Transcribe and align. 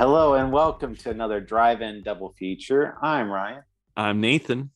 Hello 0.00 0.32
and 0.32 0.50
welcome 0.50 0.96
to 0.96 1.10
another 1.10 1.42
drive 1.42 1.82
in 1.82 2.02
double 2.02 2.32
feature. 2.38 2.96
I'm 3.02 3.30
Ryan. 3.30 3.64
I'm 3.98 4.18
Nathan. 4.18 4.70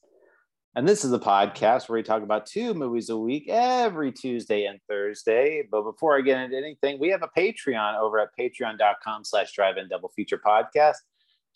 And 0.76 0.86
this 0.86 1.02
is 1.02 1.14
a 1.14 1.18
podcast 1.18 1.88
where 1.88 1.98
we 1.98 2.02
talk 2.02 2.22
about 2.22 2.44
two 2.44 2.74
movies 2.74 3.08
a 3.08 3.16
week 3.16 3.48
every 3.48 4.12
Tuesday 4.12 4.66
and 4.66 4.80
Thursday. 4.86 5.62
But 5.70 5.84
before 5.84 6.14
I 6.14 6.20
get 6.20 6.42
into 6.42 6.58
anything, 6.58 7.00
we 7.00 7.08
have 7.08 7.22
a 7.22 7.40
Patreon 7.40 7.98
over 7.98 8.18
at 8.18 8.36
patreon.com 8.38 9.24
slash 9.24 9.50
drive 9.54 9.78
in 9.78 9.88
double 9.88 10.10
feature 10.10 10.38
podcast. 10.46 10.96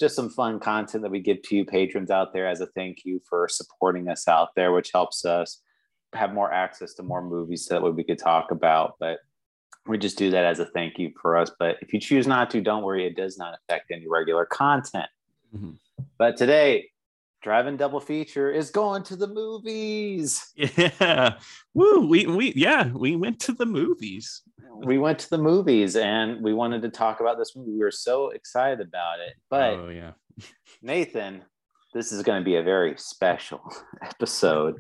Just 0.01 0.17
some 0.17 0.31
fun 0.31 0.61
content 0.61 1.03
that 1.03 1.11
we 1.11 1.21
give 1.21 1.43
to 1.43 1.57
you 1.57 1.67
patrons 1.67 2.11
out 2.11 2.33
there 2.33 2.49
as 2.49 2.63
a 2.63 2.69
thank 2.69 3.05
you 3.05 3.21
for 3.29 3.49
supporting 3.51 4.09
us 4.09 4.27
out 4.29 4.55
there, 4.57 4.73
which 4.73 4.93
helps 4.95 5.27
us 5.27 5.61
have 6.15 6.33
more 6.33 6.51
access 6.51 6.95
to 6.95 7.03
more 7.03 7.21
movies 7.21 7.67
that 7.67 7.83
we 7.83 8.03
could 8.03 8.19
talk 8.19 8.51
about. 8.51 8.95
But 8.99 9.19
we 9.89 9.99
just 9.99 10.19
do 10.19 10.31
that 10.31 10.45
as 10.45 10.61
a 10.61 10.67
thank 10.67 10.99
you 10.99 11.13
for 11.21 11.37
us. 11.37 11.51
But 11.59 11.77
if 11.81 11.93
you 11.93 12.01
choose 12.01 12.27
not 12.27 12.51
to, 12.51 12.61
don't 12.61 12.83
worry, 12.83 13.07
it 13.07 13.17
does 13.17 13.39
not 13.39 13.55
affect 13.55 13.91
any 13.91 14.07
regular 14.09 14.45
content. 14.45 15.09
Mm-hmm. 15.55 15.71
But 16.19 16.37
today, 16.37 16.91
drive 17.43 17.67
in 17.67 17.77
double 17.77 18.01
feature 18.01 18.51
is 18.51 18.71
going 18.71 19.03
to 19.05 19.17
the 19.17 19.27
movies. 19.27 20.53
Yeah. 20.57 21.39
Woo. 21.75 22.07
We 22.07 22.27
we 22.27 22.53
yeah, 22.55 22.91
we 22.93 23.17
went 23.17 23.41
to 23.41 23.53
the 23.53 23.67
movies. 23.67 24.43
We 24.85 24.99
went 24.99 25.19
to 25.21 25.31
the 25.31 25.39
movies 25.39 25.97
and 25.97 26.43
we 26.43 26.55
wanted 26.55 26.83
to 26.83 26.89
talk 26.89 27.21
about 27.21 27.39
this 27.39 27.57
movie. 27.57 27.73
We 27.73 27.79
were 27.79 27.91
so 27.91 28.31
excited 28.31 28.87
about 28.87 29.21
it. 29.21 29.35
But 29.49 29.75
oh 29.75 29.89
yeah. 29.89 30.13
Nathan, 30.83 31.43
this 31.95 32.13
is 32.13 32.23
going 32.23 32.41
to 32.41 32.45
be 32.45 32.57
a 32.57 32.63
very 32.63 32.95
special 32.97 33.61
episode 34.03 34.77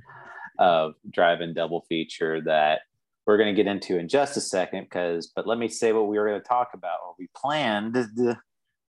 of 0.58 0.94
drive 1.10 1.40
in 1.40 1.54
double 1.54 1.82
feature 1.88 2.40
that 2.42 2.80
we're 3.28 3.36
going 3.36 3.54
to 3.54 3.62
get 3.62 3.70
into 3.70 3.98
in 3.98 4.08
just 4.08 4.38
a 4.38 4.40
second 4.40 4.84
because 4.84 5.30
but 5.36 5.46
let 5.46 5.58
me 5.58 5.68
say 5.68 5.92
what 5.92 6.08
we 6.08 6.18
were 6.18 6.26
going 6.26 6.40
to 6.40 6.48
talk 6.48 6.70
about 6.72 6.98
or 7.06 7.14
we 7.18 7.28
planned 7.36 7.92
to, 7.92 8.38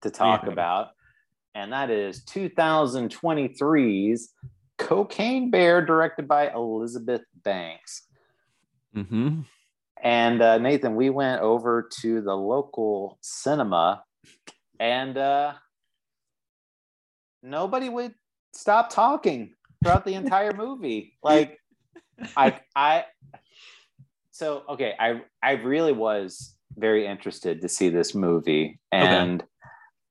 to 0.00 0.11
talk 0.11 0.44
yeah. 0.44 0.53
about 0.53 0.91
and 1.56 1.72
that 1.72 1.91
is 1.91 2.25
2023's 2.25 4.33
cocaine 4.78 5.50
bear 5.50 5.84
directed 5.84 6.28
by 6.28 6.53
elizabeth 6.53 7.22
banks 7.42 8.05
mm-hmm. 8.97 9.41
and 10.05 10.41
uh, 10.41 10.56
nathan 10.56 10.94
we 10.94 11.11
went 11.11 11.42
over 11.42 11.89
to 12.00 12.20
the 12.20 12.34
local 12.34 13.19
cinema 13.20 14.05
and 14.78 15.19
uh, 15.19 15.53
nobody 17.42 17.89
would 17.89 18.14
stop 18.55 18.89
talking 18.89 19.53
throughout 19.83 20.05
the 20.05 20.14
entire 20.14 20.53
movie 20.53 21.19
like 21.25 21.59
i 22.36 22.56
i 22.77 23.05
so 24.39 24.62
okay, 24.69 24.94
I 25.00 25.20
I 25.42 25.53
really 25.53 25.92
was 25.92 26.55
very 26.77 27.05
interested 27.05 27.61
to 27.61 27.69
see 27.69 27.89
this 27.89 28.14
movie, 28.14 28.78
and 28.92 29.42
okay. 29.42 29.50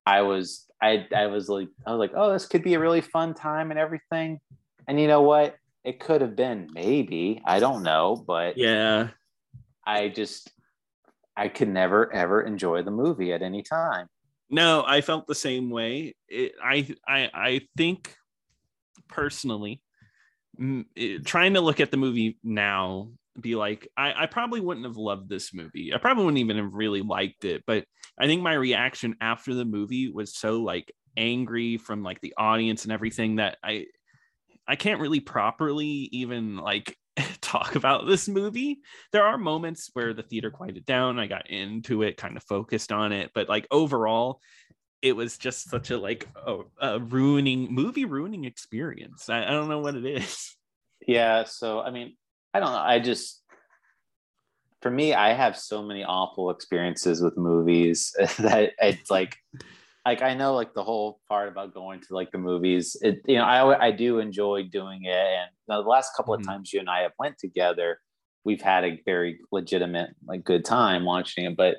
I 0.05 0.21
was 0.23 0.65
I 0.81 1.07
I 1.15 1.27
was 1.27 1.47
like 1.47 1.69
I 1.85 1.91
was 1.91 1.99
like, 1.99 2.11
oh, 2.13 2.33
this 2.33 2.45
could 2.45 2.61
be 2.61 2.73
a 2.73 2.79
really 2.79 2.99
fun 2.99 3.33
time 3.33 3.71
and 3.71 3.79
everything. 3.79 4.41
And 4.85 4.99
you 4.99 5.07
know 5.07 5.21
what? 5.21 5.55
It 5.85 6.01
could 6.01 6.19
have 6.19 6.35
been 6.35 6.67
maybe 6.73 7.41
I 7.45 7.59
don't 7.59 7.83
know, 7.83 8.21
but 8.27 8.57
yeah, 8.57 9.11
I 9.85 10.09
just 10.09 10.51
I 11.37 11.47
could 11.47 11.69
never 11.69 12.13
ever 12.13 12.41
enjoy 12.41 12.83
the 12.83 12.91
movie 12.91 13.31
at 13.31 13.41
any 13.41 13.63
time. 13.63 14.07
No, 14.49 14.83
I 14.85 14.99
felt 14.99 15.27
the 15.27 15.35
same 15.35 15.69
way. 15.69 16.15
It, 16.27 16.51
I 16.61 16.93
I 17.07 17.29
I 17.33 17.61
think 17.77 18.13
personally, 19.07 19.81
it, 20.97 21.25
trying 21.25 21.53
to 21.53 21.61
look 21.61 21.79
at 21.79 21.91
the 21.91 21.97
movie 21.97 22.37
now 22.43 23.11
be 23.39 23.55
like, 23.55 23.87
I, 23.95 24.23
I 24.23 24.25
probably 24.25 24.61
wouldn't 24.61 24.85
have 24.85 24.97
loved 24.97 25.29
this 25.29 25.53
movie. 25.53 25.93
I 25.93 25.97
probably 25.97 26.25
wouldn't 26.25 26.39
even 26.39 26.57
have 26.57 26.73
really 26.73 27.01
liked 27.01 27.45
it. 27.45 27.63
But 27.65 27.85
I 28.19 28.25
think 28.25 28.41
my 28.41 28.53
reaction 28.53 29.15
after 29.21 29.53
the 29.53 29.65
movie 29.65 30.09
was 30.09 30.35
so 30.35 30.61
like 30.61 30.91
angry 31.15 31.77
from 31.77 32.03
like 32.03 32.21
the 32.21 32.33
audience 32.37 32.83
and 32.83 32.91
everything 32.91 33.37
that 33.37 33.57
I 33.63 33.85
I 34.67 34.75
can't 34.75 34.99
really 34.99 35.21
properly 35.21 36.09
even 36.11 36.57
like 36.57 36.97
talk 37.41 37.75
about 37.75 38.05
this 38.05 38.27
movie. 38.27 38.79
There 39.11 39.23
are 39.23 39.37
moments 39.37 39.89
where 39.93 40.13
the 40.13 40.23
theater 40.23 40.51
quieted 40.51 40.85
down. 40.85 41.19
I 41.19 41.27
got 41.27 41.49
into 41.49 42.03
it, 42.03 42.17
kind 42.17 42.37
of 42.37 42.43
focused 42.43 42.91
on 42.91 43.11
it, 43.11 43.31
but 43.33 43.49
like 43.49 43.67
overall, 43.71 44.41
it 45.01 45.15
was 45.15 45.37
just 45.37 45.69
such 45.69 45.91
a 45.91 45.97
like 45.97 46.27
a, 46.35 46.59
a 46.81 46.99
ruining 46.99 47.73
movie 47.73 48.05
ruining 48.05 48.45
experience. 48.45 49.29
I, 49.29 49.45
I 49.45 49.51
don't 49.51 49.69
know 49.69 49.79
what 49.79 49.95
it 49.95 50.05
is. 50.05 50.55
Yeah, 51.05 51.45
so 51.45 51.79
I 51.79 51.91
mean, 51.91 52.15
I 52.57 52.59
don't 52.59 52.71
know. 52.71 52.79
I 52.79 52.97
just, 52.97 53.43
for 54.81 54.89
me, 54.89 55.13
I 55.13 55.33
have 55.33 55.55
so 55.55 55.83
many 55.83 56.03
awful 56.03 56.49
experiences 56.49 57.21
with 57.21 57.37
movies 57.37 58.15
that 58.39 58.71
it's 58.81 59.11
like, 59.11 59.37
like 60.07 60.23
I 60.23 60.33
know 60.33 60.55
like 60.55 60.73
the 60.73 60.83
whole 60.83 61.19
part 61.29 61.49
about 61.49 61.75
going 61.75 61.99
to 62.01 62.15
like 62.15 62.31
the 62.31 62.39
movies. 62.39 62.97
It 63.01 63.21
you 63.27 63.35
know 63.35 63.43
I 63.43 63.87
I 63.87 63.91
do 63.91 64.17
enjoy 64.19 64.63
doing 64.63 65.03
it, 65.03 65.11
and 65.13 65.49
the 65.67 65.79
last 65.79 66.15
couple 66.15 66.33
of 66.33 66.41
mm-hmm. 66.41 66.49
times 66.49 66.73
you 66.73 66.79
and 66.79 66.89
I 66.89 67.01
have 67.01 67.11
went 67.19 67.37
together, 67.37 67.99
we've 68.43 68.61
had 68.61 68.85
a 68.85 69.01
very 69.05 69.39
legitimate 69.51 70.11
like 70.25 70.43
good 70.43 70.65
time 70.65 71.03
watching 71.05 71.45
it. 71.45 71.57
But 71.57 71.75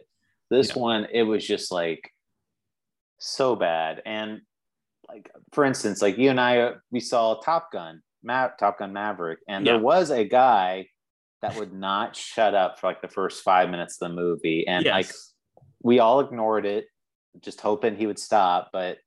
this 0.51 0.77
yeah. 0.77 0.83
one, 0.83 1.09
it 1.11 1.23
was 1.23 1.45
just 1.45 1.73
like 1.73 2.13
so 3.19 3.57
bad, 3.57 4.03
and 4.05 4.43
like 5.09 5.31
for 5.53 5.65
instance, 5.65 6.03
like 6.03 6.19
you 6.19 6.31
and 6.31 6.41
I 6.41 6.75
we 6.93 7.01
saw 7.01 7.41
Top 7.41 7.73
Gun 7.73 8.03
Ma- 8.23 8.49
Top 8.59 8.79
Gun 8.79 8.93
Maverick, 8.93 9.41
and 9.49 9.65
yeah. 9.65 9.73
there 9.73 9.81
was 9.81 10.11
a 10.11 10.25
guy 10.25 10.89
that 11.43 11.57
would 11.57 11.73
not 11.73 12.17
shut 12.17 12.55
up 12.55 12.81
for 12.81 12.89
like 12.89 13.01
the 13.01 13.09
first 13.09 13.43
five 13.43 13.71
minutes 13.71 14.01
of 14.01 14.09
the 14.09 14.15
movie, 14.15 14.67
and 14.67 14.85
yes. 14.85 14.93
like 14.93 15.11
we 15.83 15.99
all 15.99 16.21
ignored 16.21 16.67
it, 16.67 16.87
just 17.41 17.61
hoping 17.61 17.97
he 17.97 18.07
would 18.07 18.19
stop. 18.19 18.71
But 18.73 18.99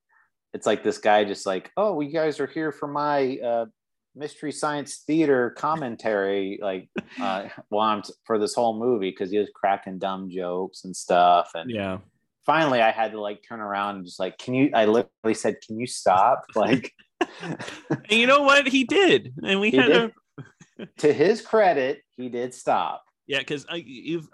it's 0.54 0.66
like 0.66 0.82
this 0.82 0.98
guy 0.98 1.24
just 1.24 1.46
like, 1.46 1.70
oh, 1.76 2.00
you 2.00 2.12
guys 2.12 2.40
are 2.40 2.46
here 2.46 2.72
for 2.72 2.88
my 2.88 3.38
uh, 3.38 3.66
mystery 4.14 4.52
science 4.52 5.02
theater 5.06 5.50
commentary, 5.50 6.58
like 6.62 6.88
uh, 7.20 7.48
well, 7.70 8.02
for 8.24 8.38
this 8.38 8.54
whole 8.54 8.78
movie 8.78 9.10
because 9.10 9.30
he 9.30 9.38
was 9.38 9.50
cracking 9.54 9.98
dumb 9.98 10.30
jokes 10.30 10.84
and 10.84 10.96
stuff, 10.96 11.50
and 11.54 11.70
yeah. 11.70 11.98
Finally, 12.44 12.82
I 12.82 12.90
had 12.90 13.12
to 13.12 13.20
like 13.20 13.40
turn 13.48 13.60
around 13.60 13.96
and 13.96 14.04
just 14.04 14.18
like, 14.18 14.36
can 14.36 14.54
you? 14.54 14.70
I 14.74 14.86
literally 14.86 15.34
said, 15.34 15.58
"Can 15.64 15.78
you 15.78 15.86
stop?" 15.86 16.42
Like, 16.56 16.92
and 17.40 18.10
you 18.10 18.26
know 18.26 18.42
what? 18.42 18.66
He 18.68 18.84
did, 18.84 19.34
and 19.44 19.60
we 19.60 19.70
he 19.70 19.76
had 19.76 19.90
a. 19.90 20.12
to 20.98 21.12
his 21.12 21.40
credit, 21.40 22.02
he 22.16 22.28
did 22.28 22.54
stop. 22.54 23.04
Yeah, 23.26 23.38
because 23.38 23.66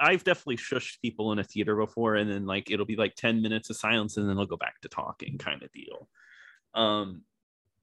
I've 0.01 0.25
definitely 0.25 0.57
shushed 0.57 1.01
people 1.03 1.33
in 1.33 1.39
a 1.39 1.45
theater 1.45 1.77
before, 1.77 2.17
and 2.17 2.31
then 2.31 2.47
like 2.47 2.71
it'll 2.71 2.87
be 2.87 2.97
like 2.97 3.15
ten 3.15 3.43
minutes 3.43 3.71
of 3.71 3.77
silence, 3.77 4.17
and 4.17 4.29
then 4.29 4.37
they'll 4.37 4.47
go 4.47 4.57
back 4.57 4.81
to 4.81 4.89
talking, 4.89 5.39
kind 5.39 5.63
of 5.63 5.71
deal. 5.73 6.09
Um, 6.75 7.23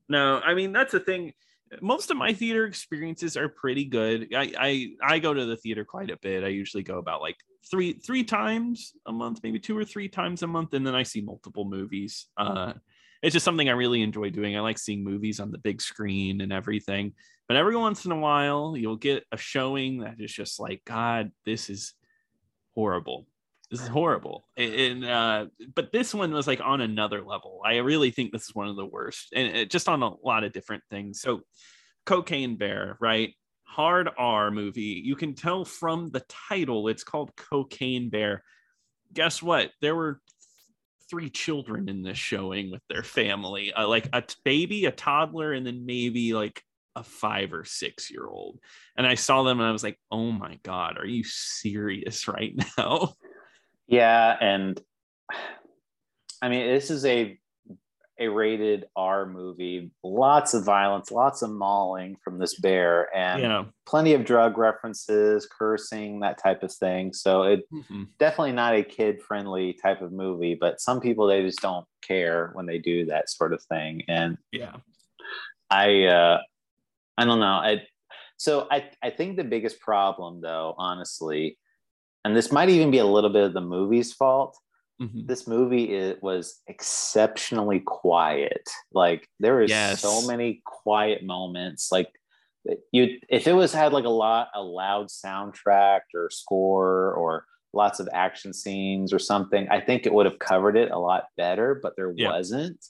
no, 0.10 0.40
I 0.40 0.54
mean 0.56 0.72
that's 0.72 0.92
the 0.92 1.00
thing. 1.00 1.34
Most 1.82 2.12
of 2.12 2.18
my 2.18 2.34
theater 2.34 2.66
experiences 2.66 3.38
are 3.38 3.50
pretty 3.50 3.86
good. 3.86 4.30
I 4.36 4.52
I 4.58 4.90
I 5.02 5.20
go 5.20 5.34
to 5.34 5.46
the 5.46 5.58
theater 5.58 5.86
quite 5.86 6.10
a 6.10 6.18
bit. 6.18 6.44
I 6.44 6.48
usually 6.48 6.84
go 6.84 6.98
about 6.98 7.22
like 7.22 7.38
three 7.70 7.94
three 7.94 8.24
times 8.24 8.94
a 9.06 9.12
month, 9.12 9.42
maybe 9.44 9.60
two 9.60 9.78
or 9.78 9.86
three 9.86 10.08
times 10.08 10.44
a 10.44 10.48
month, 10.48 10.74
and 10.74 10.86
then 10.86 10.96
I 10.96 11.04
see 11.04 11.22
multiple 11.22 11.66
movies. 11.66 12.28
Uh, 12.36 12.74
it's 13.26 13.34
just 13.34 13.44
something 13.44 13.68
I 13.68 13.72
really 13.72 14.04
enjoy 14.04 14.30
doing. 14.30 14.56
I 14.56 14.60
like 14.60 14.78
seeing 14.78 15.04
movies 15.04 15.40
on 15.40 15.52
the 15.52 15.58
big 15.58 15.82
screen 15.82 16.42
and 16.42 16.54
everything. 16.54 17.14
But 17.48 17.58
every 17.58 17.76
once 17.76 18.06
in 18.06 18.12
a 18.12 18.20
while, 18.20 18.78
you'll 18.78 18.98
get 18.98 19.24
a 19.32 19.38
showing 19.38 20.02
that 20.02 20.18
is 20.20 20.32
just 20.32 20.60
like, 20.60 20.84
God, 20.86 21.32
this 21.44 21.72
is 21.72 21.96
horrible. 22.76 23.26
This 23.72 23.82
is 23.82 23.88
horrible. 23.88 24.48
And 24.58 25.04
uh, 25.04 25.48
but 25.74 25.92
this 25.92 26.14
one 26.14 26.34
was 26.34 26.46
like 26.46 26.62
on 26.64 26.82
another 26.82 27.24
level. 27.24 27.62
I 27.66 27.78
really 27.78 28.12
think 28.12 28.32
this 28.32 28.44
is 28.44 28.54
one 28.54 28.68
of 28.68 28.76
the 28.76 28.86
worst, 28.86 29.30
and 29.34 29.58
it, 29.58 29.72
just 29.72 29.90
on 29.90 30.04
a 30.04 30.14
lot 30.24 30.44
of 30.44 30.54
different 30.54 30.84
things. 30.92 31.20
So, 31.20 31.42
Cocaine 32.06 32.58
Bear, 32.58 32.96
right? 33.02 33.34
Hard 33.64 34.08
R 34.20 34.52
movie. 34.52 35.02
You 35.04 35.16
can 35.16 35.34
tell 35.34 35.66
from 35.66 36.12
the 36.12 36.24
title, 36.30 36.90
it's 36.90 37.04
called 37.04 37.36
Cocaine 37.36 38.12
Bear. 38.12 38.44
Guess 39.14 39.42
what? 39.42 39.72
There 39.82 39.96
were 39.96 40.22
three 41.10 41.30
children 41.30 41.90
in 41.90 42.02
this 42.02 42.18
showing 42.18 42.72
with 42.72 42.82
their 42.90 43.04
family 43.04 43.74
uh, 43.74 43.88
like 43.88 44.10
a 44.14 44.22
t- 44.22 44.36
baby 44.44 44.86
a 44.86 44.92
toddler 44.92 45.54
and 45.54 45.66
then 45.66 45.86
maybe 45.86 46.34
like 46.34 46.62
a 46.96 47.04
five 47.04 47.54
or 47.54 47.66
six 47.66 48.10
year 48.10 48.26
old. 48.26 48.60
And 48.98 49.06
i 49.06 49.16
saw 49.16 49.44
them 49.44 49.60
and 49.60 49.68
i 49.68 49.72
was 49.72 49.84
like 49.84 50.00
oh 50.12 50.32
my 50.32 50.60
god 50.64 50.98
are 50.98 51.06
you 51.06 51.24
serious 51.24 52.28
right 52.28 52.54
now? 52.78 53.14
Yeah 53.88 54.36
and 54.40 54.80
i 56.42 56.50
mean 56.50 56.68
this 56.68 56.90
is 56.90 57.06
a 57.06 57.40
a 58.20 58.28
rated 58.28 58.86
R 58.96 59.26
movie. 59.26 59.92
Lots 60.04 60.54
of 60.54 60.64
violence, 60.64 61.12
lots 61.12 61.42
of 61.42 61.50
mauling 61.52 62.16
from 62.24 62.40
this 62.40 62.60
bear, 62.60 63.16
and 63.16 63.42
yeah. 63.42 63.64
plenty 63.86 64.14
of 64.14 64.26
drug 64.26 64.58
references, 64.58 65.48
cursing, 65.48 66.22
that 66.22 66.38
type 66.42 66.64
of 66.64 66.74
thing. 66.74 67.14
So 67.14 67.44
it 67.44 67.62
mm-hmm. 67.72 68.04
definitely 68.20 68.54
not 68.54 68.76
a 68.76 68.84
kid 68.84 69.22
friendly 69.22 69.74
type 69.74 70.02
of 70.02 70.12
movie. 70.12 70.56
But 70.60 70.80
some 70.80 71.00
people 71.00 71.28
they 71.28 71.42
just 71.42 71.62
don't 71.62 71.86
care 72.02 72.52
when 72.54 72.66
they 72.66 72.78
do 72.78 73.06
that 73.08 73.30
sort 73.30 73.54
of 73.54 73.62
thing. 73.64 74.04
And 74.08 74.38
yeah, 74.52 74.78
I 75.70 76.06
uh, 76.06 76.40
I 77.18 77.26
don't 77.26 77.40
know. 77.40 77.46
I 77.46 77.84
so 78.38 78.68
I 78.72 78.90
I 79.04 79.10
think 79.10 79.36
the 79.36 79.44
biggest 79.44 79.80
problem 79.80 80.42
though, 80.42 80.74
honestly, 80.78 81.58
and 82.24 82.36
this 82.36 82.52
might 82.52 82.70
even 82.70 82.92
be 82.92 83.00
a 83.00 83.06
little 83.06 83.30
bit 83.30 83.44
of 83.44 83.54
the 83.54 83.62
movie's 83.62 84.14
fault 84.14 84.58
Mhm. 85.02 85.28
this 85.28 85.46
movie 85.48 85.94
it 85.94 86.24
was 86.24 86.62
exceptionally 86.68 87.82
quiet. 87.82 88.70
Like 88.94 89.28
there 89.40 89.62
is 89.62 89.70
Yes. 89.70 90.02
so 90.02 90.26
many 90.26 90.62
quiet 90.66 91.24
moments. 91.24 91.92
Like 91.92 92.10
you, 92.92 93.20
if 93.30 93.46
it 93.48 93.54
was 93.54 93.74
had 93.74 93.94
like 93.94 94.06
a 94.06 94.10
lot 94.10 94.48
a 94.56 94.62
loud 94.64 95.08
soundtrack 95.08 96.02
or 96.16 96.30
score 96.30 97.14
or 97.14 97.46
lots 97.74 98.00
of 98.00 98.08
action 98.14 98.54
scenes 98.54 99.12
or 99.12 99.20
something, 99.20 99.68
I 99.70 99.82
think 99.82 100.06
it 100.06 100.14
would 100.14 100.26
have 100.26 100.40
covered 100.40 100.78
it 100.78 100.92
a 100.92 100.98
lot 100.98 101.26
better. 101.36 101.76
But 101.82 101.94
there 101.98 102.14
Yeah. 102.16 102.30
wasn't. 102.32 102.84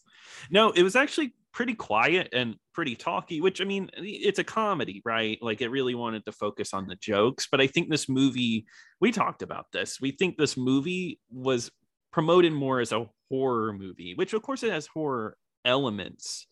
No, 0.52 0.70
it 0.72 0.84
was 0.84 0.96
actually 0.96 1.34
pretty 1.52 1.74
quiet 1.74 2.30
and 2.34 2.58
pretty 2.74 2.96
talky, 2.96 3.42
which 3.42 3.62
I 3.62 3.64
mean, 3.64 3.90
it's 3.98 4.40
a 4.40 4.44
comedy, 4.44 5.02
right? 5.06 5.40
Like 5.42 5.62
it 5.62 5.70
really 5.70 5.96
wanted 5.96 6.26
to 6.26 6.32
focus 6.34 6.74
on 6.74 6.86
the 6.88 6.96
jokes. 6.98 7.48
But 7.50 7.62
I 7.62 7.68
think 7.68 7.90
this 7.90 8.08
movie, 8.10 8.66
we 9.02 9.12
talked 9.12 9.42
about 9.42 9.72
this. 9.72 10.00
We 10.00 10.12
think 10.12 10.38
this 10.38 10.56
movie 10.58 11.20
was 11.32 11.72
promoted 12.16 12.54
more 12.54 12.80
as 12.80 12.94
a 12.94 13.06
horror 13.30 13.74
movie, 13.74 14.14
which 14.16 14.32
of 14.32 14.42
course 14.42 14.64
it 14.64 14.72
has 14.72 14.88
horror 14.88 15.36
elements. 15.66 16.48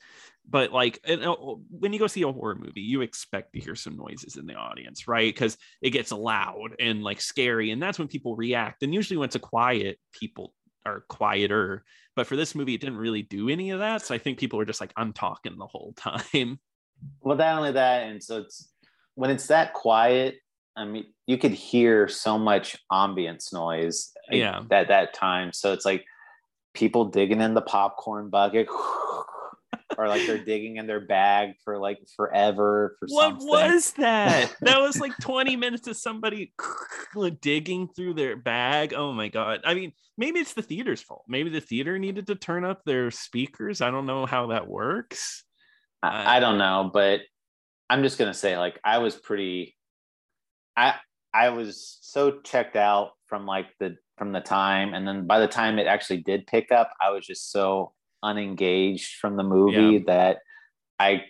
But 0.46 0.74
like 0.74 1.00
uh, 1.08 1.36
when 1.70 1.94
you 1.94 2.00
go 2.00 2.08
see 2.08 2.24
a 2.24 2.32
horror 2.34 2.56
movie, 2.56 2.82
you 2.82 3.00
expect 3.00 3.54
to 3.54 3.62
hear 3.62 3.74
some 3.74 3.96
noises 3.96 4.36
in 4.36 4.46
the 4.46 4.56
audience, 4.56 5.08
right? 5.08 5.34
Because 5.34 5.58
it 5.82 5.92
gets 5.92 6.12
loud 6.12 6.76
and 6.82 7.02
like 7.02 7.22
scary, 7.22 7.72
and 7.72 7.82
that's 7.82 7.98
when 7.98 8.10
people 8.10 8.36
react. 8.36 8.84
And 8.84 8.94
usually, 8.94 9.16
when 9.16 9.28
it's 9.28 9.38
a 9.38 9.40
quiet, 9.40 10.00
people 10.12 10.54
are 10.86 11.06
quieter. 11.08 11.86
But 12.14 12.28
for 12.28 12.36
this 12.36 12.56
movie, 12.56 12.74
it 12.74 12.82
didn't 12.82 12.98
really 12.98 13.22
do 13.22 13.48
any 13.48 13.70
of 13.70 13.80
that. 13.80 14.02
So 14.02 14.14
I 14.14 14.18
think 14.18 14.40
people 14.40 14.60
were 14.60 14.66
just 14.66 14.82
like, 14.82 14.92
I'm 14.98 15.14
talking 15.14 15.58
the 15.58 15.66
whole 15.66 15.94
time. 15.98 16.60
Well, 17.22 17.38
not 17.38 17.58
only 17.58 17.72
that, 17.72 18.04
and 18.04 18.22
so 18.22 18.40
it's 18.40 18.70
when 19.16 19.32
it's 19.32 19.48
that 19.48 19.72
quiet. 19.72 20.36
I 20.76 20.84
mean, 20.84 21.06
you 21.26 21.38
could 21.38 21.52
hear 21.52 22.10
so 22.10 22.38
much 22.38 22.76
ambience 22.92 23.54
noise 23.54 24.12
Yeah. 24.30 24.62
at 24.72 24.88
that 24.88 25.14
time. 25.14 25.52
So 25.54 25.74
it's 25.74 25.86
like 25.86 26.06
people 26.74 27.06
digging 27.06 27.42
in 27.42 27.54
the 27.54 27.62
popcorn 27.62 28.30
bucket, 28.30 28.68
or 29.98 30.08
like 30.08 30.26
they're 30.26 30.44
digging 30.44 30.78
in 30.78 30.88
their 30.88 31.00
bag 31.02 31.54
for 31.64 31.78
like 31.78 32.00
forever 32.16 32.96
for 33.00 33.08
What 33.10 33.30
something. 33.32 33.48
was 33.48 33.92
that? 33.94 34.56
that 34.62 34.82
was 34.82 35.00
like 35.00 35.14
20 35.22 35.56
minutes 35.56 35.88
of 35.88 35.96
somebody 35.98 36.54
digging 37.42 37.90
through 37.96 38.16
their 38.16 38.36
bag. 38.36 38.94
Oh 38.96 39.14
my 39.14 39.28
God. 39.28 39.62
I 39.66 39.74
mean, 39.76 39.94
maybe 40.18 40.40
it's 40.40 40.54
the 40.54 40.62
theater's 40.64 41.02
fault. 41.02 41.24
Maybe 41.28 41.50
the 41.50 41.62
theater 41.62 42.00
needed 42.00 42.28
to 42.28 42.36
turn 42.36 42.66
up 42.66 42.82
their 42.86 43.12
speakers. 43.12 43.82
I 43.82 43.92
don't 43.92 44.06
know 44.08 44.26
how 44.26 44.48
that 44.48 44.68
works. 44.68 45.44
I, 46.02 46.08
uh, 46.08 46.30
I 46.32 46.40
don't 46.40 46.58
know, 46.58 46.90
but 46.92 47.22
I'm 47.90 48.02
just 48.04 48.18
gonna 48.18 48.34
say, 48.34 48.58
like, 48.58 48.80
I 48.84 48.98
was 48.98 49.16
pretty. 49.16 49.76
I 50.76 50.96
I 51.34 51.50
was 51.50 51.98
so 52.02 52.40
checked 52.42 52.76
out 52.76 53.12
from 53.34 53.48
like 53.48 53.66
the 53.80 53.98
from 54.20 54.32
the 54.32 54.42
time, 54.42 54.94
and 54.94 55.08
then 55.08 55.26
by 55.26 55.40
the 55.40 55.48
time 55.48 55.80
it 55.80 55.88
actually 55.88 56.18
did 56.18 56.46
pick 56.46 56.72
up, 56.72 56.92
I 57.02 57.10
was 57.10 57.26
just 57.26 57.52
so 57.52 57.92
unengaged 58.22 59.16
from 59.16 59.38
the 59.38 59.44
movie 59.44 59.98
that 60.06 60.38
I 61.00 61.24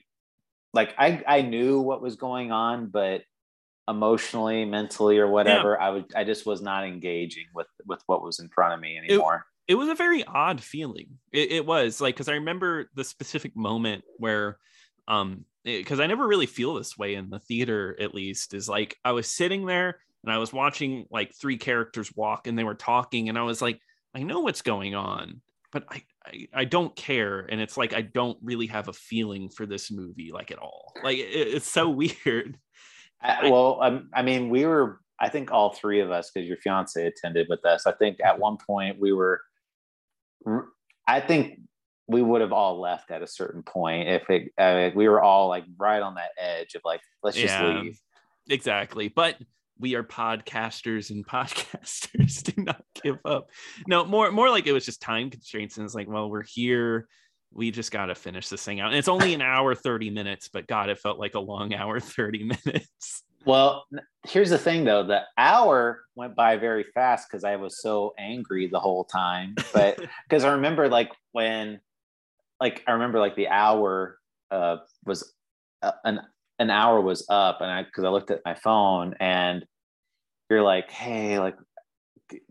like 0.73 0.93
I 0.97 1.23
I 1.25 1.41
knew 1.43 1.79
what 1.79 2.01
was 2.01 2.17
going 2.17 2.51
on, 2.51 2.87
but 2.87 3.21
emotionally, 3.87 4.65
mentally, 4.65 5.17
or 5.17 5.27
whatever, 5.29 5.79
I 5.79 5.91
would 5.91 6.13
I 6.13 6.25
just 6.25 6.45
was 6.45 6.61
not 6.61 6.85
engaging 6.85 7.45
with 7.55 7.67
with 7.85 8.01
what 8.07 8.21
was 8.21 8.39
in 8.39 8.49
front 8.49 8.73
of 8.73 8.81
me 8.81 8.97
anymore. 8.97 9.45
it 9.69 9.75
was 9.75 9.87
a 9.87 9.95
very 9.95 10.25
odd 10.25 10.59
feeling. 10.59 11.07
It, 11.31 11.53
it 11.53 11.65
was 11.65 12.01
like 12.01 12.15
because 12.15 12.27
I 12.27 12.33
remember 12.33 12.89
the 12.95 13.05
specific 13.05 13.55
moment 13.55 14.03
where, 14.17 14.57
um, 15.07 15.45
because 15.63 16.01
I 16.01 16.07
never 16.07 16.27
really 16.27 16.47
feel 16.47 16.73
this 16.73 16.97
way 16.97 17.15
in 17.15 17.29
the 17.29 17.39
theater. 17.39 17.95
At 17.97 18.13
least 18.13 18.53
is 18.53 18.67
like 18.67 18.97
I 19.05 19.13
was 19.13 19.29
sitting 19.29 19.65
there 19.65 19.99
and 20.23 20.31
I 20.31 20.37
was 20.37 20.53
watching 20.53 21.05
like 21.11 21.33
three 21.35 21.57
characters 21.57 22.11
walk 22.15 22.47
and 22.47 22.57
they 22.57 22.63
were 22.63 22.75
talking 22.75 23.29
and 23.29 23.37
I 23.37 23.43
was 23.43 23.61
like, 23.61 23.79
I 24.15 24.23
know 24.23 24.39
what's 24.41 24.61
going 24.61 24.95
on, 24.95 25.41
but 25.71 25.83
I 25.89 26.03
I, 26.25 26.47
I 26.53 26.65
don't 26.65 26.95
care. 26.95 27.41
And 27.41 27.59
it's 27.59 27.75
like 27.75 27.93
I 27.93 28.01
don't 28.01 28.37
really 28.41 28.67
have 28.67 28.87
a 28.87 28.93
feeling 28.93 29.49
for 29.49 29.65
this 29.65 29.91
movie 29.91 30.31
like 30.33 30.51
at 30.51 30.57
all. 30.59 30.93
Like 31.03 31.17
it, 31.17 31.23
it's 31.23 31.69
so 31.69 31.89
weird. 32.25 32.57
I, 33.21 33.49
well, 33.49 33.79
um, 33.81 34.09
I 34.13 34.21
mean, 34.21 34.49
we 34.49 34.65
were, 34.65 34.99
I 35.19 35.29
think 35.29 35.51
all 35.51 35.73
three 35.73 36.01
of 36.01 36.11
us, 36.11 36.29
because 36.29 36.47
your 36.47 36.57
fiance 36.57 37.05
attended 37.05 37.47
with 37.49 37.65
us, 37.65 37.85
I 37.85 37.93
think 37.93 38.19
at 38.23 38.37
one 38.39 38.57
point 38.65 38.99
we 38.99 39.13
were, 39.13 39.41
I 41.07 41.21
think 41.21 41.59
we 42.07 42.21
would 42.21 42.41
have 42.41 42.51
all 42.51 42.81
left 42.81 43.11
at 43.11 43.21
a 43.21 43.27
certain 43.27 43.63
point 43.63 44.09
if 44.09 44.29
it, 44.29 44.51
uh, 44.57 44.89
we 44.93 45.07
were 45.07 45.21
all 45.21 45.47
like 45.47 45.63
right 45.77 46.01
on 46.01 46.15
that 46.15 46.31
edge 46.37 46.75
of 46.75 46.81
like, 46.83 46.99
let's 47.21 47.37
just 47.37 47.53
Yeah. 47.53 47.81
leave. 47.81 47.99
Exactly. 48.49 49.07
But 49.07 49.37
we 49.79 49.95
are 49.95 50.03
podcasters 50.03 51.09
and 51.09 51.25
podcasters 51.27 52.43
do 52.43 52.61
not 52.61 52.83
give 53.01 53.17
up. 53.25 53.49
No, 53.87 54.05
more 54.05 54.31
more 54.31 54.49
like 54.49 54.67
it 54.67 54.71
was 54.71 54.85
just 54.85 55.01
time 55.01 55.29
constraints. 55.29 55.77
And 55.77 55.85
it's 55.85 55.95
like, 55.95 56.07
well, 56.07 56.29
we're 56.29 56.43
here. 56.43 57.07
We 57.51 57.69
just 57.69 57.91
got 57.91 58.07
to 58.07 58.15
finish 58.15 58.49
this 58.49 58.63
thing 58.63 58.79
out. 58.79 58.89
And 58.89 58.97
it's 58.97 59.07
only 59.07 59.33
an 59.33 59.41
hour, 59.41 59.75
30 59.75 60.09
minutes, 60.09 60.49
but 60.51 60.65
God, 60.67 60.89
it 60.89 60.97
felt 60.97 61.19
like 61.19 61.35
a 61.35 61.39
long 61.39 61.73
hour, 61.73 61.99
30 61.99 62.43
minutes. 62.65 63.23
Well, 63.45 63.85
here's 64.25 64.49
the 64.49 64.57
thing 64.57 64.85
though, 64.85 65.03
the 65.03 65.23
hour 65.37 66.01
went 66.15 66.35
by 66.35 66.55
very 66.55 66.83
fast 66.83 67.27
because 67.29 67.43
I 67.43 67.57
was 67.57 67.81
so 67.81 68.13
angry 68.17 68.67
the 68.67 68.79
whole 68.79 69.03
time. 69.03 69.55
But 69.73 69.99
because 70.29 70.45
I 70.45 70.53
remember 70.53 70.87
like 70.87 71.11
when, 71.33 71.81
like, 72.61 72.83
I 72.87 72.93
remember 72.93 73.19
like 73.19 73.35
the 73.35 73.49
hour 73.49 74.17
uh, 74.49 74.77
was 75.05 75.33
uh, 75.81 75.91
an, 76.05 76.21
an 76.59 76.69
hour 76.69 77.01
was 77.01 77.25
up 77.29 77.61
and 77.61 77.71
I, 77.71 77.83
cause 77.83 78.05
I 78.05 78.09
looked 78.09 78.31
at 78.31 78.41
my 78.45 78.53
phone 78.53 79.15
and 79.19 79.65
you're 80.49 80.61
like, 80.61 80.91
Hey, 80.91 81.39
like, 81.39 81.57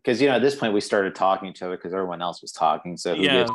cause 0.05 0.21
you 0.21 0.29
know, 0.29 0.37
at 0.37 0.43
this 0.43 0.55
point 0.55 0.75
we 0.75 0.81
started 0.81 1.15
talking 1.15 1.49
to 1.49 1.51
each 1.51 1.63
other 1.63 1.77
because 1.77 1.93
everyone 1.93 2.23
else 2.23 2.43
was 2.43 2.53
talking. 2.53 2.97
So 2.97 3.15
who 3.15 3.23
yeah. 3.23 3.47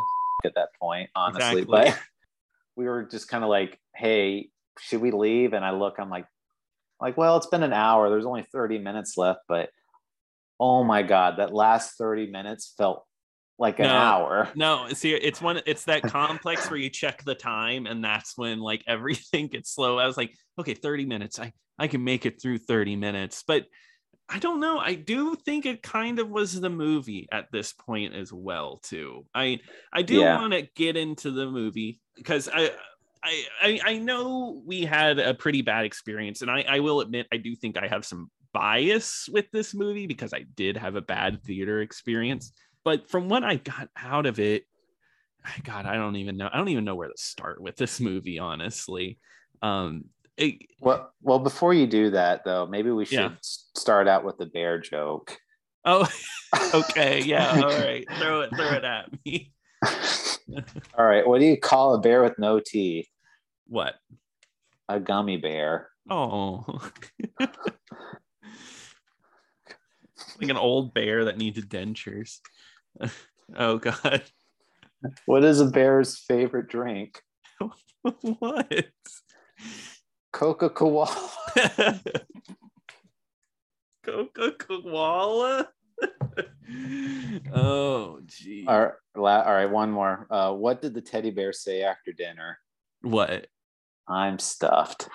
at 0.45 0.55
that 0.55 0.69
point, 0.79 1.09
honestly. 1.15 1.61
Exactly. 1.61 1.65
But 1.65 1.99
we 2.75 2.85
were 2.85 3.03
just 3.03 3.27
kind 3.27 3.43
of 3.43 3.49
like, 3.49 3.79
hey, 3.95 4.49
should 4.79 5.01
we 5.01 5.11
leave? 5.11 5.53
And 5.53 5.65
I 5.65 5.71
look, 5.71 5.95
I'm 5.99 6.09
like, 6.09 6.25
like, 7.01 7.17
well, 7.17 7.37
it's 7.37 7.47
been 7.47 7.63
an 7.63 7.73
hour. 7.73 8.09
There's 8.09 8.25
only 8.25 8.45
30 8.51 8.79
minutes 8.79 9.17
left, 9.17 9.41
but 9.47 9.69
oh 10.59 10.83
my 10.83 11.03
god, 11.03 11.37
that 11.37 11.53
last 11.53 11.97
30 11.97 12.27
minutes 12.27 12.73
felt 12.77 13.05
like 13.57 13.79
an 13.79 13.89
No. 13.89 13.91
hour. 13.91 14.49
No, 14.55 14.89
see, 14.89 15.13
it's 15.13 15.41
one, 15.41 15.61
it's 15.65 15.85
that 15.85 16.03
complex 16.07 16.69
where 16.69 16.79
you 16.79 16.89
check 16.89 17.23
the 17.23 17.35
time 17.35 17.85
and 17.85 18.03
that's 18.03 18.37
when 18.37 18.59
like 18.59 18.83
everything 18.87 19.47
gets 19.51 19.73
slow. 19.73 19.99
I 19.99 20.07
was 20.07 20.17
like, 20.17 20.33
okay, 20.59 20.73
30 20.73 21.05
minutes. 21.05 21.39
I, 21.39 21.51
I 21.77 21.87
can 21.87 22.03
make 22.03 22.25
it 22.25 22.41
through 22.41 22.59
30 22.59 22.95
minutes. 22.95 23.43
But 23.45 23.65
I 24.29 24.39
don't 24.39 24.59
know. 24.59 24.77
I 24.77 24.95
do 24.95 25.35
think 25.35 25.65
it 25.65 25.81
kind 25.83 26.19
of 26.19 26.29
was 26.29 26.59
the 26.59 26.69
movie 26.69 27.27
at 27.31 27.51
this 27.51 27.73
point 27.73 28.13
as 28.13 28.33
well, 28.33 28.77
too. 28.77 29.25
I 29.33 29.59
I 29.93 30.01
do 30.01 30.21
Yeah. 30.21 30.37
want 30.37 30.53
to 30.53 30.67
get 30.75 30.97
into 30.97 31.31
the 31.31 31.45
movie 31.49 32.01
because 32.15 32.49
I, 32.53 32.71
I 33.23 33.45
I 33.61 33.79
I 33.85 33.97
know 33.99 34.61
we 34.65 34.81
had 34.83 35.19
a 35.19 35.33
pretty 35.33 35.61
bad 35.61 35.85
experience, 35.85 36.41
and 36.41 36.51
I, 36.51 36.65
I 36.67 36.79
will 36.81 36.99
admit 37.01 37.27
I 37.31 37.37
do 37.37 37.55
think 37.55 37.77
I 37.77 37.87
have 37.87 38.05
some 38.05 38.29
bias 38.53 39.29
with 39.31 39.49
this 39.51 39.73
movie 39.73 40.07
because 40.07 40.33
I 40.33 40.45
did 40.55 40.77
have 40.77 40.95
a 40.95 41.01
bad 41.01 41.43
theater 41.43 41.81
experience. 41.81 42.51
But 42.87 43.09
from 43.09 43.27
what 43.27 43.43
I 43.43 43.57
got 43.57 43.89
out 43.97 44.25
of 44.25 44.39
it, 44.39 44.63
God, 45.65 45.85
I 45.85 45.95
don't 45.95 46.15
even 46.15 46.37
know. 46.37 46.47
I 46.49 46.57
don't 46.57 46.69
even 46.69 46.85
know 46.85 46.95
where 46.95 47.09
to 47.09 47.17
start 47.17 47.61
with 47.61 47.75
this 47.75 47.99
movie, 47.99 48.39
honestly. 48.39 49.19
Um, 49.61 50.05
it, 50.37 50.61
Well, 50.79 51.11
well, 51.21 51.39
before 51.39 51.73
you 51.73 51.85
do 51.85 52.11
that 52.11 52.45
though, 52.45 52.65
maybe 52.65 52.89
we 52.91 53.03
should 53.03 53.17
Yeah. 53.17 53.31
start 53.41 54.07
out 54.07 54.23
with 54.23 54.37
the 54.37 54.45
bear 54.45 54.79
joke. 54.79 55.37
oh, 55.83 56.07
okay, 56.73 57.23
yeah, 57.23 57.55
all 57.61 57.77
right. 57.77 58.07
Throw 58.21 58.39
it, 58.43 58.51
throw 58.55 58.71
it 58.71 58.85
at 58.85 59.09
me. 59.25 59.51
All 60.97 61.05
right, 61.05 61.27
what 61.27 61.41
do 61.41 61.45
you 61.45 61.57
call 61.57 61.93
a 61.93 61.99
bear 61.99 62.23
with 62.23 62.39
no 62.39 62.61
teeth? 62.65 63.09
What? 63.67 63.95
A 64.87 65.01
gummy 65.01 65.35
bear. 65.35 65.89
Oh, 66.09 66.89
like 70.39 70.49
an 70.49 70.55
old 70.57 70.93
bear 70.93 71.25
that 71.25 71.37
needs 71.37 71.59
dentures. 71.65 72.39
oh 73.57 73.77
God, 73.77 74.23
What 75.25 75.43
is 75.43 75.59
a 75.61 75.65
bear's 75.65 76.17
favorite 76.17 76.67
drink? 76.69 77.21
what? 78.21 78.85
Coca 80.31 80.69
Cola. 80.69 81.07
Coca 84.03 84.51
Cola. 84.53 85.67
oh, 87.53 88.19
gee. 88.25 88.65
all 88.67 88.79
right, 88.79 88.91
la- 89.15 89.41
all 89.41 89.53
right, 89.53 89.69
one 89.69 89.91
more. 89.91 90.27
Uh, 90.29 90.53
what 90.53 90.81
did 90.81 90.93
the 90.93 91.01
teddy 91.01 91.31
bear 91.31 91.51
say 91.53 91.81
after 91.83 92.11
dinner? 92.11 92.59
What? 93.01 93.47
I'm 94.07 94.39
stuffed. 94.39 95.09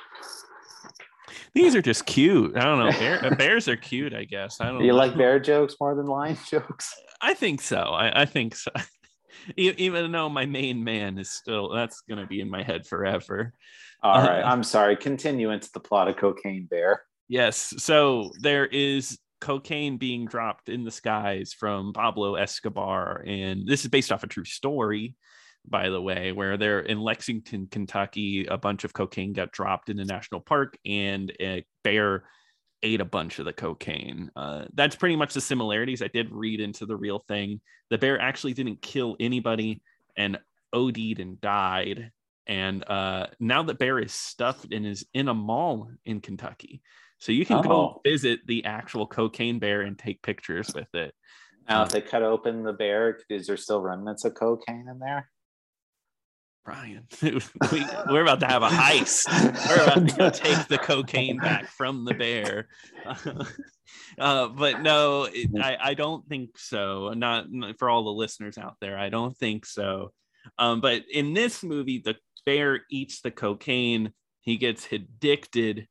These 1.55 1.75
are 1.75 1.83
just 1.83 2.07
cute. 2.07 2.57
I 2.57 2.61
don't 2.65 2.79
know. 2.79 2.91
Bear, 2.91 3.35
bears 3.37 3.69
are 3.69 3.77
cute, 3.77 4.15
I 4.15 4.25
guess. 4.25 4.61
I 4.61 4.67
don't. 4.67 4.81
You 4.81 4.89
know. 4.89 4.97
like 4.97 5.17
bear 5.17 5.39
jokes 5.39 5.77
more 5.81 5.95
than 5.95 6.07
lion 6.07 6.37
jokes? 6.49 6.95
I 7.23 7.35
think 7.35 7.61
so. 7.61 7.79
I, 7.79 8.23
I 8.23 8.25
think 8.27 8.55
so. 8.57 8.71
Even 9.57 10.13
though 10.13 10.29
my 10.29 10.45
main 10.47 10.85
man 10.85 11.19
is 11.19 11.31
still, 11.31 11.71
that's 11.71 12.03
gonna 12.09 12.27
be 12.27 12.41
in 12.41 12.51
my 12.51 12.63
head 12.63 12.87
forever. 12.87 13.53
All 14.03 14.17
Uh, 14.21 14.27
right, 14.27 14.43
I'm 14.43 14.63
sorry. 14.63 14.97
Continue 14.97 15.51
into 15.51 15.71
the 15.73 15.81
plot 15.81 16.09
of 16.09 16.17
Cocaine 16.17 16.67
Bear. 16.67 17.03
Yes. 17.29 17.73
So 17.79 18.31
there 18.41 18.67
is 18.67 19.19
cocaine 19.41 19.97
being 19.97 20.27
dropped 20.27 20.69
in 20.69 20.85
the 20.85 20.91
skies 20.91 21.55
from 21.59 21.93
Pablo 21.93 22.35
Escobar. 22.35 23.25
And 23.27 23.67
this 23.67 23.83
is 23.85 23.91
based 23.91 24.13
off 24.13 24.23
a 24.23 24.29
true 24.29 24.45
story, 24.45 25.17
by 25.67 25.89
the 25.89 26.01
way, 26.01 26.33
where 26.33 26.57
they're 26.57 26.81
in 26.81 27.01
Lexington, 27.01 27.69
Kentucky. 27.69 28.47
A 28.47 28.59
bunch 28.59 28.85
of 28.85 28.93
cocaine 28.93 29.33
got 29.33 29.51
dropped 29.53 29.89
in 29.89 29.97
the 29.97 30.05
national 30.05 30.41
park, 30.41 30.77
and 30.85 31.33
a 31.41 31.65
bear 31.85 32.25
ate 32.83 33.01
a 33.01 33.05
bunch 33.05 33.39
of 33.39 33.45
the 33.45 33.53
cocaine. 33.53 34.31
Uh, 34.35 34.65
that's 34.75 34.97
pretty 34.97 35.17
much 35.17 35.35
the 35.35 35.41
similarities. 35.41 36.03
I 36.03 36.09
did 36.09 36.31
read 36.31 36.61
into 36.61 36.87
the 36.87 36.97
real 36.97 37.25
thing. 37.29 37.61
The 37.91 37.99
bear 37.99 38.21
actually 38.21 38.55
didn't 38.55 38.83
kill 38.83 39.17
anybody 39.21 39.83
and 40.17 40.39
OD'd 40.73 41.21
and 41.21 41.41
died. 41.41 42.11
And 42.47 42.89
uh, 42.89 43.29
now 43.39 43.63
the 43.63 43.75
bear 43.75 43.99
is 43.99 44.13
stuffed 44.13 44.73
and 44.73 44.87
is 44.87 45.07
in 45.15 45.29
a 45.29 45.35
mall 45.35 45.91
in 46.05 46.21
Kentucky. 46.21 46.83
So 47.19 47.31
you 47.31 47.47
can 47.47 47.59
oh. 47.59 47.63
go 47.63 48.01
visit 48.05 48.41
the 48.47 48.65
actual 48.65 49.07
cocaine 49.07 49.61
bear 49.61 49.83
and 49.83 49.97
take 49.97 50.23
pictures 50.23 50.73
with 50.75 50.93
it. 50.95 51.15
Now, 51.69 51.85
if 51.85 51.91
they 51.91 52.01
cut 52.01 52.25
open 52.25 52.65
the 52.65 52.73
bear, 52.73 53.21
is 53.31 53.47
there 53.47 53.57
still 53.57 53.81
remnants 53.81 54.25
of 54.25 54.35
cocaine 54.35 54.89
in 54.91 54.99
there? 54.99 55.31
Brian, 56.65 57.07
we, 57.23 57.83
are 57.83 58.23
about 58.23 58.41
to 58.41 58.47
have 58.47 58.63
a 58.63 58.69
heist. 58.69 59.27
We're 59.69 59.83
about 59.83 60.09
to 60.09 60.17
go 60.17 60.31
take 60.31 60.69
the 60.69 60.79
cocaine 60.79 61.39
back 61.39 61.67
from 61.69 62.05
the 62.05 62.15
bear. 62.15 62.69
Uh, 64.19 64.49
but 64.49 64.81
no, 64.81 65.25
it, 65.31 65.51
I, 65.61 65.77
I 65.81 65.95
don't 65.95 66.27
think 66.27 66.59
so. 66.59 67.13
Not, 67.15 67.47
for 67.79 67.89
all 67.89 68.05
the 68.05 68.11
listeners 68.11 68.59
out 68.59 68.77
there. 68.81 68.99
I 68.99 69.09
don't 69.09 69.37
think 69.37 69.67
so. 69.67 70.13
Um, 70.59 70.81
but 70.81 71.03
in 71.13 71.35
this 71.35 71.63
movie, 71.63 71.99
the 71.99 72.17
bear 72.45 72.83
eats 72.91 73.21
the 73.21 73.31
cocaine. 73.31 74.13
He 74.41 74.57
gets 74.57 74.91
addicted, 74.91 75.87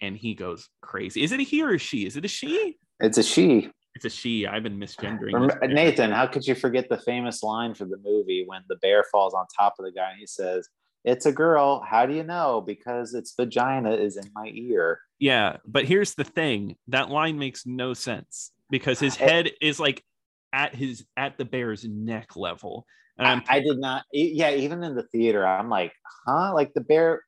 and 0.00 0.16
he 0.16 0.34
goes 0.34 0.68
crazy. 0.80 1.22
Is 1.22 1.32
it 1.32 1.40
a 1.40 1.42
he 1.42 1.62
or 1.62 1.74
a 1.74 1.78
she? 1.78 2.06
Is 2.06 2.16
it 2.16 2.24
a 2.24 2.28
she? 2.28 2.76
It's 3.00 3.18
a 3.18 3.22
she. 3.22 3.70
It's 3.96 4.04
a 4.04 4.10
she. 4.10 4.46
I've 4.46 4.62
been 4.62 4.78
misgendering. 4.78 5.72
Nathan, 5.72 6.12
how 6.12 6.26
could 6.26 6.46
you 6.46 6.54
forget 6.54 6.90
the 6.90 6.98
famous 6.98 7.42
line 7.42 7.72
for 7.72 7.86
the 7.86 7.96
movie 8.04 8.44
when 8.46 8.60
the 8.68 8.76
bear 8.76 9.02
falls 9.10 9.32
on 9.32 9.46
top 9.58 9.76
of 9.78 9.86
the 9.86 9.90
guy 9.90 10.10
and 10.10 10.20
he 10.20 10.26
says, 10.26 10.68
It's 11.02 11.24
a 11.24 11.32
girl. 11.32 11.80
How 11.80 12.04
do 12.04 12.12
you 12.12 12.22
know? 12.22 12.60
Because 12.60 13.14
its 13.14 13.32
vagina 13.34 13.92
is 13.92 14.18
in 14.18 14.30
my 14.34 14.50
ear. 14.52 15.00
Yeah. 15.18 15.56
But 15.66 15.86
here's 15.86 16.14
the 16.14 16.24
thing 16.24 16.76
that 16.88 17.08
line 17.08 17.38
makes 17.38 17.64
no 17.64 17.94
sense 17.94 18.52
because 18.68 19.00
his 19.00 19.16
head 19.16 19.50
is 19.62 19.80
like 19.80 20.04
at 20.52 20.74
his 20.74 21.06
at 21.16 21.38
the 21.38 21.46
bear's 21.46 21.86
neck 21.86 22.36
level. 22.36 22.84
And 23.18 23.42
I, 23.48 23.56
I 23.56 23.60
did 23.60 23.78
not 23.78 24.04
yeah, 24.12 24.50
even 24.50 24.84
in 24.84 24.94
the 24.94 25.04
theater, 25.04 25.46
I'm 25.46 25.70
like, 25.70 25.94
huh? 26.26 26.52
Like 26.52 26.74
the 26.74 26.82
bear 26.82 27.22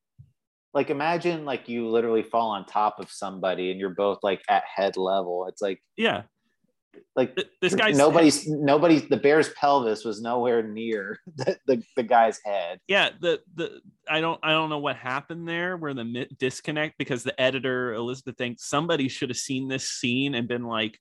like 0.74 0.90
imagine 0.90 1.46
like 1.46 1.66
you 1.66 1.88
literally 1.88 2.22
fall 2.22 2.50
on 2.50 2.66
top 2.66 3.00
of 3.00 3.10
somebody 3.10 3.70
and 3.70 3.80
you're 3.80 3.94
both 3.94 4.18
like 4.22 4.42
at 4.50 4.64
head 4.64 4.98
level. 4.98 5.46
It's 5.48 5.62
like 5.62 5.82
yeah, 5.96 6.24
like 7.16 7.36
this 7.60 7.74
guy's 7.74 7.96
nobody's 7.96 8.44
head. 8.44 8.58
nobody's 8.58 9.08
the 9.08 9.16
bear's 9.16 9.50
pelvis 9.50 10.04
was 10.04 10.20
nowhere 10.20 10.62
near 10.62 11.18
the, 11.36 11.58
the, 11.66 11.82
the, 11.96 12.02
guy's 12.02 12.40
head. 12.44 12.80
Yeah 12.86 13.10
the 13.20 13.40
the 13.54 13.80
i 14.08 14.20
don't 14.20 14.38
i 14.42 14.50
don't 14.52 14.70
know 14.70 14.78
what 14.78 14.96
happened 14.96 15.48
there 15.48 15.76
where 15.76 15.94
the 15.94 16.26
disconnect 16.38 16.96
because 16.98 17.24
the 17.24 17.38
editor 17.40 17.92
elizabeth 17.92 18.36
thinks 18.36 18.66
somebody 18.66 19.08
should 19.08 19.30
have 19.30 19.36
seen 19.36 19.68
this 19.68 19.88
scene 19.88 20.34
and 20.34 20.48
been 20.48 20.64
like 20.64 20.98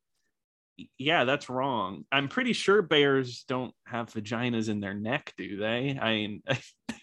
yeah 0.97 1.23
that's 1.23 1.49
wrong. 1.49 2.05
I'm 2.11 2.27
pretty 2.27 2.53
sure 2.53 2.81
bears 2.81 3.43
don't 3.47 3.73
have 3.85 4.11
vaginas 4.11 4.69
in 4.69 4.79
their 4.79 4.93
neck 4.93 5.33
do 5.37 5.57
they? 5.57 5.97
I 6.01 6.13
mean 6.13 6.43
i 6.49 6.59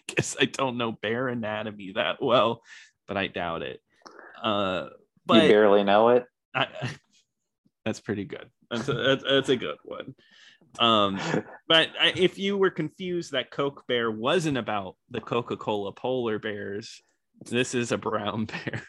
guess 0.07 0.35
i 0.39 0.45
don't 0.45 0.77
know 0.77 0.91
bear 0.91 1.27
anatomy 1.27 1.93
that 1.95 2.21
well 2.21 2.61
but 3.07 3.17
i 3.17 3.27
doubt 3.27 3.61
it. 3.61 3.81
Uh 4.41 4.87
but 5.25 5.43
you 5.43 5.49
barely 5.49 5.83
know 5.83 6.09
it? 6.09 6.25
I, 6.53 6.67
that's 7.85 7.99
pretty 7.99 8.25
good 8.25 8.49
that's 8.69 8.87
a, 8.89 8.93
that's, 8.93 9.23
that's 9.23 9.49
a 9.49 9.55
good 9.55 9.77
one. 9.83 10.15
Um, 10.79 11.19
but 11.67 11.89
I, 11.99 12.13
if 12.15 12.37
you 12.37 12.57
were 12.57 12.69
confused 12.69 13.31
that 13.31 13.51
Coke 13.51 13.83
Bear 13.87 14.11
wasn't 14.11 14.57
about 14.57 14.95
the 15.09 15.21
Coca 15.21 15.57
Cola 15.57 15.91
polar 15.91 16.39
bears, 16.39 17.01
this 17.49 17.73
is 17.73 17.91
a 17.91 17.97
brown 17.97 18.45
bear. 18.65 18.83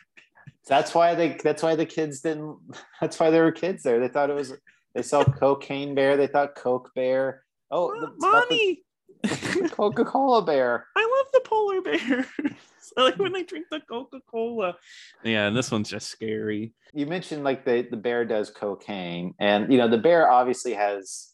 That's 0.66 0.94
why 0.94 1.14
they. 1.14 1.38
That's 1.42 1.62
why 1.62 1.76
the 1.76 1.86
kids 1.86 2.20
didn't. 2.20 2.58
That's 3.00 3.18
why 3.20 3.30
there 3.30 3.44
were 3.44 3.52
kids 3.52 3.82
there. 3.82 4.00
They 4.00 4.08
thought 4.08 4.30
it 4.30 4.34
was. 4.34 4.52
They 4.94 5.02
saw 5.02 5.24
cocaine 5.24 5.94
bear. 5.94 6.16
They 6.16 6.26
thought 6.26 6.54
Coke 6.54 6.90
Bear. 6.94 7.42
Oh, 7.70 8.12
mommy, 8.18 8.82
Coca 9.70 10.04
Cola 10.04 10.42
bear. 10.42 10.86
I 10.96 11.00
love 11.00 11.32
the 11.32 11.48
polar 11.48 11.80
bear. 11.80 12.26
I 12.96 13.02
like 13.02 13.18
when 13.18 13.32
they 13.32 13.42
drink 13.42 13.66
the 13.70 13.80
Coca 13.80 14.20
Cola. 14.26 14.76
Yeah, 15.22 15.46
and 15.48 15.56
this 15.56 15.70
one's 15.70 15.90
just 15.90 16.08
scary. 16.08 16.72
You 16.94 17.06
mentioned 17.06 17.44
like 17.44 17.64
the 17.64 17.86
the 17.90 17.96
bear 17.96 18.24
does 18.24 18.50
cocaine, 18.50 19.34
and 19.38 19.70
you 19.70 19.78
know 19.78 19.88
the 19.88 19.98
bear 19.98 20.30
obviously 20.30 20.74
has 20.74 21.32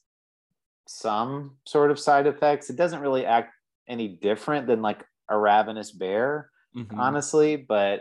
some 0.87 1.57
sort 1.67 1.91
of 1.91 1.99
side 1.99 2.27
effects. 2.27 2.71
It 2.71 2.77
doesn't 2.77 3.01
really 3.01 3.25
act 3.25 3.55
any 3.89 4.09
different 4.09 4.67
than 4.67 4.83
like 4.83 5.05
a 5.29 5.39
ravenous 5.39 5.93
bear, 5.93 6.51
mm-hmm. 6.77 6.99
honestly. 6.99 7.57
But 7.57 8.01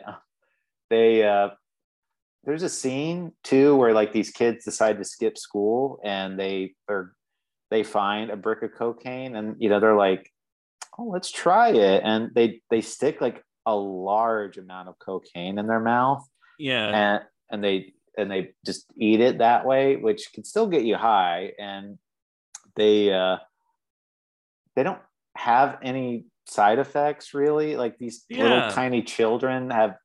they 0.89 1.27
uh, 1.27 1.49
there's 2.43 2.63
a 2.63 2.69
scene 2.69 3.33
too 3.43 3.75
where 3.75 3.93
like 3.93 4.13
these 4.13 4.31
kids 4.31 4.65
decide 4.65 4.97
to 4.97 5.05
skip 5.05 5.37
school 5.37 5.99
and 6.03 6.39
they 6.39 6.73
are 6.89 7.13
they 7.71 7.81
find 7.81 8.29
a 8.29 8.37
brick 8.37 8.61
of 8.61 8.75
cocaine 8.77 9.35
and 9.35 9.55
you 9.57 9.69
know 9.69 9.79
they're 9.79 9.95
like 9.95 10.29
oh 10.99 11.05
let's 11.05 11.31
try 11.31 11.69
it. 11.69 12.01
And 12.03 12.31
they 12.35 12.61
they 12.69 12.81
stick 12.81 13.21
like 13.21 13.43
a 13.65 13.75
large 13.75 14.57
amount 14.57 14.89
of 14.89 14.99
cocaine 14.99 15.57
in 15.57 15.67
their 15.67 15.79
mouth. 15.79 16.27
Yeah. 16.59 16.87
And 16.87 17.23
and 17.49 17.63
they 17.63 17.93
and 18.17 18.29
they 18.29 18.51
just 18.65 18.85
eat 18.97 19.21
it 19.21 19.37
that 19.37 19.65
way 19.65 19.95
which 19.95 20.31
can 20.33 20.43
still 20.43 20.67
get 20.67 20.83
you 20.83 20.95
high. 20.95 21.53
And 21.57 21.97
they 22.75 23.11
uh 23.11 23.37
they 24.75 24.83
don't 24.83 25.01
have 25.35 25.79
any 25.81 26.25
side 26.47 26.79
effects 26.79 27.33
really. 27.33 27.75
Like 27.77 27.97
these 27.97 28.25
yeah. 28.29 28.43
little 28.43 28.71
tiny 28.71 29.01
children 29.01 29.69
have 29.69 29.95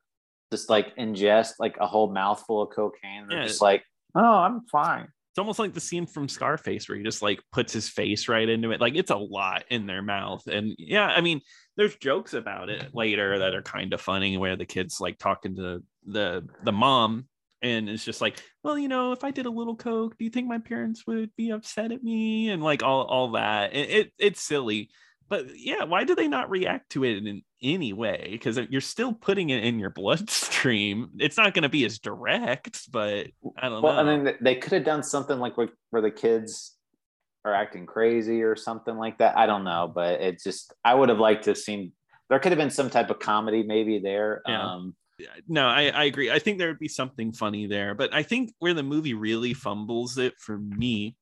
just 0.53 0.71
like 0.71 0.97
ingest 0.97 1.55
like 1.59 1.77
a 1.81 1.87
whole 1.87 2.13
mouthful 2.13 2.63
of 2.63 2.71
cocaine. 2.71 3.27
They're 3.29 3.41
yeah. 3.41 3.47
just 3.47 3.61
like 3.61 3.83
oh 4.17 4.39
i'm 4.39 4.63
fine 4.73 5.09
it's 5.37 5.41
almost 5.41 5.59
like 5.59 5.75
the 5.75 5.81
scene 5.81 6.07
from 6.07 6.31
Scarface 6.31 6.89
where 6.89 6.97
he 6.97 7.05
just 7.05 7.21
like 7.21 7.43
puts 7.53 7.71
his 7.71 7.91
face 7.91 8.27
right 8.27 8.49
into 8.49 8.71
it. 8.71 8.81
Like 8.81 8.95
it's 8.95 9.11
a 9.11 9.17
lot 9.17 9.65
in 9.69 9.87
their 9.87 10.01
mouth. 10.01 10.47
And 10.47 10.75
yeah, 10.79 11.09
I 11.09 11.21
mean, 11.21 11.43
there's 11.77 11.95
jokes 11.97 12.33
about 12.33 12.71
it 12.71 12.95
later 12.95 13.41
that 13.41 13.55
are 13.55 13.61
kind 13.61 13.93
of 13.93 14.01
funny 14.01 14.39
where 14.39 14.57
the 14.57 14.65
kids 14.65 14.99
like 14.99 15.19
talking 15.19 15.57
to 15.57 15.83
the 16.07 16.49
the 16.65 16.73
mom 16.73 17.27
and 17.61 17.87
it's 17.91 18.03
just 18.03 18.23
like, 18.23 18.43
well, 18.63 18.79
you 18.79 18.89
know, 18.89 19.13
if 19.13 19.25
I 19.25 19.31
did 19.31 19.45
a 19.45 19.51
little 19.51 19.77
coke, 19.77 20.17
do 20.17 20.25
you 20.25 20.31
think 20.31 20.49
my 20.49 20.57
parents 20.57 21.07
would 21.07 21.29
be 21.37 21.51
upset 21.51 21.93
at 21.93 22.03
me? 22.03 22.49
And 22.49 22.63
like 22.63 22.83
all 22.83 23.05
all 23.05 23.33
that. 23.33 23.77
It, 23.77 23.91
it 23.91 24.13
it's 24.19 24.41
silly 24.41 24.89
but 25.29 25.47
yeah, 25.57 25.85
why 25.85 26.05
do 26.05 26.15
they 26.15 26.29
not 26.29 26.51
react 26.51 26.91
to 26.91 27.05
it 27.05 27.25
in 27.25 27.43
any 27.63 27.93
way? 27.93 28.29
Because 28.31 28.59
you're 28.71 28.81
still 28.81 29.13
putting 29.13 29.51
it 29.51 29.65
in 29.65 29.79
your 29.79 29.91
bloodstream. 29.91 31.11
It's 31.19 31.37
not 31.37 31.55
going 31.55 31.65
to 31.65 31.69
be 31.69 31.85
as 31.85 31.99
direct, 31.99 32.91
but 32.91 33.29
I 33.59 33.69
don't 33.69 33.83
well, 33.83 34.05
know. 34.05 34.11
I 34.11 34.17
mean, 34.17 34.35
they 34.41 34.55
could 34.57 34.73
have 34.73 34.85
done 34.85 35.03
something 35.03 35.39
like 35.39 35.57
where, 35.57 35.69
where 35.91 36.03
the 36.03 36.11
kids 36.11 36.77
are 37.45 37.55
acting 37.55 37.87
crazy 37.87 38.43
or 38.43 38.57
something 38.57 38.97
like 38.97 39.19
that. 39.19 39.37
I 39.37 39.47
don't 39.47 39.65
know, 39.65 39.91
but 39.93 40.21
it's 40.21 40.45
just 40.45 40.73
I 40.85 40.95
would 40.95 41.09
have 41.09 41.19
liked 41.19 41.45
to 41.45 41.51
have 41.51 41.59
seen. 41.59 41.93
There 42.29 42.39
could 42.39 42.53
have 42.53 42.59
been 42.59 42.71
some 42.71 42.91
type 42.91 43.11
of 43.11 43.19
comedy 43.19 43.63
maybe 43.63 43.99
there. 43.99 44.43
Yeah. 44.47 44.75
Um, 44.75 44.95
no, 45.49 45.67
I, 45.67 45.89
I 45.89 46.05
agree. 46.05 46.31
I 46.31 46.39
think 46.39 46.59
there 46.59 46.69
would 46.69 46.79
be 46.79 46.89
something 46.89 47.33
funny 47.33 47.67
there, 47.67 47.95
but 47.95 48.13
I 48.13 48.23
think 48.23 48.53
where 48.59 48.75
the 48.75 48.83
movie 48.83 49.15
really 49.15 49.55
fumbles 49.55 50.19
it 50.19 50.35
for 50.39 50.59
me 50.59 51.17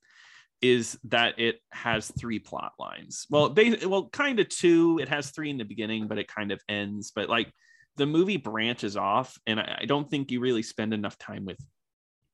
is 0.62 0.98
that 1.04 1.38
it 1.38 1.60
has 1.70 2.10
three 2.18 2.38
plot 2.38 2.72
lines. 2.78 3.26
Well, 3.28 3.50
they 3.50 3.76
well, 3.86 4.08
kind 4.08 4.40
of 4.40 4.48
two. 4.48 4.98
It 5.00 5.08
has 5.08 5.30
three 5.30 5.50
in 5.50 5.58
the 5.58 5.64
beginning, 5.64 6.08
but 6.08 6.18
it 6.18 6.28
kind 6.28 6.52
of 6.52 6.60
ends. 6.68 7.12
But 7.14 7.28
like 7.28 7.52
the 7.96 8.06
movie 8.06 8.38
branches 8.38 8.96
off, 8.96 9.38
and 9.46 9.60
I, 9.60 9.78
I 9.82 9.84
don't 9.84 10.08
think 10.10 10.30
you 10.30 10.40
really 10.40 10.62
spend 10.62 10.94
enough 10.94 11.18
time 11.18 11.44
with 11.44 11.58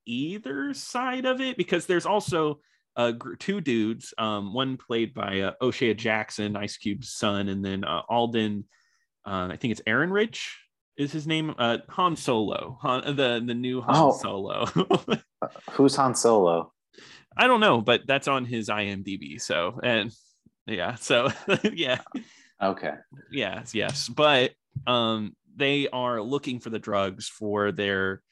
either 0.06 0.74
side 0.74 1.26
of 1.26 1.40
it 1.40 1.56
because 1.56 1.86
there's 1.86 2.06
also 2.06 2.60
uh, 2.96 3.12
two 3.38 3.60
dudes, 3.60 4.12
um, 4.18 4.52
one 4.52 4.76
played 4.76 5.14
by 5.14 5.40
uh, 5.40 5.52
O'Shea 5.62 5.94
Jackson, 5.94 6.56
Ice 6.56 6.76
Cube's 6.76 7.12
son, 7.12 7.48
and 7.48 7.64
then 7.64 7.84
uh, 7.84 8.02
Alden. 8.08 8.64
Uh, 9.26 9.48
I 9.50 9.56
think 9.56 9.72
it's 9.72 9.82
Aaron 9.86 10.10
Rich 10.10 10.58
is 10.96 11.12
his 11.12 11.26
name. 11.26 11.54
Uh, 11.58 11.78
Han 11.90 12.16
Solo, 12.16 12.78
Han, 12.82 13.16
the 13.16 13.42
the 13.44 13.54
new 13.54 13.80
Han 13.80 13.96
oh. 13.96 14.12
Solo. 14.12 14.66
Uh, 15.42 15.48
who's 15.70 15.96
Han 15.96 16.14
Solo? 16.14 16.70
I 17.36 17.46
don't 17.46 17.60
know, 17.60 17.80
but 17.80 18.06
that's 18.06 18.28
on 18.28 18.44
his 18.44 18.68
IMDb. 18.68 19.40
So 19.40 19.80
and 19.82 20.12
yeah, 20.66 20.96
so 20.96 21.30
yeah. 21.72 22.00
Okay. 22.62 22.92
Yes, 23.30 23.74
yes. 23.74 24.08
But 24.08 24.52
um 24.86 25.34
they 25.56 25.88
are 25.88 26.22
looking 26.22 26.60
for 26.60 26.70
the 26.70 26.78
drugs 26.78 27.28
for 27.28 27.72
their 27.72 28.22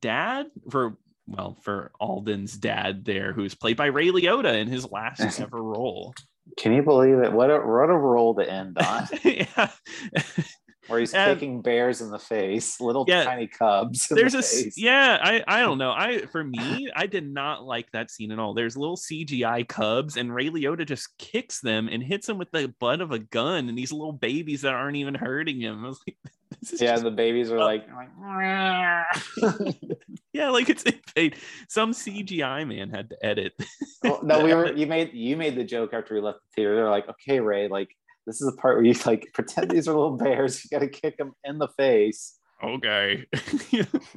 dad 0.00 0.46
for 0.70 0.96
well 1.26 1.56
for 1.62 1.92
Alden's 2.00 2.56
dad 2.56 3.04
there 3.04 3.32
who's 3.32 3.54
played 3.54 3.76
by 3.76 3.86
Ray 3.86 4.08
Liotta 4.08 4.58
in 4.60 4.68
his 4.68 4.90
last 4.90 5.20
ever 5.40 5.62
role. 5.62 6.14
Can 6.56 6.72
you 6.72 6.82
believe 6.82 7.18
it? 7.18 7.32
What 7.32 7.50
a 7.50 7.58
what 7.58 7.90
a 7.90 7.96
role 7.96 8.34
to 8.36 8.48
end 8.48 8.78
on. 8.78 9.08
yeah. 9.24 9.70
Where 10.88 11.00
he's 11.00 11.14
Um, 11.14 11.34
kicking 11.34 11.62
bears 11.62 12.00
in 12.00 12.10
the 12.10 12.18
face, 12.18 12.80
little 12.80 13.04
Yeah. 13.08 13.24
tiny 13.24 13.46
cubs. 13.46 14.10
in 14.10 14.16
there's 14.16 14.32
the 14.32 14.38
a 14.38 14.42
face. 14.42 14.74
yeah 14.78 15.18
i 15.22 15.42
i 15.48 15.60
don't 15.60 15.78
know 15.84 15.90
i 15.92 16.26
for 16.26 16.42
me 16.44 16.88
i 16.94 17.06
did 17.06 17.28
not 17.28 17.64
like 17.64 17.90
that 17.92 18.10
scene 18.10 18.30
at 18.32 18.38
all 18.38 18.54
there's 18.54 18.76
little 18.76 18.96
cgi 18.96 19.66
cubs 19.68 20.16
and 20.16 20.34
ray 20.34 20.48
liotta 20.50 20.86
just 20.86 21.16
kicks 21.18 21.60
them 21.60 21.88
and 21.90 22.02
hits 22.02 22.26
them 22.26 22.38
with 22.38 22.50
the 22.52 22.72
butt 22.80 23.00
of 23.00 23.10
a 23.12 23.18
gun 23.18 23.68
and 23.68 23.76
these 23.76 23.92
little 23.92 24.12
babies 24.12 24.62
that 24.62 24.74
aren't 24.74 24.96
even 24.96 25.14
hurting 25.14 25.60
him 25.60 25.84
i 25.84 25.88
was 25.88 26.00
like 26.06 26.16
Yeah, 26.80 26.96
the 26.98 27.10
babies 27.10 27.50
are 27.50 27.58
Oh. 27.58 27.64
like, 27.64 27.86
like 27.92 28.08
yeah 30.32 30.48
like 30.50 30.68
it's 30.68 30.82
insane. 30.84 31.32
some 31.68 31.92
cgi 31.92 32.66
man 32.66 32.90
had 32.90 33.10
to 33.10 33.16
edit 33.24 33.52
Well, 34.02 34.20
no, 34.22 34.44
we 34.44 34.54
were. 34.54 34.72
You 34.72 34.86
made 34.86 35.12
you 35.12 35.36
made 35.36 35.56
the 35.56 35.64
joke 35.64 35.92
after 35.92 36.14
we 36.14 36.20
left 36.20 36.38
the 36.42 36.48
theater. 36.54 36.76
They're 36.76 36.90
like, 36.90 37.08
okay, 37.08 37.40
Ray, 37.40 37.66
like 37.68 37.88
this 38.26 38.40
is 38.40 38.50
the 38.50 38.56
part 38.56 38.76
where 38.76 38.84
you 38.84 38.94
like 39.06 39.30
pretend 39.34 39.70
these 39.70 39.88
are 39.88 39.94
little 39.94 40.16
bears. 40.16 40.64
You 40.64 40.70
got 40.70 40.84
to 40.84 40.88
kick 40.88 41.16
them 41.16 41.32
in 41.44 41.58
the 41.58 41.68
face. 41.68 42.38
okay 42.62 43.24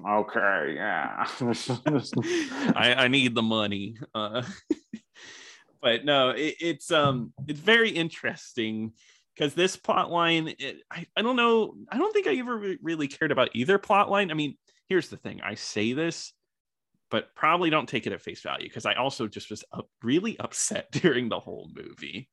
Okay, 0.07 0.73
yeah. 0.75 1.27
I, 2.75 2.95
I 2.97 3.07
need 3.07 3.35
the 3.35 3.41
money. 3.41 3.97
Uh, 4.13 4.43
but 5.81 6.05
no, 6.05 6.29
it, 6.29 6.55
it's 6.59 6.91
um 6.91 7.33
it's 7.47 7.59
very 7.59 7.89
interesting 7.89 8.93
because 9.35 9.53
this 9.53 9.77
plot 9.77 10.11
line, 10.11 10.53
it, 10.59 10.81
I, 10.91 11.05
I 11.15 11.21
don't 11.21 11.37
know, 11.37 11.75
I 11.89 11.97
don't 11.97 12.11
think 12.11 12.27
I 12.27 12.35
ever 12.35 12.75
really 12.81 13.07
cared 13.07 13.31
about 13.31 13.49
either 13.53 13.77
plot 13.77 14.09
line. 14.09 14.31
I 14.31 14.33
mean, 14.33 14.57
here's 14.87 15.09
the 15.09 15.17
thing: 15.17 15.41
I 15.41 15.55
say 15.55 15.93
this, 15.93 16.33
but 17.09 17.33
probably 17.35 17.69
don't 17.69 17.87
take 17.87 18.05
it 18.05 18.13
at 18.13 18.21
face 18.21 18.41
value 18.41 18.67
because 18.67 18.85
I 18.85 18.93
also 18.95 19.27
just 19.27 19.49
was 19.49 19.63
up, 19.71 19.87
really 20.03 20.37
upset 20.39 20.91
during 20.91 21.29
the 21.29 21.39
whole 21.39 21.69
movie. 21.73 22.29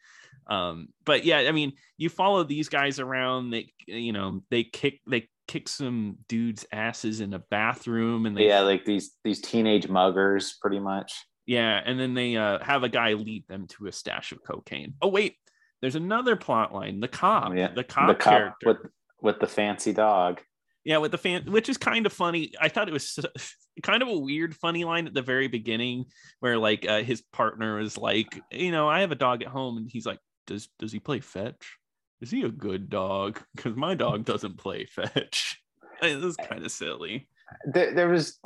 Um, 0.48 0.88
but 1.04 1.24
yeah, 1.24 1.38
I 1.38 1.52
mean, 1.52 1.72
you 1.96 2.08
follow 2.08 2.44
these 2.44 2.68
guys 2.68 3.00
around. 3.00 3.50
They, 3.50 3.72
you 3.86 4.12
know, 4.12 4.42
they 4.50 4.64
kick 4.64 5.00
they 5.06 5.28
kick 5.48 5.68
some 5.68 6.18
dudes' 6.28 6.66
asses 6.72 7.20
in 7.20 7.34
a 7.34 7.38
bathroom, 7.38 8.26
and 8.26 8.36
they 8.36 8.46
yeah, 8.48 8.60
like 8.60 8.84
these 8.84 9.12
these 9.24 9.40
teenage 9.40 9.88
muggers, 9.88 10.54
pretty 10.60 10.78
much. 10.80 11.12
yeah, 11.46 11.80
and 11.84 11.98
then 11.98 12.14
they 12.14 12.36
uh, 12.36 12.58
have 12.62 12.82
a 12.84 12.88
guy 12.88 13.12
lead 13.14 13.44
them 13.48 13.66
to 13.68 13.86
a 13.86 13.92
stash 13.92 14.32
of 14.32 14.38
cocaine. 14.44 14.94
Oh 15.02 15.08
wait, 15.08 15.34
there's 15.80 15.96
another 15.96 16.36
plot 16.36 16.72
line. 16.74 17.00
The 17.00 17.08
cop, 17.08 17.54
Yeah, 17.54 17.72
the 17.74 17.84
cop 17.84 18.08
the 18.08 18.14
cop 18.14 18.32
character. 18.32 18.66
with 18.66 18.76
with 19.20 19.40
the 19.40 19.46
fancy 19.46 19.92
dog. 19.92 20.40
Yeah, 20.84 20.98
with 20.98 21.10
the 21.10 21.18
fan, 21.18 21.50
which 21.50 21.68
is 21.68 21.78
kind 21.78 22.06
of 22.06 22.12
funny. 22.12 22.52
I 22.60 22.68
thought 22.68 22.86
it 22.88 22.92
was 22.92 23.18
kind 23.82 24.02
of 24.02 24.08
a 24.08 24.16
weird, 24.16 24.54
funny 24.54 24.84
line 24.84 25.08
at 25.08 25.14
the 25.14 25.22
very 25.22 25.48
beginning, 25.48 26.04
where 26.38 26.56
like 26.58 26.86
uh, 26.88 27.02
his 27.02 27.22
partner 27.32 27.80
is 27.80 27.98
like, 27.98 28.40
you 28.52 28.70
know, 28.70 28.88
I 28.88 29.00
have 29.00 29.10
a 29.10 29.16
dog 29.16 29.42
at 29.42 29.48
home, 29.48 29.78
and 29.78 29.90
he's 29.90 30.06
like, 30.06 30.20
does 30.46 30.68
does 30.78 30.92
he 30.92 30.98
play 31.00 31.20
fetch? 31.20 31.76
Is 32.20 32.30
he 32.30 32.42
a 32.42 32.48
good 32.48 32.88
dog? 32.88 33.40
Because 33.56 33.76
my 33.76 33.94
dog 33.94 34.24
doesn't 34.24 34.56
play 34.58 34.86
fetch. 34.86 35.60
It 36.02 36.20
was 36.22 36.36
kind 36.36 36.64
of 36.64 36.70
silly. 36.70 37.28
There, 37.72 37.94
there 37.94 38.08
was, 38.08 38.38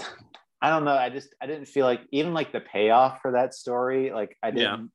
I 0.62 0.71
don't 0.71 0.85
know. 0.85 0.95
I 0.95 1.09
just 1.11 1.35
I 1.40 1.47
didn't 1.47 1.66
feel 1.66 1.85
like 1.87 2.00
even 2.12 2.33
like 2.35 2.52
the 2.52 2.61
payoff 2.61 3.21
for 3.23 3.33
that 3.33 3.54
story. 3.54 4.12
Like 4.12 4.37
I 4.42 4.50
didn't. 4.50 4.90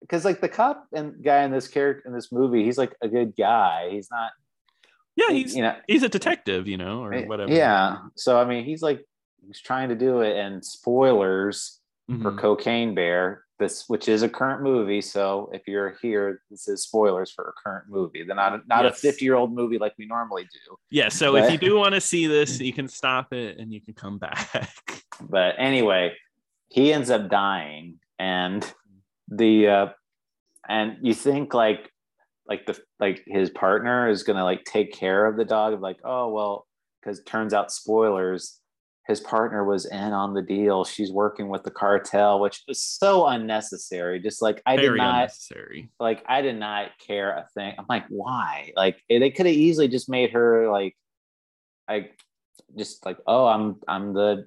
Because 0.00 0.24
like 0.24 0.40
the 0.40 0.48
cop 0.48 0.86
and 0.94 1.22
guy 1.22 1.42
in 1.42 1.50
this 1.50 1.68
character 1.68 2.08
in 2.08 2.14
this 2.14 2.32
movie, 2.32 2.64
he's 2.64 2.78
like 2.78 2.94
a 3.02 3.08
good 3.08 3.34
guy. 3.36 3.90
He's 3.90 4.08
not, 4.10 4.30
Yeah, 5.16 5.30
he's 5.30 5.54
you 5.54 5.62
know, 5.62 5.76
he's 5.86 6.02
a 6.02 6.08
detective, 6.08 6.66
you 6.66 6.78
know, 6.78 7.02
or 7.04 7.20
whatever. 7.24 7.52
Yeah. 7.52 7.98
So 8.16 8.40
I 8.40 8.44
mean, 8.44 8.64
he's 8.64 8.82
like 8.82 9.04
he's 9.46 9.60
trying 9.60 9.90
to 9.90 9.94
do 9.96 10.20
it, 10.20 10.36
and 10.36 10.64
spoilers 10.64 11.80
for 12.08 12.32
Mhm. 12.32 12.38
Cocaine 12.38 12.94
Bear, 12.94 13.44
this 13.60 13.84
which 13.88 14.08
is 14.08 14.22
a 14.24 14.28
current 14.28 14.62
movie. 14.62 15.00
So 15.00 15.50
if 15.52 15.68
you're 15.68 15.96
here, 16.02 16.42
this 16.50 16.66
is 16.66 16.82
spoilers 16.82 17.30
for 17.30 17.44
a 17.44 17.52
current 17.62 17.84
movie. 17.88 18.24
They're 18.24 18.34
not 18.34 18.66
not 18.66 18.86
a 18.86 18.92
50 18.92 19.24
year 19.24 19.36
old 19.36 19.54
movie 19.54 19.78
like 19.78 19.94
we 19.98 20.06
normally 20.06 20.44
do. 20.44 20.76
Yeah, 20.90 21.10
so 21.10 21.36
if 21.36 21.52
you 21.52 21.58
do 21.58 21.76
want 21.76 21.94
to 21.94 22.00
see 22.00 22.26
this, 22.26 22.58
you 22.68 22.72
can 22.72 22.88
stop 22.88 23.32
it 23.32 23.58
and 23.58 23.72
you 23.72 23.80
can 23.80 23.94
come 23.94 24.18
back. 24.18 24.68
But 25.22 25.56
anyway, 25.58 26.14
he 26.70 26.94
ends 26.94 27.10
up 27.10 27.28
dying, 27.28 27.98
and 28.18 28.64
the 29.28 29.68
uh, 29.68 29.86
and 30.66 30.96
you 31.02 31.12
think 31.12 31.52
like 31.52 31.92
like 32.48 32.64
the 32.64 32.78
like 32.98 33.22
his 33.26 33.50
partner 33.50 34.08
is 34.08 34.22
gonna 34.22 34.44
like 34.44 34.64
take 34.64 34.94
care 34.94 35.26
of 35.26 35.36
the 35.36 35.44
dog 35.44 35.74
of 35.74 35.80
like 35.80 35.98
oh 36.04 36.30
well 36.30 36.66
because 37.00 37.22
turns 37.24 37.52
out 37.52 37.70
spoilers 37.70 38.59
his 39.10 39.20
partner 39.20 39.64
was 39.64 39.84
in 39.84 40.12
on 40.12 40.32
the 40.32 40.40
deal. 40.42 40.84
She's 40.84 41.12
working 41.12 41.48
with 41.48 41.64
the 41.64 41.70
cartel 41.70 42.40
which 42.40 42.62
was 42.66 42.82
so 42.82 43.26
unnecessary. 43.26 44.20
Just 44.20 44.40
like 44.40 44.62
i 44.64 44.76
did 44.76 44.96
not 44.96 45.14
unnecessary. 45.14 45.90
like 46.00 46.24
i 46.26 46.40
did 46.40 46.58
not 46.58 46.92
care 47.06 47.30
a 47.30 47.46
thing. 47.54 47.74
I'm 47.78 47.86
like 47.88 48.06
why? 48.08 48.72
Like 48.76 49.02
eh, 49.10 49.18
they 49.18 49.30
could 49.30 49.46
have 49.46 49.54
easily 49.54 49.88
just 49.88 50.08
made 50.08 50.30
her 50.30 50.70
like 50.70 50.96
I 51.88 52.10
just 52.78 53.04
like 53.04 53.18
oh 53.26 53.46
i'm 53.46 53.80
i'm 53.88 54.14
the 54.14 54.46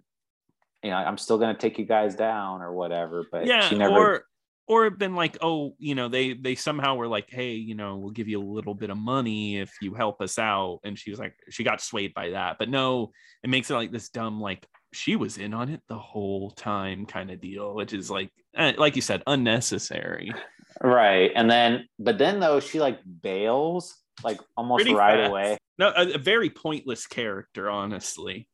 you 0.81 0.89
know 0.89 0.95
i'm 0.95 1.17
still 1.17 1.37
gonna 1.37 1.53
take 1.53 1.77
you 1.77 1.85
guys 1.85 2.15
down 2.15 2.61
or 2.61 2.71
whatever 2.71 3.27
but 3.29 3.45
Yeah, 3.45 3.67
she 3.67 3.77
never 3.77 3.93
or 3.93 4.25
or 4.67 4.89
been 4.89 5.15
like, 5.15 5.37
oh, 5.41 5.75
you 5.77 5.95
know, 5.95 6.07
they 6.09 6.33
they 6.33 6.55
somehow 6.55 6.95
were 6.95 7.07
like, 7.07 7.29
hey, 7.29 7.51
you 7.53 7.75
know, 7.75 7.97
we'll 7.97 8.11
give 8.11 8.27
you 8.27 8.41
a 8.41 8.43
little 8.53 8.73
bit 8.73 8.89
of 8.89 8.97
money 8.97 9.59
if 9.59 9.71
you 9.81 9.93
help 9.93 10.21
us 10.21 10.39
out, 10.39 10.79
and 10.83 10.97
she 10.97 11.09
was 11.09 11.19
like, 11.19 11.35
she 11.49 11.63
got 11.63 11.81
swayed 11.81 12.13
by 12.13 12.29
that, 12.31 12.57
but 12.59 12.69
no, 12.69 13.11
it 13.43 13.49
makes 13.49 13.69
it 13.69 13.75
like 13.75 13.91
this 13.91 14.09
dumb 14.09 14.39
like 14.41 14.65
she 14.93 15.15
was 15.15 15.37
in 15.37 15.53
on 15.53 15.69
it 15.69 15.81
the 15.89 15.97
whole 15.97 16.51
time 16.51 17.05
kind 17.05 17.31
of 17.31 17.41
deal, 17.41 17.73
which 17.73 17.93
is 17.93 18.09
like, 18.11 18.29
eh, 18.55 18.73
like 18.77 18.95
you 18.95 19.01
said, 19.01 19.23
unnecessary. 19.27 20.33
right 20.81 21.31
and 21.35 21.49
then 21.51 21.87
but 21.99 22.17
then 22.17 22.39
though 22.39 22.59
she 22.59 22.79
like 22.79 22.99
bails 23.21 23.95
like 24.23 24.39
almost 24.57 24.79
Pretty 24.81 24.93
right 24.95 25.19
fast. 25.19 25.29
away 25.29 25.57
No, 25.77 25.93
a, 25.95 26.13
a 26.13 26.17
very 26.17 26.49
pointless 26.49 27.05
character, 27.05 27.69
honestly. 27.69 28.47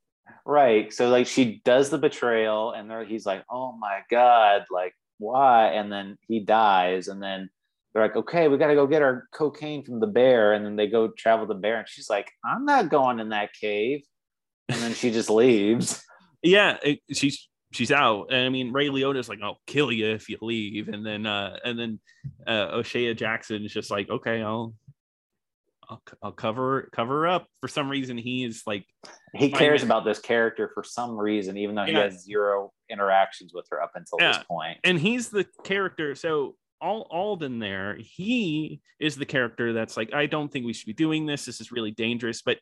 right 0.46 0.92
so 0.92 1.10
like 1.10 1.28
she 1.28 1.62
does 1.64 1.90
the 1.90 1.98
betrayal 1.98 2.72
and 2.72 2.90
there 2.90 3.06
he's 3.06 3.26
like 3.26 3.44
oh 3.50 3.72
my 3.78 4.02
god 4.10 4.66
like 4.72 4.94
why 5.20 5.68
and 5.68 5.92
then 5.92 6.18
he 6.28 6.40
dies 6.40 7.08
and 7.08 7.22
then 7.22 7.50
they're 7.94 8.04
like 8.04 8.16
okay 8.16 8.48
we 8.48 8.58
got 8.58 8.68
to 8.68 8.76
go 8.76 8.88
get 8.88 9.02
our 9.02 9.28
cocaine 9.34 9.84
from 9.84 10.00
the 10.00 10.08
bear 10.08 10.54
and 10.54 10.66
then 10.66 10.76
they 10.76 10.88
go 10.88 11.10
travel 11.10 11.46
the 11.46 11.54
bear 11.54 11.78
and 11.80 11.88
she's 11.88 12.10
like 12.10 12.32
i'm 12.44 12.66
not 12.66 12.90
going 12.90 13.20
in 13.20 13.30
that 13.30 13.54
cave 13.54 14.02
and 14.68 14.80
then 14.82 14.94
she 14.94 15.12
just 15.12 15.30
leaves. 15.30 16.04
Yeah 16.42 16.78
it, 16.84 17.00
she's 17.12 17.50
she's 17.72 17.92
out 17.92 18.28
and 18.32 18.46
i 18.46 18.50
mean 18.50 18.72
ray 18.72 18.90
liotta's 18.90 19.30
like 19.30 19.40
i'll 19.44 19.60
kill 19.68 19.92
you 19.92 20.08
if 20.08 20.28
you 20.28 20.38
leave 20.42 20.88
and 20.88 21.06
then 21.06 21.26
uh 21.26 21.56
and 21.64 21.78
then 21.78 22.00
uh 22.48 22.70
o'shea 22.72 23.14
jackson 23.14 23.64
is 23.64 23.72
just 23.72 23.92
like 23.92 24.10
okay 24.10 24.42
i'll 24.42 24.74
I'll, 25.90 26.02
I'll 26.22 26.32
cover 26.32 26.90
cover 26.94 27.28
up. 27.28 27.48
For 27.62 27.68
some 27.68 27.90
reason 27.90 28.18
he 28.18 28.44
is 28.44 28.64
like 28.68 28.86
he 29.36 29.50
cares 29.52 29.84
about 29.84 30.06
this 30.06 30.20
character 30.20 30.70
for 30.74 30.84
some 30.84 31.18
reason 31.18 31.58
even 31.58 31.76
though 31.76 31.86
he 31.86 31.94
Yeah. 31.94 32.04
has 32.04 32.24
zero 32.24 32.72
interactions 32.90 33.54
with 33.54 33.66
her 33.72 33.82
up 33.82 33.92
until 33.96 34.20
this 34.20 34.38
Yeah. 34.38 34.44
point. 34.48 34.78
And 34.84 35.00
he's 35.00 35.30
the 35.30 35.46
character 35.64 36.16
so 36.16 36.56
all 36.82 37.08
alden 37.12 37.60
there 37.60 37.98
he 38.00 38.80
is 39.02 39.18
the 39.18 39.26
character 39.26 39.74
that's 39.74 39.98
like 39.98 40.14
i 40.14 40.26
don't 40.26 40.50
think 40.50 40.66
we 40.66 40.74
should 40.74 40.86
be 40.88 40.94
doing 40.94 41.26
this. 41.26 41.46
This 41.46 41.60
is 41.60 41.72
really 41.72 41.92
dangerous. 41.92 42.42
But 42.42 42.60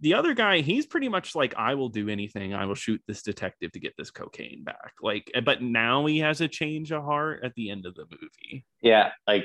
the 0.00 0.14
other 0.14 0.34
guy 0.34 0.60
he's 0.60 0.86
pretty 0.86 1.08
much 1.08 1.34
like 1.36 1.54
i 1.56 1.74
will 1.74 1.88
do 1.90 2.08
anything. 2.08 2.54
I 2.54 2.64
will 2.64 2.74
shoot 2.74 3.00
this 3.06 3.22
detective 3.22 3.72
to 3.72 3.78
get 3.80 3.92
this 3.98 4.10
cocaine 4.10 4.64
back. 4.64 4.92
Like 5.02 5.30
eh, 5.34 5.40
but 5.40 5.62
now 5.62 6.06
he 6.06 6.18
has 6.20 6.40
a 6.40 6.48
change 6.48 6.92
of 6.92 7.04
heart 7.04 7.40
at 7.44 7.52
the 7.56 7.70
end 7.70 7.84
of 7.86 7.94
the 7.94 8.06
movie. 8.10 8.64
Yeah, 8.80 9.12
like 9.28 9.44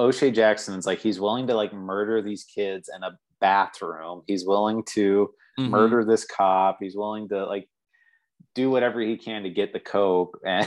O'Shea 0.00 0.30
Jackson's 0.30 0.86
like 0.86 0.98
he's 1.00 1.20
willing 1.20 1.46
to 1.48 1.54
like 1.54 1.72
murder 1.72 2.22
these 2.22 2.44
kids 2.44 2.88
in 2.94 3.02
a 3.02 3.18
bathroom. 3.40 4.22
He's 4.26 4.46
willing 4.46 4.82
to 4.94 5.30
Mhm. 5.58 5.68
murder 5.70 6.04
this 6.04 6.24
cop. 6.24 6.78
He's 6.80 6.96
willing 6.96 7.28
to 7.28 7.44
like 7.46 7.68
do 8.54 8.70
whatever 8.70 9.00
he 9.00 9.16
can 9.16 9.42
to 9.42 9.50
get 9.50 9.72
the 9.72 9.80
coke. 9.80 10.38
And 10.46 10.66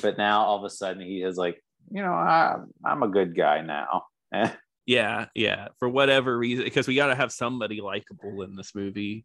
but 0.00 0.16
now 0.16 0.44
all 0.44 0.58
of 0.58 0.64
a 0.64 0.70
sudden 0.70 1.02
he 1.02 1.22
is 1.22 1.36
like, 1.36 1.62
you 1.90 2.00
know, 2.02 2.12
I, 2.12 2.56
I'm 2.84 3.02
a 3.02 3.08
good 3.08 3.36
guy 3.36 3.60
now. 3.60 4.04
Yeah, 4.86 5.26
yeah. 5.34 5.68
For 5.78 5.88
whatever 5.88 6.36
reason, 6.36 6.64
because 6.64 6.86
we 6.86 6.94
got 6.94 7.06
to 7.06 7.14
have 7.14 7.32
somebody 7.32 7.80
likable 7.80 8.42
in 8.42 8.54
this 8.54 8.74
movie. 8.74 9.24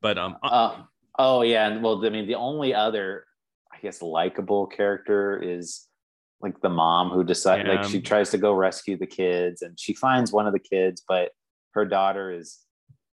But 0.00 0.18
um, 0.18 0.36
uh, 0.42 0.46
Uh, 0.46 0.82
oh 1.18 1.42
yeah, 1.42 1.66
and 1.66 1.82
well, 1.82 2.04
I 2.06 2.10
mean, 2.10 2.28
the 2.28 2.36
only 2.36 2.72
other, 2.74 3.24
I 3.72 3.78
guess, 3.82 4.02
likable 4.02 4.68
character 4.68 5.36
is 5.42 5.88
like 6.40 6.60
the 6.60 6.68
mom 6.70 7.10
who 7.10 7.22
decides, 7.24 7.66
Yeah. 7.66 7.74
like, 7.74 7.84
she 7.84 8.00
tries 8.00 8.30
to 8.30 8.38
go 8.38 8.52
rescue 8.54 8.96
the 8.96 9.06
kids, 9.06 9.62
and 9.62 9.78
she 9.78 9.92
finds 9.94 10.32
one 10.32 10.46
of 10.46 10.52
the 10.52 10.58
kids, 10.58 11.02
but 11.06 11.32
her 11.72 11.84
daughter 11.84 12.32
is, 12.32 12.58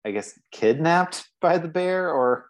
I 0.06 0.12
guess, 0.12 0.38
kidnapped 0.52 1.26
by 1.42 1.58
the 1.58 1.68
bear, 1.68 2.12
or 2.12 2.48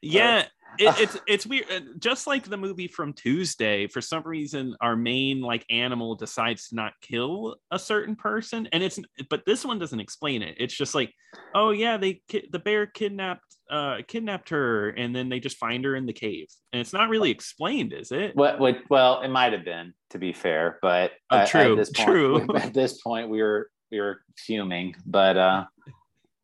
yeah, 0.00 0.46
it, 0.78 0.94
it's 1.00 1.18
it's 1.26 1.46
weird. 1.46 1.66
Uh, 1.70 1.80
Just 1.98 2.26
like 2.26 2.44
the 2.44 2.56
movie 2.56 2.88
from 2.88 3.12
Tuesday, 3.12 3.86
for 3.86 4.00
some 4.00 4.22
reason, 4.24 4.76
our 4.80 4.96
main 4.96 5.40
like 5.40 5.64
animal 5.70 6.14
decides 6.14 6.68
to 6.68 6.74
not 6.76 6.92
kill 7.00 7.56
a 7.70 7.78
certain 7.78 8.16
person, 8.16 8.68
and 8.72 8.82
it's 8.82 8.98
but 9.30 9.42
this 9.46 9.64
one 9.64 9.78
doesn't 9.78 10.00
explain 10.00 10.42
it. 10.42 10.56
It's 10.58 10.74
just 10.76 10.94
like, 10.94 11.12
oh 11.54 11.70
yeah, 11.70 11.96
they 11.96 12.20
the 12.50 12.58
bear 12.58 12.86
kidnapped 12.86 13.44
uh 13.70 13.98
kidnapped 14.06 14.50
her, 14.50 14.90
and 14.90 15.14
then 15.14 15.28
they 15.28 15.40
just 15.40 15.56
find 15.56 15.84
her 15.84 15.96
in 15.96 16.06
the 16.06 16.12
cave, 16.12 16.46
and 16.72 16.80
it's 16.80 16.92
not 16.92 17.08
really 17.08 17.30
explained, 17.30 17.92
is 17.92 18.12
it? 18.12 18.34
what? 18.36 18.58
What? 18.58 18.78
Well, 18.90 19.22
it 19.22 19.28
might 19.28 19.52
have 19.52 19.64
been, 19.64 19.94
to 20.10 20.18
be 20.18 20.32
fair, 20.32 20.78
but 20.82 21.12
Oh, 21.30 21.38
at- 21.38 21.48
true, 21.48 21.72
At 21.72 21.76
this 21.76 21.90
point, 21.90 22.08
true. 22.08 22.46
at 22.56 22.74
this 22.74 23.00
point, 23.00 23.28
we 23.30 23.42
were 23.42 23.70
we 23.90 24.00
were 24.00 24.20
fuming, 24.36 24.94
but 25.06 25.36
uh, 25.36 25.64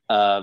uh, 0.09 0.43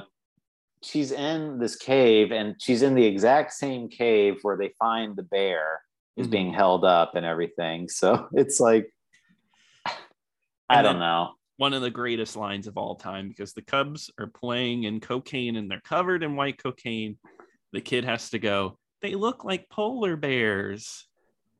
she's 0.84 1.12
in 1.12 1.60
this 1.60 1.76
cave, 1.76 2.32
and 2.32 2.56
she's 2.60 2.82
in 2.82 2.96
the 2.96 3.06
exact 3.06 3.54
same 3.54 3.90
cave 3.90 4.38
where 4.42 4.58
they 4.58 4.74
find 4.80 5.16
the 5.16 5.24
bear 5.24 5.82
is 6.16 6.28
Mhm. 6.28 6.32
being 6.32 6.54
held 6.54 6.86
up 6.86 7.16
and 7.16 7.26
everything. 7.26 7.88
So 7.90 8.28
it's 8.34 8.60
like, 8.60 8.92
I 10.70 10.82
don't 10.82 11.00
know. 11.00 11.34
one 11.58 11.74
of 11.74 11.82
the 11.82 11.90
greatest 11.90 12.36
lines 12.36 12.68
of 12.68 12.78
all 12.78 12.96
time 12.96 13.28
because 13.30 13.54
the 13.54 13.62
Cubs 13.62 14.12
are 14.20 14.28
playing 14.28 14.84
in 14.84 15.00
cocaine 15.00 15.56
and 15.56 15.72
they're 15.72 15.82
covered 15.82 16.22
in 16.24 16.36
white 16.36 16.62
cocaine. 16.62 17.18
The 17.74 17.82
kid 17.82 18.06
has 18.06 18.30
to 18.32 18.40
go, 18.40 18.78
they 19.02 19.16
look 19.16 19.44
like 19.44 19.70
polar 19.70 20.16
bears. 20.16 21.08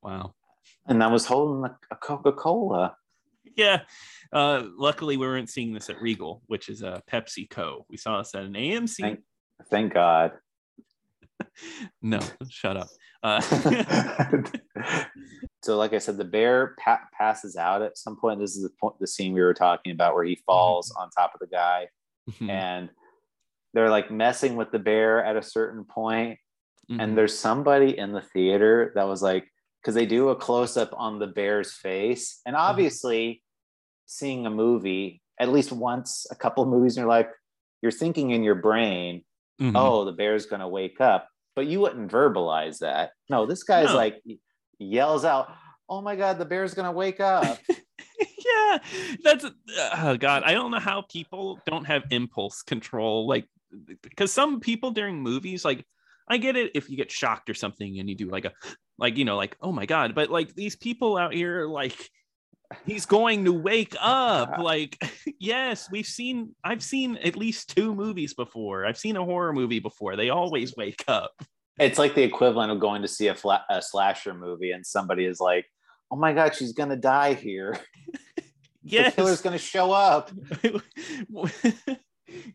Wow. 0.04 0.34
And 0.86 1.04
I 1.04 1.08
was 1.08 1.26
holding 1.26 1.72
a 1.92 1.96
Coca 1.96 2.32
Cola. 2.32 2.96
Yeah. 3.64 3.82
Uh, 4.32 4.66
luckily, 4.78 5.18
we 5.18 5.26
weren't 5.26 5.50
seeing 5.50 5.74
this 5.74 5.90
at 5.90 6.02
Regal, 6.02 6.44
which 6.48 6.70
is 6.70 6.84
a 6.84 7.02
Pepsi 7.12 7.50
Co. 7.50 7.86
We 7.90 7.98
saw 7.98 8.20
this 8.20 8.36
at 8.36 8.44
an 8.44 8.54
AMC. 8.54 8.98
Thank, 8.98 9.20
thank 9.72 9.94
God. 9.94 10.34
no, 12.02 12.20
shut 12.50 12.78
up. 12.78 12.88
Uh, 13.24 13.42
so, 15.64 15.78
like 15.78 15.94
I 15.94 15.98
said, 15.98 16.18
the 16.18 16.26
bear 16.26 16.76
pa- 16.84 17.08
passes 17.18 17.56
out 17.56 17.82
at 17.82 17.98
some 17.98 18.18
point. 18.20 18.40
This 18.40 18.56
is 18.56 18.64
the 18.64 18.70
point, 18.80 19.00
the 19.00 19.08
scene 19.08 19.34
we 19.34 19.42
were 19.42 19.54
talking 19.54 19.92
about 19.92 20.14
where 20.14 20.26
he 20.26 20.40
falls 20.46 20.94
on 20.98 21.10
top 21.10 21.32
of 21.34 21.40
the 21.40 21.48
guy, 21.48 21.88
mhm, 22.30 22.50
and 22.50 22.90
they're 23.74 23.90
like 23.90 24.12
messing 24.12 24.56
with 24.56 24.72
the 24.72 24.80
bear 24.80 25.24
at 25.24 25.36
a 25.36 25.42
certain 25.42 25.84
point. 25.84 26.38
mhm. 26.92 27.02
And 27.02 27.18
there's 27.18 27.38
somebody 27.38 27.98
in 27.98 28.12
the 28.12 28.22
theater 28.22 28.92
that 28.96 29.08
was 29.08 29.22
like, 29.22 29.48
because 29.82 29.96
they 29.96 30.06
do 30.06 30.30
a 30.30 30.36
close 30.36 30.76
up 30.78 30.92
on 30.96 31.18
the 31.18 31.28
bear's 31.28 31.74
face, 31.74 32.42
and 32.46 32.56
obviously, 32.56 33.42
seeing 34.08 34.46
a 34.46 34.50
movie 34.50 35.22
at 35.40 35.50
least 35.50 35.72
once, 35.72 36.26
a 36.32 36.36
couple 36.36 36.64
of 36.64 36.70
movies 36.70 36.98
in 36.98 37.02
your 37.02 37.10
life, 37.10 37.28
you're 37.84 37.92
thinking 37.92 38.32
in 38.32 38.42
your 38.44 38.56
brain, 38.56 39.24
Mhm. 39.62 39.74
oh, 39.76 40.04
the 40.06 40.12
bear's 40.12 40.48
going 40.48 40.62
to 40.62 40.68
wake 40.68 41.00
up. 41.00 41.30
But 41.56 41.68
you 41.68 41.80
wouldn't 41.80 42.12
verbalize 42.12 42.80
that. 42.80 43.12
No, 43.30 43.46
this 43.46 43.62
guy's 43.64 43.90
No. 43.90 43.96
like 43.96 44.22
yells 44.80 45.26
out, 45.26 45.54
oh 45.88 46.02
my 46.02 46.16
God, 46.16 46.40
the 46.40 46.46
bear's 46.46 46.74
going 46.74 46.86
to 46.88 46.92
wake 46.92 47.20
up. 47.20 47.60
yeah 48.20 48.78
that's 49.24 49.46
oh 49.98 50.18
god 50.18 50.42
i 50.44 50.54
don't 50.54 50.72
know 50.72 50.80
how 50.80 51.02
people 51.02 51.60
don't 51.66 51.86
have 51.86 52.04
impulse 52.12 52.64
control 52.64 53.28
like 53.28 53.46
because 54.02 54.32
some 54.32 54.60
people 54.60 54.90
during 54.92 55.22
movies 55.22 55.64
like 55.66 55.86
i 56.28 56.38
get 56.38 56.56
it 56.56 56.72
if 56.74 56.90
you 56.90 56.98
get 56.98 57.12
shocked 57.12 57.50
or 57.50 57.54
something 57.54 58.00
and 58.00 58.10
you 58.10 58.16
do 58.16 58.30
like 58.30 58.46
a 58.46 58.54
like 58.98 59.18
you 59.18 59.26
know 59.26 59.36
like 59.38 59.56
oh 59.62 59.72
my 59.72 59.86
god 59.86 60.16
but 60.16 60.30
like 60.32 60.54
these 60.56 60.76
people 60.76 61.18
out 61.18 61.34
here 61.34 61.68
like 61.68 62.10
he's 62.86 63.06
going 63.06 63.46
to 63.46 63.54
wake 63.54 63.96
up 64.00 64.58
like 64.60 64.98
yes 65.40 65.90
we've 65.92 66.06
seen 66.06 66.54
i've 66.64 66.84
seen 66.84 67.18
at 67.18 67.38
least 67.38 67.76
two 67.76 67.96
movies 67.96 68.34
before 68.34 68.86
i've 68.86 68.98
seen 68.98 69.16
a 69.16 69.24
horror 69.24 69.54
movie 69.54 69.80
before 69.80 70.16
they 70.16 70.30
always 70.30 70.76
wake 70.76 71.04
up 71.08 71.32
it's 71.80 72.00
like 72.00 72.16
the 72.16 72.24
equivalent 72.24 72.72
of 72.72 72.80
going 72.80 73.02
to 73.04 73.08
see 73.08 73.28
a, 73.28 73.36
fla- 73.36 73.66
a 73.70 73.82
slasher 73.82 74.34
movie 74.34 74.72
and 74.72 74.86
somebody 74.86 75.26
is 75.26 75.40
like, 75.40 75.66
oh 76.12 76.16
my 76.16 76.34
God, 76.34 76.56
she's 76.56 76.74
going 76.74 76.90
to 76.90 76.96
die 76.96 77.34
here. 77.34 77.78
yes 78.84 79.14
The 79.14 79.22
killer's 79.22 79.42
going 79.42 79.58
to 79.58 79.64
show 79.64 79.92
up. 79.92 80.32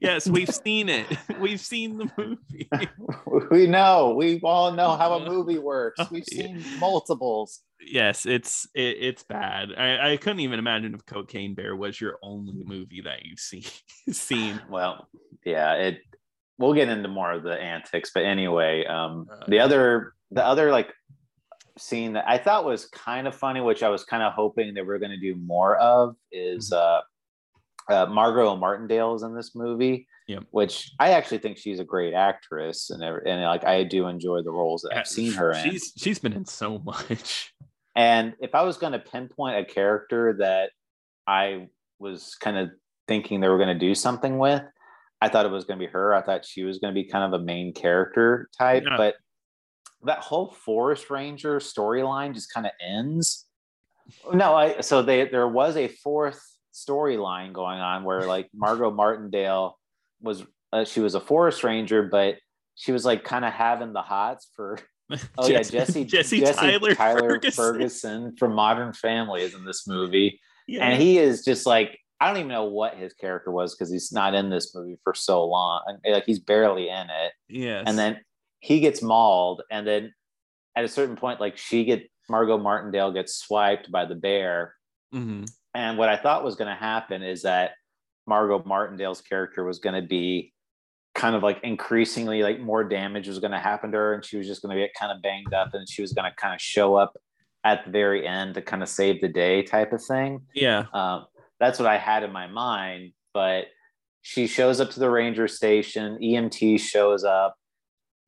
Yes, 0.00 0.28
we've 0.28 0.48
seen 0.48 0.88
it. 0.88 1.06
We've 1.40 1.60
seen 1.60 1.98
the 1.98 2.10
movie. 2.16 2.68
we 3.50 3.66
know. 3.66 4.14
We 4.16 4.40
all 4.42 4.72
know 4.72 4.96
how 4.96 5.14
a 5.14 5.28
movie 5.28 5.58
works. 5.58 5.98
Oh, 6.00 6.08
We've 6.10 6.24
seen 6.24 6.64
multiples. 6.78 7.60
Yes, 7.80 8.26
it's 8.26 8.68
it, 8.74 8.96
it's 9.00 9.22
bad. 9.24 9.70
I, 9.76 10.12
I 10.12 10.16
couldn't 10.16 10.40
even 10.40 10.58
imagine 10.58 10.94
if 10.94 11.04
Cocaine 11.06 11.54
Bear 11.54 11.74
was 11.74 12.00
your 12.00 12.18
only 12.22 12.62
movie 12.64 13.02
that 13.02 13.24
you've 13.24 13.40
seen 13.40 13.64
seen. 14.12 14.60
Well, 14.70 15.08
yeah, 15.44 15.74
it 15.74 15.98
we'll 16.58 16.74
get 16.74 16.88
into 16.88 17.08
more 17.08 17.32
of 17.32 17.42
the 17.42 17.60
antics, 17.60 18.10
but 18.14 18.24
anyway, 18.24 18.84
um 18.86 19.26
Uh, 19.30 19.44
the 19.48 19.58
other 19.58 20.14
the 20.30 20.44
other 20.44 20.70
like 20.70 20.92
scene 21.78 22.12
that 22.12 22.28
I 22.28 22.38
thought 22.38 22.64
was 22.64 22.86
kind 22.86 23.26
of 23.26 23.34
funny, 23.34 23.60
which 23.60 23.82
I 23.82 23.88
was 23.88 24.04
kind 24.04 24.22
of 24.22 24.32
hoping 24.32 24.74
they 24.74 24.82
were 24.82 24.98
going 24.98 25.10
to 25.10 25.16
do 25.16 25.34
more 25.36 25.76
of, 25.76 26.16
is 26.30 26.72
uh, 26.72 27.00
uh 27.88 28.06
Margot 28.06 28.56
Martindale 28.56 29.14
is 29.14 29.22
in 29.22 29.34
this 29.34 29.54
movie. 29.54 30.06
Which 30.50 30.90
I 30.98 31.10
actually 31.10 31.38
think 31.38 31.58
she's 31.58 31.78
a 31.78 31.84
great 31.84 32.14
actress, 32.14 32.88
and 32.88 33.02
and 33.02 33.42
like 33.42 33.64
I 33.66 33.84
do 33.84 34.06
enjoy 34.06 34.40
the 34.40 34.50
roles 34.50 34.80
that 34.82 34.96
I've 34.96 35.06
seen 35.06 35.32
her 35.34 35.52
in. 35.52 35.70
She's 35.70 35.92
she's 35.98 36.18
been 36.18 36.32
in 36.32 36.46
so 36.46 36.78
much. 36.78 37.52
And 37.94 38.32
if 38.40 38.54
I 38.54 38.62
was 38.62 38.78
going 38.78 38.94
to 38.94 38.98
pinpoint 38.98 39.58
a 39.58 39.64
character 39.66 40.36
that 40.38 40.70
I 41.26 41.68
was 41.98 42.34
kind 42.40 42.56
of 42.56 42.70
thinking 43.06 43.40
they 43.40 43.48
were 43.48 43.58
going 43.58 43.78
to 43.78 43.86
do 43.86 43.94
something 43.94 44.38
with, 44.38 44.62
I 45.20 45.28
thought 45.28 45.44
it 45.44 45.52
was 45.52 45.64
going 45.66 45.78
to 45.78 45.84
be 45.84 45.92
her. 45.92 46.14
I 46.14 46.22
thought 46.22 46.46
she 46.46 46.62
was 46.62 46.78
going 46.78 46.94
to 46.94 46.98
be 46.98 47.06
kind 47.06 47.34
of 47.34 47.38
a 47.38 47.44
main 47.44 47.74
character 47.74 48.48
type, 48.58 48.84
Yeah. 48.86 48.96
but 48.96 49.16
that 50.04 50.20
whole 50.20 50.52
Forest 50.52 51.10
Ranger 51.10 51.58
storyline 51.58 52.32
just 52.32 52.50
kind 52.54 52.64
of 52.64 52.72
ends. 52.80 53.44
No, 54.32 54.54
I 54.54 54.80
so 54.80 55.02
they 55.02 55.28
there 55.28 55.48
was 55.48 55.76
a 55.76 55.88
fourth 55.88 56.40
storyline 56.72 57.52
going 57.52 57.80
on 57.80 58.04
where 58.04 58.26
like 58.26 58.48
Margot 58.54 58.90
Martindale 58.90 59.78
was 60.20 60.42
uh, 60.72 60.84
she 60.84 61.00
was 61.00 61.14
a 61.14 61.20
forest 61.20 61.62
ranger, 61.64 62.02
but 62.02 62.36
she 62.74 62.92
was 62.92 63.04
like 63.04 63.24
kind 63.24 63.44
of 63.44 63.52
having 63.52 63.92
the 63.92 64.02
hots 64.02 64.48
for 64.56 64.78
Oh 65.38 65.46
yeah, 65.48 65.62
Jesse 65.62 66.04
Jesse, 66.04 66.40
Tyler, 66.40 66.94
Ferguson. 66.94 67.52
Ferguson 67.52 68.36
from 68.36 68.54
Modern 68.54 68.92
Family 68.94 69.42
is 69.42 69.52
in 69.54 69.64
this 69.64 69.86
movie, 69.86 70.40
Yeah. 70.66 70.86
and 70.86 71.02
he 71.02 71.18
is 71.18 71.44
just 71.44 71.66
like 71.66 71.98
I 72.20 72.28
don't 72.28 72.36
even 72.36 72.48
know 72.48 72.64
what 72.64 72.94
his 72.96 73.12
character 73.14 73.50
was 73.50 73.74
because 73.74 73.90
he's 73.92 74.12
not 74.12 74.32
in 74.34 74.48
this 74.48 74.74
movie 74.74 74.96
for 75.04 75.12
so 75.12 75.44
long, 75.44 75.98
like 76.08 76.24
he's 76.24 76.38
barely 76.38 76.88
in 76.88 77.08
it. 77.10 77.32
yes. 77.48 77.84
And 77.86 77.98
then 77.98 78.20
he 78.60 78.78
gets 78.80 79.02
mauled, 79.02 79.62
and 79.70 79.86
then 79.86 80.14
at 80.76 80.84
a 80.84 80.88
certain 80.88 81.16
point, 81.16 81.40
like 81.40 81.58
she 81.58 81.84
get 81.84 82.08
Margot 82.30 82.56
Martindale 82.58 83.10
gets 83.12 83.34
swiped 83.34 83.90
by 83.90 84.04
the 84.06 84.14
bear, 84.14 84.74
Mhm. 85.12 85.50
And 85.74 85.98
what 85.98 86.08
I 86.08 86.16
thought 86.16 86.44
was 86.44 86.56
going 86.56 86.68
to 86.68 86.80
happen 86.80 87.22
is 87.22 87.42
that 87.42 87.72
Margot 88.26 88.62
Martindale's 88.64 89.20
character 89.20 89.64
was 89.64 89.78
going 89.78 90.00
to 90.00 90.06
be 90.06 90.52
kind 91.14 91.34
of 91.34 91.42
like 91.42 91.60
increasingly 91.62 92.42
like 92.42 92.60
more 92.60 92.84
damage 92.84 93.28
was 93.28 93.38
going 93.38 93.50
to 93.52 93.58
happen 93.58 93.92
to 93.92 93.98
her 93.98 94.14
and 94.14 94.24
she 94.24 94.38
was 94.38 94.46
just 94.46 94.62
going 94.62 94.74
to 94.74 94.82
get 94.82 94.94
kind 94.98 95.12
of 95.12 95.20
banged 95.22 95.52
up 95.52 95.74
and 95.74 95.88
she 95.88 96.00
was 96.00 96.12
going 96.12 96.30
to 96.30 96.34
kind 96.36 96.54
of 96.54 96.60
show 96.60 96.94
up 96.94 97.12
at 97.64 97.84
the 97.84 97.90
very 97.90 98.26
end 98.26 98.54
to 98.54 98.62
kind 98.62 98.82
of 98.82 98.88
save 98.88 99.20
the 99.20 99.28
day 99.28 99.62
type 99.62 99.92
of 99.92 100.02
thing. 100.02 100.40
yeah. 100.54 100.86
Um, 100.92 101.26
that's 101.60 101.78
what 101.78 101.86
I 101.86 101.96
had 101.96 102.24
in 102.24 102.32
my 102.32 102.48
mind. 102.48 103.12
But 103.32 103.66
she 104.22 104.46
shows 104.46 104.80
up 104.80 104.90
to 104.90 105.00
the 105.00 105.10
ranger 105.10 105.46
station, 105.48 106.18
EMT 106.20 106.80
shows 106.80 107.24
up. 107.24 107.56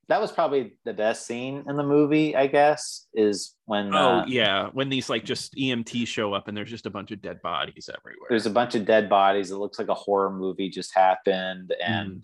That 0.08 0.20
was 0.20 0.30
probably 0.32 0.76
the 0.84 0.92
best 0.92 1.26
scene 1.26 1.64
in 1.68 1.76
the 1.76 1.82
movie, 1.82 2.36
I 2.36 2.46
guess, 2.46 3.06
is 3.14 3.54
when 3.64 3.94
Oh 3.94 4.18
uh, 4.20 4.24
yeah, 4.26 4.68
when 4.72 4.88
these 4.88 5.08
like 5.08 5.24
just 5.24 5.54
EMT 5.56 6.06
show 6.06 6.34
up 6.34 6.48
and 6.48 6.56
there's 6.56 6.70
just 6.70 6.86
a 6.86 6.90
bunch 6.90 7.10
of 7.10 7.22
dead 7.22 7.40
bodies 7.42 7.88
everywhere. 7.88 8.26
there's 8.28 8.46
a 8.46 8.50
bunch 8.50 8.74
of 8.74 8.84
dead 8.84 9.08
bodies. 9.08 9.50
It 9.50 9.56
looks 9.56 9.78
like 9.78 9.88
a 9.88 9.94
horror 9.94 10.30
movie 10.30 10.68
just 10.68 10.94
happened, 10.94 11.72
and 11.84 12.22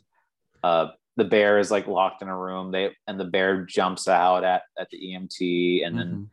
uh, 0.62 0.88
the 1.16 1.24
bear 1.24 1.58
is 1.58 1.70
like 1.70 1.86
locked 1.86 2.20
in 2.22 2.28
a 2.28 2.36
room. 2.36 2.70
They 2.70 2.90
and 3.06 3.18
the 3.18 3.24
bear 3.24 3.64
jumps 3.64 4.08
out 4.08 4.44
at 4.44 4.62
at 4.78 4.88
the 4.90 4.98
EMT, 4.98 5.86
and 5.86 5.98
then 5.98 6.08
Mhm. 6.12 6.28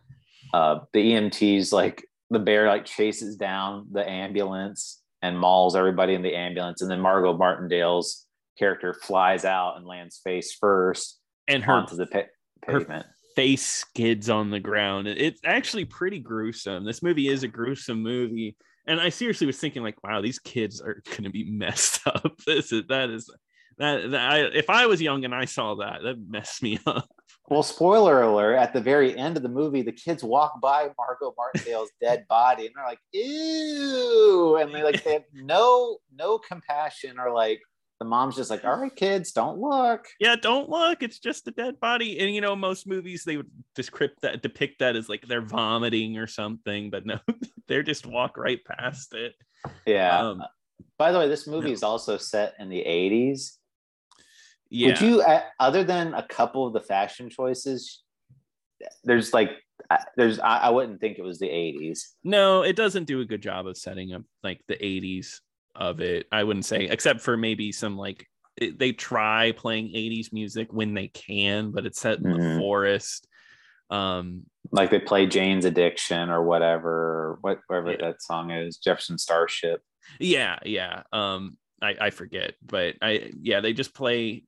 uh, 0.53 0.79
the 0.93 1.13
EMT's 1.13 1.71
like 1.71 2.05
the 2.29 2.39
bear 2.39 2.67
like 2.67 2.83
chases 2.85 3.37
down 3.37 3.87
the 3.91 4.07
ambulance 4.07 5.01
and 5.21 5.39
mauls 5.39 5.75
everybody 5.77 6.13
in 6.13 6.21
the 6.23 6.35
ambulance, 6.35 6.81
and 6.81 6.91
then 6.91 6.99
Margot 6.99 7.37
Martindale's 7.37 8.25
character 8.59 8.93
flies 8.93 9.45
out 9.45 9.77
and 9.77 9.85
lands 9.85 10.19
face 10.23 10.53
first 10.53 11.19
and 11.47 11.63
her 11.63 11.73
onto 11.73 11.95
the 11.95 12.05
pa- 12.07 12.23
her- 12.65 13.05
face 13.35 13.65
skids 13.65 14.29
on 14.29 14.49
the 14.49 14.59
ground. 14.59 15.07
It's 15.07 15.39
actually 15.45 15.85
pretty 15.85 16.19
gruesome. 16.19 16.85
This 16.85 17.03
movie 17.03 17.27
is 17.27 17.43
a 17.43 17.47
gruesome 17.47 18.01
movie. 18.01 18.57
And 18.87 18.99
I 18.99 19.09
seriously 19.09 19.45
was 19.45 19.59
thinking, 19.59 19.83
like, 19.83 20.01
wow, 20.03 20.21
these 20.21 20.39
kids 20.39 20.81
are 20.81 21.03
gonna 21.15 21.29
be 21.29 21.43
messed 21.51 22.05
up. 22.07 22.33
This 22.45 22.71
is 22.71 22.83
that 22.89 23.09
is 23.09 23.29
that, 23.77 24.09
that 24.11 24.31
I, 24.31 24.39
if 24.39 24.69
I 24.69 24.87
was 24.87 25.01
young 25.01 25.23
and 25.23 25.35
I 25.35 25.45
saw 25.45 25.75
that, 25.75 26.01
that 26.03 26.17
messed 26.27 26.63
me 26.63 26.79
up. 26.87 27.07
Well, 27.49 27.63
spoiler 27.63 28.23
alert, 28.23 28.55
at 28.55 28.73
the 28.73 28.81
very 28.81 29.15
end 29.15 29.37
of 29.37 29.43
the 29.43 29.49
movie, 29.49 29.81
the 29.81 29.91
kids 29.91 30.23
walk 30.23 30.59
by 30.59 30.89
Margot 30.97 31.33
Martindale's 31.37 31.91
dead 32.01 32.25
body 32.27 32.65
and 32.65 32.73
they're 32.75 32.85
like, 32.85 32.99
ew. 33.13 34.57
And 34.59 34.73
they 34.73 34.83
like 34.83 35.03
they 35.03 35.13
have 35.13 35.23
no 35.33 35.99
no 36.13 36.39
compassion 36.39 37.19
or 37.19 37.31
like 37.31 37.61
the 37.99 38.05
mom's 38.05 38.35
just 38.35 38.49
like, 38.49 38.63
all 38.63 38.79
right, 38.79 38.95
kids, 38.95 39.31
don't 39.31 39.59
look. 39.59 40.07
Yeah, 40.19 40.35
don't 40.35 40.69
look, 40.69 41.01
it's 41.01 41.19
just 41.19 41.47
a 41.47 41.51
dead 41.51 41.79
body. 41.79 42.19
And 42.19 42.33
you 42.33 42.41
know, 42.41 42.55
most 42.55 42.87
movies 42.87 43.23
they 43.23 43.37
would 43.37 43.49
descript 43.75 44.21
that 44.21 44.41
depict 44.41 44.79
that 44.79 44.95
as 44.95 45.09
like 45.09 45.27
they're 45.27 45.41
vomiting 45.41 46.17
or 46.17 46.27
something, 46.27 46.89
but 46.89 47.05
no, 47.05 47.19
they're 47.67 47.83
just 47.83 48.05
walk 48.05 48.37
right 48.37 48.63
past 48.65 49.13
it. 49.13 49.33
Yeah. 49.85 50.19
Um, 50.19 50.43
By 50.97 51.11
the 51.11 51.19
way, 51.19 51.27
this 51.27 51.47
movie 51.47 51.69
no. 51.69 51.73
is 51.73 51.83
also 51.83 52.17
set 52.17 52.53
in 52.59 52.69
the 52.69 52.83
80s. 52.87 53.53
yeah. 54.69 54.87
Would 54.87 55.01
you, 55.01 55.23
other 55.59 55.83
than 55.83 56.13
a 56.13 56.25
couple 56.27 56.67
of 56.67 56.73
the 56.73 56.81
fashion 56.81 57.29
choices, 57.29 58.03
there's 59.03 59.33
like, 59.33 59.51
uh, 59.89 59.97
there's, 60.15 60.39
I, 60.39 60.57
I 60.57 60.69
wouldn't 60.69 60.99
think 60.99 61.17
it 61.17 61.23
was 61.23 61.39
the 61.39 61.47
80s. 61.47 62.01
No, 62.23 62.61
it 62.61 62.75
doesn't 62.75 63.05
do 63.05 63.21
a 63.21 63.25
good 63.25 63.41
job 63.41 63.65
of 63.65 63.77
setting 63.77 64.13
up 64.13 64.21
like 64.43 64.61
the 64.67 64.75
80s. 64.75 65.39
Of 65.77 66.01
it. 66.01 66.27
I 66.31 66.43
wouldn't 66.43 66.65
say, 66.65 66.85
except 66.85 67.21
for 67.21 67.37
maybe 67.37 67.71
some 67.71 67.97
like 67.97 68.27
it, 68.57 68.79
they 68.79 68.91
try 68.91 69.51
playing 69.51 69.89
80s 69.89 70.33
music 70.33 70.73
when 70.73 70.93
they 70.95 71.07
can, 71.09 71.71
but 71.71 71.85
it's 71.85 71.99
set 72.01 72.17
in 72.17 72.23
Mhm. 72.25 72.37
the 72.55 72.59
forest. 72.59 73.27
Um, 73.89 74.43
like 74.71 74.89
they 74.89 74.99
play 74.99 75.27
Jane's 75.27 75.63
Addiction 75.63 76.29
or 76.29 76.43
whatever, 76.43 77.37
what 77.41 77.59
whatever 77.67 77.91
Yeah. 77.91 77.97
that 78.11 78.21
song 78.21 78.51
is, 78.51 78.77
Jefferson 78.77 79.17
Starship. 79.17 79.81
yeah, 80.19 80.57
yeah. 80.65 81.03
Um, 81.13 81.57
I, 81.81 81.95
I 82.01 82.09
forget, 82.09 82.55
but 82.65 82.95
I 83.01 83.31
yeah, 83.41 83.61
they 83.61 83.73
just 83.73 83.93
play 83.93 84.43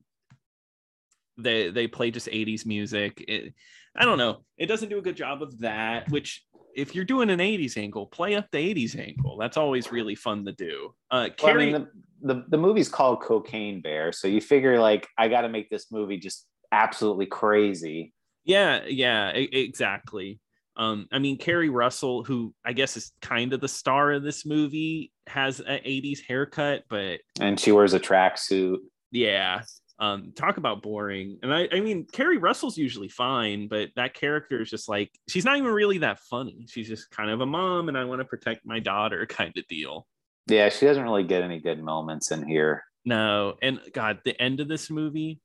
they 1.37 1.69
they 1.69 1.87
play 1.87 2.11
just 2.11 2.27
80s 2.27 2.65
music. 2.65 3.23
It, 3.27 3.53
I 3.95 4.05
don't 4.05 4.17
know. 4.17 4.43
It 4.57 4.65
doesn't 4.65 4.89
do 4.89 4.97
a 4.97 5.01
good 5.01 5.15
job 5.15 5.41
of 5.41 5.59
that, 5.59 6.09
which 6.09 6.43
if 6.79 6.95
you're 6.95 7.05
doing 7.05 7.29
an 7.29 7.39
80s 7.39 7.77
angle, 7.77 8.05
play 8.07 8.35
up 8.35 8.47
the 8.51 8.57
80s 8.57 8.97
angle. 8.97 9.37
That's 9.37 9.57
always 9.57 9.91
really 9.91 10.15
fun 10.15 10.45
to 10.45 10.51
do. 10.53 10.93
Uh 11.11 11.15
Well, 11.17 11.25
I 11.25 11.29
Carrie, 11.37 11.71
mean, 11.71 11.87
the, 12.21 12.33
the 12.33 12.45
the 12.49 12.57
movie's 12.57 12.89
called 12.89 13.21
Cocaine 13.21 13.81
Bear, 13.81 14.11
so 14.11 14.27
you 14.27 14.41
figure 14.41 14.79
like 14.79 15.07
I 15.17 15.27
got 15.27 15.41
to 15.41 15.49
make 15.49 15.69
this 15.69 15.91
movie 15.91 16.17
just 16.17 16.47
absolutely 16.71 17.25
crazy. 17.25 18.13
Yeah, 18.45 18.85
yeah, 18.87 19.35
e- 19.35 19.49
exactly. 19.51 20.39
Um, 20.77 21.07
I 21.11 21.19
mean, 21.19 21.37
Keri 21.37 21.67
Russell, 21.69 22.23
who 22.23 22.53
I 22.63 22.71
guess 22.73 22.95
is 22.95 23.11
kind 23.21 23.51
of 23.53 23.59
the 23.59 23.67
star 23.67 24.13
of 24.13 24.23
this 24.23 24.45
movie, 24.45 25.11
has 25.27 25.59
an 25.59 25.79
80s 25.85 26.19
haircut, 26.25 26.83
but 26.89 27.19
And 27.41 27.59
she 27.59 27.71
wears 27.73 27.93
a 27.93 27.99
tracksuit. 27.99 28.77
yeah, 29.11 29.61
um, 29.99 30.31
talk 30.35 30.57
about 30.57 30.81
boring. 30.81 31.39
And 31.43 31.53
I, 31.53 31.67
I 31.71 31.81
mean, 31.81 32.05
Keri 32.11 32.37
Russell's 32.37 32.77
usually 32.77 33.09
fine, 33.09 33.67
but 33.67 33.89
that 33.95 34.13
character 34.13 34.61
is 34.61 34.69
just 34.69 34.87
like 34.87 35.11
she's 35.27 35.45
not 35.45 35.57
even 35.57 35.71
really 35.71 35.97
that 35.99 36.19
funny. 36.19 36.65
She's 36.69 36.87
just 36.87 37.09
kind 37.11 37.29
of 37.29 37.41
a 37.41 37.45
mom, 37.45 37.89
and 37.89 37.97
I 37.97 38.05
want 38.05 38.21
to 38.21 38.25
protect 38.25 38.65
my 38.65 38.79
daughter 38.79 39.25
kind 39.29 39.55
of 39.57 39.67
deal. 39.67 40.07
Yeah, 40.47 40.69
she 40.69 40.85
doesn't 40.85 41.03
really 41.03 41.23
get 41.23 41.43
any 41.43 41.59
good 41.59 41.81
moments 41.83 42.31
in 42.31 42.47
here. 42.47 42.83
No, 43.05 43.55
and 43.61 43.79
God, 43.93 44.19
the 44.25 44.39
end 44.41 44.59
of 44.59 44.67
this 44.67 44.89
movie 44.89 45.39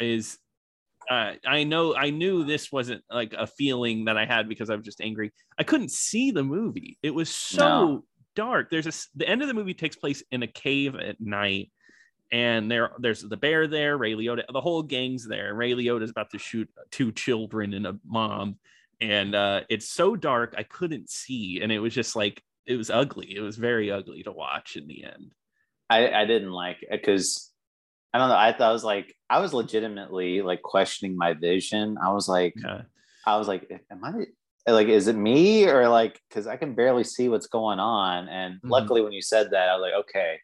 is. 0.00 0.38
Uh, 1.10 1.32
I 1.44 1.64
know 1.64 1.96
I 1.96 2.10
knew 2.10 2.44
this 2.44 2.70
wasn't 2.70 3.02
like 3.10 3.34
a 3.36 3.44
feeling 3.44 4.04
that 4.04 4.16
I 4.16 4.24
had 4.24 4.48
because 4.48 4.70
I 4.70 4.76
was 4.76 4.84
just 4.84 5.00
angry. 5.00 5.32
I 5.58 5.64
couldn't 5.64 5.90
see 5.90 6.30
the 6.30 6.44
movie. 6.44 6.96
It 7.02 7.10
was 7.12 7.28
so 7.28 7.66
No. 7.66 8.04
dark. 8.36 8.70
There's 8.70 8.86
a 8.86 8.92
the 9.16 9.28
end 9.28 9.42
of 9.42 9.48
the 9.48 9.54
movie 9.54 9.74
takes 9.74 9.96
place 9.96 10.22
in 10.30 10.44
a 10.44 10.46
cave 10.46 10.94
at 10.94 11.20
night, 11.20 11.72
and 12.32 12.70
there 12.70 12.90
there's 12.98 13.22
the 13.22 13.36
bear 13.36 13.66
there, 13.68 13.96
Ray 13.98 14.14
Liotta, 14.14 14.44
the 14.50 14.60
whole 14.60 14.82
gang's 14.82 15.28
there. 15.28 15.54
Ray 15.54 15.72
Liotta 15.72 16.02
is 16.02 16.10
about 16.10 16.30
to 16.30 16.38
shoot 16.38 16.68
two 16.90 17.12
children 17.12 17.74
and 17.74 17.86
a 17.86 17.98
mom, 18.04 18.56
and 19.00 19.34
uh, 19.34 19.60
it's 19.68 19.88
so 19.88 20.16
dark 20.16 20.54
I 20.56 20.62
couldn't 20.62 21.10
see, 21.10 21.60
and 21.62 21.70
it 21.70 21.78
was 21.78 21.94
just 21.94 22.16
like 22.16 22.42
it 22.66 22.76
was 22.76 22.90
ugly. 22.90 23.36
It 23.36 23.40
was 23.40 23.56
very 23.56 23.90
ugly 23.90 24.22
to 24.22 24.32
watch 24.32 24.76
in 24.76 24.86
the 24.88 25.04
end. 25.04 25.34
I, 25.90 26.10
I 26.10 26.24
didn't 26.24 26.52
like 26.52 26.78
it 26.80 26.88
because 26.90 27.52
I 28.14 28.18
don't 28.18 28.30
know. 28.30 28.36
I 28.36 28.52
thought 28.52 28.70
I 28.70 28.72
was 28.72 28.84
like 28.84 29.14
I 29.28 29.40
was 29.40 29.52
legitimately 29.52 30.40
like 30.40 30.62
questioning 30.62 31.16
my 31.16 31.34
vision. 31.34 31.98
I 32.02 32.12
was 32.12 32.28
like 32.28 32.54
Yeah. 32.56 32.82
I 33.26 33.36
was 33.36 33.46
like, 33.46 33.70
am 33.90 34.02
I 34.04 34.72
like 34.72 34.88
is 34.88 35.06
it 35.06 35.16
me 35.16 35.66
or 35.68 35.88
like 35.88 36.18
because 36.28 36.46
I 36.46 36.56
can 36.56 36.74
barely 36.74 37.04
see 37.04 37.28
what's 37.28 37.46
going 37.46 37.78
on. 37.78 38.28
And 38.28 38.54
Mhm. 38.54 38.70
luckily 38.70 39.02
when 39.02 39.12
you 39.12 39.20
said 39.22 39.50
that, 39.50 39.68
I 39.68 39.76
was 39.76 39.82
like, 39.82 40.00
okay. 40.08 40.38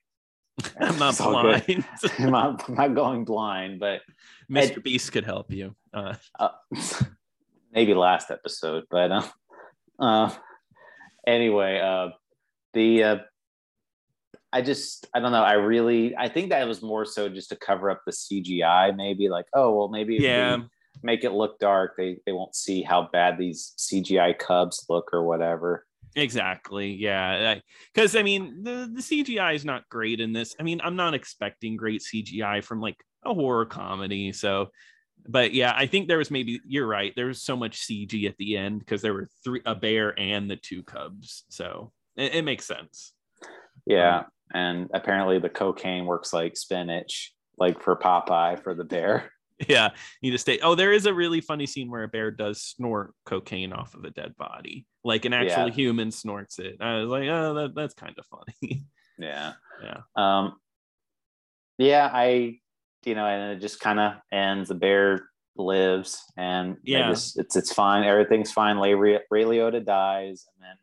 I'm 0.80 0.98
not 0.98 1.16
blind. 1.16 1.84
I'm 2.18 2.30
not, 2.30 2.68
I'm 2.68 2.74
not 2.74 2.94
going 2.94 3.24
blind, 3.24 3.80
but 3.80 4.02
Mr. 4.50 4.82
Beast 4.82 5.12
could 5.12 5.24
help 5.24 5.50
you. 5.52 5.74
Uh, 5.92 6.14
uh, 6.38 6.48
maybe 7.72 7.94
last 7.94 8.30
episode, 8.30 8.84
but 8.90 9.12
uh, 9.12 9.22
uh 9.98 10.34
anyway, 11.26 11.80
uh 11.80 12.08
the 12.74 13.02
uh 13.02 13.16
I 14.52 14.62
just 14.62 15.06
I 15.14 15.20
don't 15.20 15.32
know. 15.32 15.42
I 15.42 15.54
really 15.54 16.16
I 16.16 16.28
think 16.28 16.50
that 16.50 16.66
was 16.66 16.82
more 16.82 17.04
so 17.04 17.28
just 17.28 17.50
to 17.50 17.56
cover 17.56 17.90
up 17.90 18.02
the 18.06 18.12
CGI, 18.12 18.96
maybe 18.96 19.28
like, 19.28 19.46
oh 19.54 19.76
well 19.76 19.88
maybe 19.88 20.16
yeah, 20.16 20.58
make 21.02 21.24
it 21.24 21.32
look 21.32 21.58
dark, 21.58 21.94
they 21.96 22.18
they 22.24 22.32
won't 22.32 22.54
see 22.54 22.82
how 22.82 23.08
bad 23.12 23.38
these 23.38 23.74
CGI 23.78 24.38
cubs 24.38 24.86
look 24.88 25.10
or 25.12 25.22
whatever. 25.24 25.86
Exactly. 26.14 26.92
Yeah, 26.92 27.56
because 27.94 28.16
I 28.16 28.22
mean 28.22 28.62
the 28.62 28.90
the 28.92 29.02
CGI 29.02 29.54
is 29.54 29.64
not 29.64 29.88
great 29.88 30.20
in 30.20 30.32
this. 30.32 30.54
I 30.58 30.62
mean 30.62 30.80
I'm 30.82 30.96
not 30.96 31.14
expecting 31.14 31.76
great 31.76 32.02
CGI 32.02 32.62
from 32.62 32.80
like 32.80 32.96
a 33.24 33.34
horror 33.34 33.66
comedy. 33.66 34.32
So, 34.32 34.68
but 35.28 35.52
yeah, 35.52 35.72
I 35.76 35.86
think 35.86 36.08
there 36.08 36.18
was 36.18 36.30
maybe 36.30 36.60
you're 36.66 36.86
right. 36.86 37.12
There 37.16 37.26
was 37.26 37.42
so 37.42 37.56
much 37.56 37.80
CG 37.80 38.28
at 38.28 38.36
the 38.38 38.56
end 38.56 38.80
because 38.80 39.02
there 39.02 39.14
were 39.14 39.28
three 39.44 39.62
a 39.66 39.74
bear 39.74 40.18
and 40.18 40.50
the 40.50 40.56
two 40.56 40.82
cubs. 40.82 41.44
So 41.48 41.92
it, 42.16 42.36
it 42.36 42.42
makes 42.42 42.66
sense. 42.66 43.12
Yeah. 43.86 44.24
And 44.52 44.88
apparently 44.94 45.38
the 45.38 45.48
cocaine 45.48 46.06
works 46.06 46.32
like 46.32 46.56
spinach, 46.56 47.34
like 47.58 47.82
for 47.82 47.96
Popeye 47.96 48.62
for 48.62 48.74
the 48.74 48.84
bear. 48.84 49.30
Yeah, 49.68 49.90
need 50.22 50.30
to 50.30 50.38
stay. 50.38 50.60
Oh, 50.60 50.74
there 50.76 50.92
is 50.92 51.06
a 51.06 51.12
really 51.12 51.40
funny 51.40 51.66
scene 51.66 51.90
where 51.90 52.04
a 52.04 52.08
bear 52.08 52.30
does 52.30 52.62
snort 52.62 53.12
cocaine 53.26 53.72
off 53.72 53.94
of 53.94 54.04
a 54.04 54.10
dead 54.10 54.36
body, 54.36 54.86
like 55.02 55.24
an 55.24 55.32
actual 55.32 55.66
Yeah. 55.66 55.74
human 55.74 56.12
snorts 56.12 56.58
it. 56.60 56.76
I 56.80 56.98
was 57.00 57.08
like, 57.08 57.28
oh, 57.28 57.54
that, 57.54 57.74
that's 57.74 57.94
kind 57.94 58.14
of 58.18 58.26
funny. 58.26 58.84
Yeah. 59.20 59.54
Yeah. 59.82 60.02
Um 60.14 60.54
yeah, 61.76 62.08
I 62.12 62.58
you 63.04 63.14
know, 63.16 63.26
and 63.26 63.52
it 63.56 63.60
just 63.60 63.80
kind 63.80 63.98
of 63.98 64.14
ends. 64.30 64.68
The 64.68 64.74
bear 64.76 65.28
lives 65.56 66.22
and 66.36 66.76
Yeah. 66.84 67.08
just- 67.10 67.36
it's 67.38 67.56
it's 67.56 67.72
fine. 67.72 68.04
Everything's 68.04 68.52
fine. 68.52 68.76
Ray, 68.78 69.18
Ray 69.30 69.42
Liotta 69.44 69.84
dies, 69.84 70.46
and 70.54 70.62
then 70.62 70.76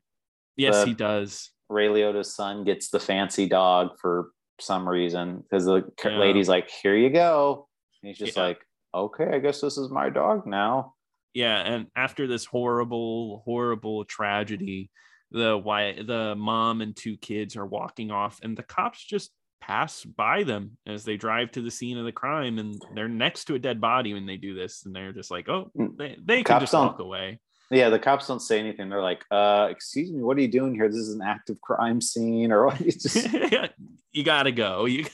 yes, 0.58 0.82
The- 0.82 0.88
he 0.88 0.94
does. 0.94 1.50
Ray 1.70 1.88
Liotta's 1.88 2.36
son 2.36 2.64
gets 2.66 2.90
the 2.90 3.00
fancy 3.00 3.48
dog 3.48 3.98
for 4.02 4.32
some 4.60 4.88
reason 4.88 5.38
because 5.38 5.64
the 5.66 5.84
Yeah. 6.04 6.18
lady's 6.18 6.50
like, 6.50 6.70
"Here 6.70 6.96
you 6.96 7.10
go." 7.10 7.68
And 8.06 8.10
he's 8.10 8.20
just 8.20 8.38
Yeah. 8.38 8.44
like, 8.44 8.64
"Okay, 8.94 9.26
I 9.34 9.40
guess 9.40 9.62
this 9.62 9.80
is 9.80 9.90
my 9.90 10.12
dog 10.12 10.46
now." 10.46 10.94
Yeah, 11.34 11.58
and 11.60 11.88
after 11.96 12.28
this 12.28 12.46
horrible, 12.46 13.42
horrible 13.46 14.06
tragedy, 14.06 14.92
the 15.32 15.58
why 15.58 15.94
the 16.04 16.36
mom 16.38 16.82
and 16.82 16.96
two 16.96 17.18
kids 17.18 17.58
are 17.58 17.66
walking 17.66 18.12
off, 18.12 18.40
and 18.44 18.56
the 18.56 18.62
cops 18.62 19.04
just 19.04 19.32
pass 19.60 20.04
by 20.04 20.44
them 20.44 20.78
as 20.86 21.04
they 21.04 21.18
drive 21.18 21.52
to 21.54 21.64
the 21.64 21.72
scene 21.72 21.98
of 21.98 22.06
the 22.06 22.12
crime, 22.12 22.60
and 22.60 22.80
they're 22.94 23.10
next 23.10 23.46
to 23.46 23.56
a 23.56 23.60
dead 23.60 23.82
body 23.82 24.14
when 24.14 24.28
they 24.28 24.38
do 24.38 24.54
this, 24.54 24.86
and 24.86 24.96
they're 24.96 25.12
just 25.12 25.32
like, 25.32 25.50
oh, 25.50 25.72
Mm, 25.76 25.98
they, 25.98 26.16
they 26.24 26.36
can 26.44 26.44
cops 26.44 26.62
just 26.66 26.74
walk 26.76 27.00
away. 27.00 27.40
Yeah, 27.72 27.90
the 27.90 27.98
cops 27.98 28.28
don't 28.28 28.40
say 28.40 28.60
anything. 28.60 28.90
They're 28.90 29.02
like, 29.02 29.26
"Uh, 29.32 29.68
excuse 29.72 30.12
me, 30.12 30.22
what 30.22 30.38
are 30.38 30.42
you 30.42 30.48
doing 30.48 30.76
here? 30.76 30.88
This 30.88 31.00
is 31.00 31.16
an 31.16 31.24
active 31.24 31.60
crime 31.62 32.00
scene." 32.02 32.52
Or 32.52 32.66
what? 32.68 32.78
Just 32.78 33.28
you 34.12 34.24
gotta 34.24 34.52
go. 34.52 34.86
You 34.86 35.06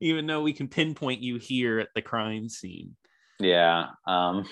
even 0.00 0.26
though 0.26 0.42
we 0.42 0.52
can 0.52 0.68
pinpoint 0.68 1.20
you 1.20 1.36
here 1.38 1.78
at 1.78 1.88
the 1.94 2.02
crime 2.02 2.48
scene. 2.48 2.96
Yeah. 3.38 3.86
Um, 4.06 4.48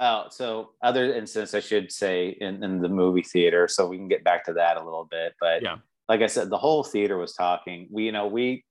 oh, 0.00 0.24
so 0.30 0.70
other 0.82 1.14
incidents 1.14 1.54
I 1.54 1.60
should 1.60 1.90
say 1.90 2.36
in, 2.40 2.62
in 2.62 2.80
the 2.80 2.88
movie 2.88 3.22
theater, 3.22 3.68
so 3.68 3.86
we 3.86 3.96
can 3.96 4.08
get 4.08 4.24
back 4.24 4.44
to 4.46 4.52
that 4.54 4.76
a 4.76 4.84
little 4.84 5.08
bit. 5.10 5.34
But 5.40 5.62
Yeah. 5.62 5.76
like 6.08 6.20
I 6.20 6.26
said, 6.26 6.50
the 6.50 6.58
whole 6.58 6.84
theater 6.84 7.16
was 7.16 7.32
talking. 7.34 7.88
We, 7.90 8.04
you 8.04 8.12
know, 8.12 8.26
we 8.26 8.64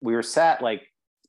we 0.00 0.14
were 0.14 0.22
sat 0.22 0.62
like 0.62 0.82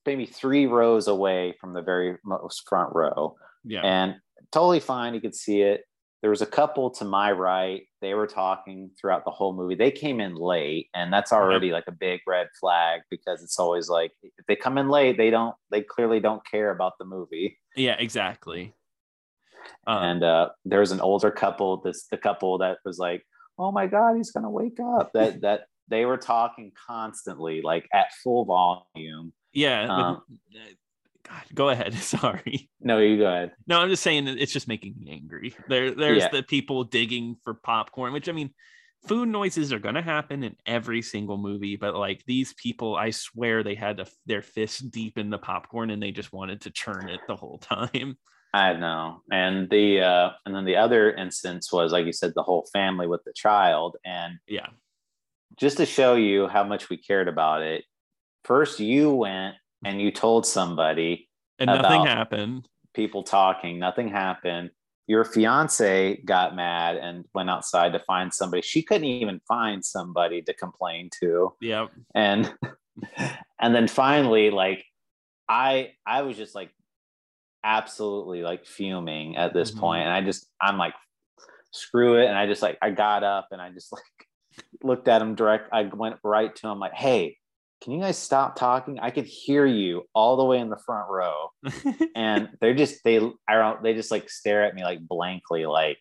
maybe 0.06 0.26
three 0.26 0.66
rows 0.68 1.08
away 1.08 1.54
from 1.60 1.74
the 1.74 1.82
very 1.82 2.18
most 2.24 2.68
front 2.68 2.94
row, 2.96 3.36
Yeah. 3.64 3.82
and 3.84 4.16
totally 4.52 4.80
fine. 4.80 5.14
You 5.14 5.22
could 5.22 5.36
see 5.36 5.62
it. 5.62 5.84
There 6.22 6.30
was 6.30 6.42
a 6.42 6.46
couple 6.46 6.90
to 6.92 7.06
my 7.06 7.32
right. 7.32 7.84
They 8.02 8.14
were 8.14 8.28
talking 8.28 8.92
throughout 9.00 9.24
the 9.24 9.32
whole 9.32 9.54
movie. 9.54 9.76
They 9.76 9.92
came 9.92 10.20
in 10.20 10.36
late, 10.36 10.90
and 10.94 11.14
that's 11.14 11.32
already 11.32 11.72
like 11.72 11.86
a 11.88 11.94
big 11.94 12.20
red 12.28 12.48
flag 12.60 13.02
because 13.10 13.42
it's 13.42 13.58
always 13.58 13.88
like 13.88 14.12
if 14.22 14.46
they 14.48 14.56
come 14.58 14.78
in 14.78 14.90
late, 14.90 15.18
they 15.18 15.30
don't. 15.30 15.56
They 15.72 15.82
clearly 15.82 16.20
don't 16.20 16.46
care 16.46 16.72
about 16.72 16.94
the 17.00 17.06
movie. 17.06 17.58
yeah, 17.76 17.96
exactly. 17.98 18.74
Um, 19.88 20.04
and 20.04 20.24
uh, 20.24 20.50
there 20.66 20.82
was 20.82 20.92
an 20.92 21.00
older 21.00 21.32
couple. 21.32 21.78
This 21.82 22.08
the 22.12 22.18
couple 22.18 22.58
that 22.58 22.80
was 22.84 22.98
like, 22.98 23.26
"Oh 23.58 23.72
my 23.72 23.88
God, 23.88 24.18
he's 24.18 24.32
gonna 24.32 24.50
wake 24.50 24.80
up." 24.80 25.12
That 25.14 25.42
that 25.42 25.68
they 25.88 26.06
were 26.06 26.18
talking 26.18 26.72
constantly, 26.88 27.62
like 27.62 27.88
at 27.94 28.14
full 28.24 28.46
volume. 28.46 29.34
yeah. 29.54 29.88
um, 29.88 30.22
God, 31.30 31.44
go 31.54 31.70
ahead. 31.70 31.94
Sorry. 31.96 32.70
No, 32.82 32.98
you 33.00 33.18
go 33.18 33.28
ahead. 33.28 33.52
No, 33.68 33.80
I'm 33.80 33.90
just 33.90 34.04
saying 34.04 34.26
that 34.26 34.38
it's 34.38 34.52
just 34.52 34.68
making 34.68 34.96
me 34.98 35.12
angry. 35.12 35.56
There, 35.68 35.92
there's 35.92 36.24
Yeah. 36.24 36.30
the 36.32 36.44
people 36.44 36.84
digging 36.84 37.36
for 37.44 37.54
popcorn, 37.54 38.14
which 38.14 38.28
I 38.28 38.32
mean, 38.32 38.52
food 39.08 39.30
noises 39.30 39.72
are 39.72 39.80
gonna 39.80 40.02
happen 40.02 40.44
in 40.44 40.56
every 40.66 41.02
single 41.02 41.38
movie, 41.38 41.76
but 41.76 41.96
like 41.96 42.24
these 42.26 42.54
people, 42.54 42.96
I 42.96 43.12
swear 43.12 43.64
they 43.64 43.76
had 43.76 44.00
a, 44.00 44.08
their 44.26 44.42
fist 44.42 44.92
deep 44.92 45.18
in 45.18 45.30
the 45.30 45.38
popcorn 45.38 45.90
and 45.92 46.02
they 46.02 46.12
just 46.12 46.34
wanted 46.34 46.62
to 46.62 46.72
churn 46.72 47.08
it 47.10 47.22
the 47.28 47.36
whole 47.36 47.60
time. 47.60 48.18
I 48.54 48.74
know. 48.74 49.22
And 49.32 49.70
the 49.70 50.02
uh, 50.02 50.30
and 50.46 50.56
then 50.56 50.66
the 50.66 50.78
other 50.78 51.14
instance 51.14 51.72
was 51.72 51.92
like 51.92 52.08
you 52.08 52.14
said, 52.14 52.34
the 52.36 52.42
whole 52.42 52.68
family 52.74 53.06
with 53.06 53.24
the 53.24 53.34
child, 53.34 53.98
and 54.04 54.40
Yeah. 54.48 54.66
just 55.58 55.78
to 55.78 55.86
show 55.86 56.16
you 56.16 56.48
how 56.48 56.64
much 56.64 56.90
we 56.90 56.98
cared 56.98 57.28
about 57.28 57.62
it. 57.62 57.84
First, 58.46 58.80
you 58.80 59.14
went 59.14 59.56
and 59.84 60.02
you 60.02 60.12
told 60.12 60.46
somebody 60.46 61.30
And 61.60 61.68
nothing 61.68 62.06
happened. 62.06 62.68
people 62.94 63.24
talking, 63.24 63.80
nothing 63.80 64.10
happened. 64.10 64.72
your 65.08 65.24
fiance 65.26 66.22
got 66.24 66.56
mad 66.56 66.96
and 66.98 67.26
went 67.34 67.50
outside 67.50 67.94
to 67.94 68.00
find 68.00 68.32
somebody. 68.34 68.62
She 68.62 68.84
couldn't 68.84 69.06
even 69.08 69.40
find 69.48 69.84
somebody 69.84 70.42
to 70.44 70.54
complain 70.54 71.10
to. 71.20 71.54
Yeah. 71.62 71.88
And 72.14 72.54
and 73.60 73.74
then 73.76 73.88
finally, 73.88 74.52
like 74.52 74.86
I 75.48 75.94
I 76.06 76.22
was 76.22 76.38
just 76.38 76.54
like 76.54 76.70
absolutely 77.64 78.42
like 78.42 78.66
fuming 78.66 79.36
at 79.36 79.54
this 79.54 79.72
Mhm. 79.72 79.80
point. 79.80 80.04
And 80.04 80.14
I 80.14 80.22
just 80.22 80.48
I'm 80.62 80.78
like, 80.78 80.94
screw 81.72 82.18
it. 82.18 82.28
And 82.28 82.38
I 82.38 82.46
just 82.48 82.62
like 82.62 82.78
I 82.82 82.90
got 82.92 83.24
up 83.24 83.48
and 83.52 83.62
I 83.62 83.70
just 83.72 83.92
like 83.98 84.04
looked 84.84 85.08
at 85.08 85.22
him 85.22 85.36
direct. 85.36 85.70
I 85.74 85.84
went 85.84 86.18
right 86.24 86.56
to 86.58 86.68
him 86.70 86.80
like, 86.80 86.94
hey, 86.94 87.38
can 87.82 87.94
you 87.94 88.02
guys 88.02 88.18
stop 88.18 88.56
talking? 88.56 89.00
I 89.00 89.10
could 89.10 89.26
hear 89.26 89.66
you 89.66 90.04
all 90.14 90.38
the 90.38 90.44
way 90.44 90.60
in 90.60 90.70
the 90.70 90.80
front 90.86 91.10
row 91.10 91.50
and 92.16 92.50
they're 92.60 92.76
just 92.76 93.04
they 93.04 93.18
I 93.18 93.56
don't 93.56 93.82
they 93.84 93.94
just 93.94 94.12
like 94.12 94.30
stare 94.30 94.64
at 94.64 94.76
me 94.76 94.84
like 94.84 95.00
blankly 95.00 95.66
like 95.66 95.98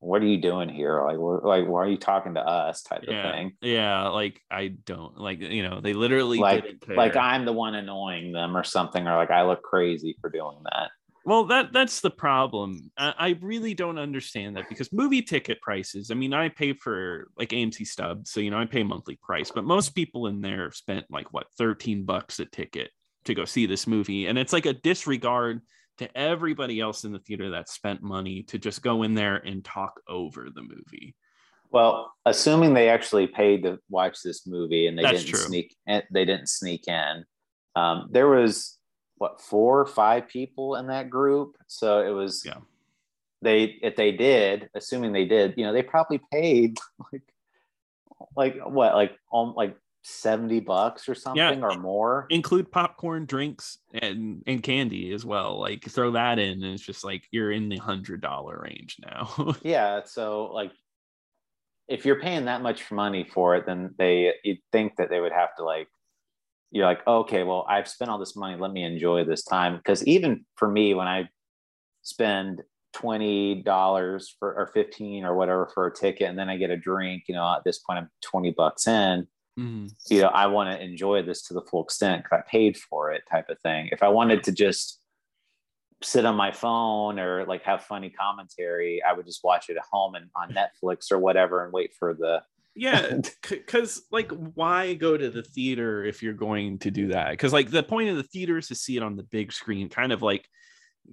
what 0.00 0.20
are 0.20 0.26
you 0.26 0.38
doing 0.38 0.68
here 0.68 1.02
like 1.02 1.16
like 1.16 1.66
why 1.66 1.80
are 1.80 1.88
you 1.88 1.96
talking 1.96 2.34
to 2.34 2.40
us 2.40 2.82
type 2.82 3.04
yeah. 3.08 3.26
of 3.26 3.34
thing 3.34 3.52
Yeah. 3.62 4.08
Like 4.08 4.40
I 4.50 4.68
don't 4.68 5.16
like, 5.18 5.40
you 5.40 5.62
know, 5.62 5.80
they 5.80 5.94
literally 5.94 6.38
like 6.38 6.84
like 6.88 7.16
I'm 7.16 7.46
the 7.46 7.54
one 7.54 7.74
annoying 7.74 8.32
them 8.32 8.54
or 8.54 8.64
something 8.64 9.06
or 9.06 9.16
like 9.16 9.30
I 9.30 9.44
look 9.44 9.62
crazy 9.62 10.16
for 10.20 10.28
doing 10.28 10.58
that 10.64 10.90
Well, 11.26 11.44
that 11.46 11.72
that's 11.72 12.00
the 12.00 12.10
problem. 12.10 12.90
I, 12.98 13.14
I 13.18 13.38
really 13.40 13.72
don't 13.74 13.98
understand 13.98 14.56
that 14.56 14.68
because 14.68 14.92
movie 14.92 15.22
ticket 15.22 15.60
prices. 15.62 16.10
I 16.10 16.14
mean, 16.14 16.34
I 16.34 16.48
pay 16.50 16.74
for 16.74 17.28
like 17.38 17.48
AMC 17.50 17.86
stubs, 17.86 18.30
so 18.30 18.40
you 18.40 18.50
know 18.50 18.58
I 18.58 18.66
pay 18.66 18.82
monthly 18.82 19.18
price, 19.22 19.50
but 19.50 19.64
most 19.64 19.94
people 19.94 20.26
in 20.26 20.40
there 20.42 20.70
spent 20.72 21.06
like 21.10 21.32
what 21.32 21.46
thirteen 21.56 22.04
bucks 22.04 22.40
a 22.40 22.44
ticket 22.44 22.90
to 23.24 23.34
go 23.34 23.44
see 23.46 23.64
this 23.66 23.86
movie, 23.86 24.26
and 24.26 24.38
it's 24.38 24.52
like 24.52 24.66
a 24.66 24.74
disregard 24.74 25.62
to 25.98 26.18
everybody 26.18 26.80
else 26.80 27.04
in 27.04 27.12
the 27.12 27.20
theater 27.20 27.50
that 27.50 27.68
spent 27.68 28.02
money 28.02 28.42
to 28.42 28.58
just 28.58 28.82
go 28.82 29.02
in 29.04 29.14
there 29.14 29.36
and 29.36 29.64
talk 29.64 30.00
over 30.08 30.48
the 30.54 30.62
movie. 30.62 31.14
well 31.70 32.12
assuming 32.26 32.74
they 32.74 32.88
actually 32.88 33.26
paid 33.28 33.62
to 33.62 33.78
watch 33.88 34.18
this 34.22 34.46
movie 34.46 34.86
and 34.88 34.98
they 34.98 35.02
That's 35.02 35.20
didn't 35.22 35.34
true. 35.34 35.38
sneak 35.46 35.76
and 35.86 36.02
they 36.12 36.24
didn't 36.24 36.48
sneak 36.48 36.86
in 36.88 37.24
um, 37.76 38.08
there 38.10 38.28
was 38.28 38.78
what 39.16 39.40
four 39.40 39.80
or 39.80 39.86
five 39.86 40.28
people 40.28 40.76
in 40.76 40.86
that 40.88 41.08
group 41.10 41.56
so 41.66 42.00
it 42.00 42.10
was 42.10 42.44
Yeah. 42.44 42.58
they 43.42 43.76
if 43.82 43.96
they 43.96 44.12
did 44.12 44.68
assuming 44.74 45.12
they 45.12 45.24
did 45.24 45.54
you 45.56 45.64
know 45.64 45.72
they 45.72 45.82
probably 45.82 46.20
paid 46.32 46.78
like 47.12 47.22
like 48.36 48.56
what 48.64 48.94
like 48.94 49.16
um, 49.32 49.54
like 49.56 49.76
70 50.06 50.60
bucks 50.60 51.08
or 51.08 51.14
something 51.14 51.62
or 51.62 51.78
more 51.78 52.26
Include 52.28 52.70
popcorn, 52.70 53.24
drinks, 53.24 53.78
and 53.94 54.42
and 54.46 54.62
candy 54.62 55.14
as 55.14 55.24
well. 55.24 55.58
Like 55.58 55.82
throw 55.88 56.10
that 56.10 56.38
in, 56.38 56.62
and 56.62 56.74
it's 56.74 56.82
just 56.82 57.04
like 57.04 57.26
you're 57.30 57.50
in 57.52 57.70
the 57.70 57.78
hundred 57.78 58.20
dollar 58.20 58.60
range 58.62 58.98
now. 59.02 59.54
yeah 59.62 60.02
so 60.04 60.50
like 60.52 60.72
if 61.88 62.04
you're 62.04 62.20
paying 62.20 62.44
that 62.46 62.60
much 62.62 62.90
money 62.90 63.24
for 63.24 63.56
it 63.56 63.64
then 63.66 63.94
they 63.96 64.34
you'd 64.44 64.58
think 64.72 64.96
that 64.96 65.08
they 65.08 65.20
would 65.20 65.32
have 65.32 65.54
to 65.56 65.64
like 65.64 65.88
you're 66.70 66.86
like 66.86 67.06
okay 67.06 67.42
well 67.44 67.64
i've 67.68 67.88
spent 67.88 68.10
all 68.10 68.18
this 68.18 68.36
money. 68.36 68.58
Let 68.58 68.72
me 68.72 68.82
enjoy 68.84 69.24
this 69.24 69.44
time. 69.44 69.76
Because 69.76 70.04
even 70.06 70.44
for 70.56 70.68
me 70.70 70.94
when 70.94 71.06
i 71.08 71.28
spend 72.02 72.62
$20 72.96 74.24
for 74.38 74.54
or 74.54 74.66
15 74.68 75.24
or 75.24 75.34
whatever 75.34 75.68
for 75.74 75.86
a 75.86 75.94
ticket 75.94 76.28
and 76.28 76.38
then 76.38 76.48
i 76.48 76.56
get 76.56 76.70
a 76.70 76.76
drink 76.76 77.24
you 77.28 77.34
know 77.34 77.54
at 77.56 77.64
this 77.64 77.78
point 77.80 77.98
i'm 77.98 78.08
20 78.22 78.50
bucks 78.52 78.86
in 78.86 79.26
Mhm. 79.58 79.92
you 80.10 80.20
know 80.20 80.28
i 80.28 80.46
want 80.46 80.68
to 80.70 80.84
enjoy 80.84 81.22
this 81.22 81.42
to 81.46 81.54
the 81.54 81.62
full 81.62 81.82
extent 81.84 82.22
because 82.24 82.40
i 82.44 82.50
paid 82.50 82.76
for 82.76 83.12
it 83.12 83.22
type 83.30 83.48
of 83.48 83.58
thing. 83.60 83.88
If 83.92 84.02
i 84.02 84.08
wanted 84.08 84.42
to 84.44 84.52
just 84.52 85.00
sit 86.02 86.24
on 86.26 86.34
my 86.36 86.50
phone 86.52 87.18
or 87.18 87.46
like 87.46 87.62
have 87.62 87.82
funny 87.84 88.10
commentary 88.10 89.00
i 89.08 89.12
would 89.12 89.24
just 89.26 89.42
watch 89.44 89.70
it 89.70 89.76
at 89.76 89.82
home 89.90 90.16
and 90.16 90.28
on 90.36 90.50
netflix 90.52 91.10
or 91.10 91.18
whatever 91.18 91.64
and 91.64 91.72
wait 91.72 91.92
for 91.98 92.14
the 92.14 92.42
Yeah, 92.74 93.20
because 93.48 94.02
like, 94.10 94.30
why 94.32 94.94
go 94.94 95.16
to 95.16 95.30
the 95.30 95.42
theater 95.42 96.04
if 96.04 96.22
you're 96.22 96.32
going 96.32 96.78
to 96.80 96.90
do 96.90 97.08
that? 97.08 97.30
Because 97.30 97.52
like 97.52 97.70
the 97.70 97.82
point 97.82 98.10
of 98.10 98.16
the 98.16 98.22
theater 98.22 98.58
is 98.58 98.68
to 98.68 98.74
see 98.74 98.96
it 98.96 99.02
on 99.02 99.16
the 99.16 99.22
big 99.22 99.52
screen, 99.52 99.88
kind 99.88 100.12
of 100.12 100.22
like 100.22 100.48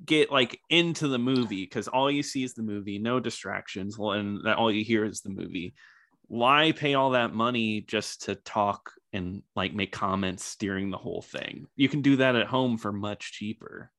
get 0.05 0.31
like 0.31 0.59
into 0.69 1.07
the 1.07 1.19
movie 1.19 1.63
because 1.63 1.87
all 1.87 2.09
you 2.09 2.23
see 2.23 2.43
is 2.43 2.53
the 2.53 2.63
movie, 2.63 2.97
no 2.97 3.19
distractions, 3.19 3.97
and 3.99 4.39
that 4.45 4.57
all 4.57 4.71
you 4.71 4.83
hear 4.83 5.05
is 5.05 5.21
the 5.21 5.29
movie. 5.29 5.73
Why 6.27 6.71
pay 6.71 6.93
all 6.93 7.11
that 7.11 7.33
money 7.33 7.81
just 7.81 8.23
to 8.23 8.35
talk 8.35 8.91
and 9.11 9.43
like 9.55 9.73
make 9.73 9.91
comments 9.91 10.55
during 10.55 10.89
the 10.89 10.97
whole 10.97 11.21
thing? 11.21 11.67
You 11.75 11.89
can 11.89 12.01
do 12.01 12.17
that 12.17 12.35
at 12.35 12.47
home 12.47 12.77
for 12.77 12.93
much 12.93 13.33
cheaper. 13.33 13.91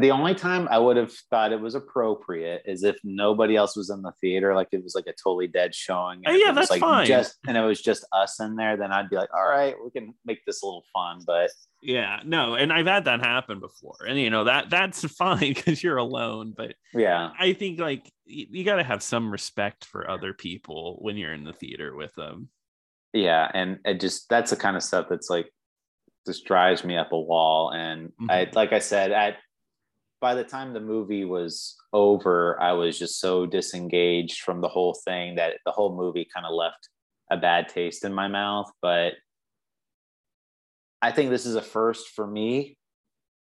The 0.00 0.10
only 0.10 0.34
time 0.34 0.68
i 0.70 0.78
would 0.78 0.96
have 0.96 1.12
thought 1.30 1.52
it 1.52 1.60
was 1.60 1.74
appropriate 1.74 2.62
is 2.66 2.82
if 2.84 2.96
nobody 3.04 3.56
else 3.56 3.76
was 3.76 3.90
in 3.90 4.02
the 4.02 4.12
theater 4.20 4.54
like 4.54 4.68
it 4.72 4.82
was 4.82 4.94
like 4.94 5.06
a 5.06 5.12
totally 5.12 5.46
dead 5.46 5.74
showing 5.74 6.22
Oh, 6.26 6.30
and 6.30 6.40
yeah, 6.44 6.52
that's 6.52 6.70
like 6.70 6.80
fine. 6.80 7.06
just 7.06 7.36
and 7.46 7.56
it 7.56 7.60
was 7.60 7.80
just 7.82 8.04
us 8.12 8.40
in 8.40 8.56
there 8.56 8.76
then 8.76 8.92
i'd 8.92 9.10
be 9.10 9.16
like 9.16 9.32
all 9.34 9.46
right 9.48 9.74
we 9.82 9.90
can 9.90 10.14
make 10.24 10.44
this 10.46 10.62
a 10.62 10.66
little 10.66 10.84
fun 10.92 11.20
but 11.26 11.50
Yeah, 11.80 12.20
no, 12.24 12.54
and 12.56 12.72
I've 12.72 12.86
had 12.86 13.04
that 13.04 13.20
happen 13.20 13.60
before, 13.60 13.98
and 14.08 14.18
you 14.18 14.30
know 14.30 14.44
that 14.44 14.68
that's 14.68 15.04
fine 15.16 15.54
because 15.54 15.80
you're 15.82 15.96
alone, 15.98 16.52
but 16.56 16.74
yeah 16.92 17.30
I 17.38 17.52
think 17.52 17.78
like 17.78 18.10
you, 18.24 18.46
you 18.50 18.64
got 18.64 18.76
to 18.76 18.82
have 18.84 19.00
some 19.02 19.30
respect 19.30 19.84
for 19.84 20.10
other 20.10 20.32
people 20.34 20.98
when 21.00 21.16
you're 21.16 21.32
in 21.32 21.44
the 21.44 21.52
theater 21.52 21.94
with 21.94 22.12
them. 22.16 22.48
yeah 23.12 23.48
and 23.54 23.78
it 23.84 24.00
just 24.00 24.28
that's 24.28 24.50
the 24.50 24.56
kind 24.56 24.76
of 24.76 24.82
stuff 24.82 25.06
that's 25.08 25.30
like 25.30 25.52
just 26.26 26.44
drives 26.44 26.82
me 26.84 26.96
up 26.96 27.12
a 27.12 27.18
wall 27.18 27.70
and 27.72 28.12
i 28.28 28.44
Mhm. 28.44 28.54
like 28.54 28.72
i 28.72 28.80
said 28.80 29.12
at 29.12 29.36
by 30.20 30.34
the 30.34 30.44
time 30.44 30.72
the 30.72 30.80
movie 30.80 31.24
was 31.24 31.76
over 31.92 32.60
i 32.60 32.72
was 32.72 32.98
just 32.98 33.20
so 33.20 33.46
disengaged 33.46 34.40
from 34.40 34.60
the 34.60 34.68
whole 34.68 34.94
thing 35.04 35.36
that 35.36 35.54
the 35.64 35.72
whole 35.72 35.96
movie 35.96 36.26
kind 36.34 36.46
of 36.46 36.52
left 36.52 36.88
a 37.30 37.36
bad 37.36 37.68
taste 37.68 38.04
in 38.04 38.12
my 38.12 38.28
mouth. 38.28 38.70
But 38.80 39.14
i 41.00 41.12
think 41.12 41.30
this 41.30 41.46
is 41.46 41.54
a 41.54 41.62
first 41.62 42.08
for 42.14 42.26
me. 42.26 42.76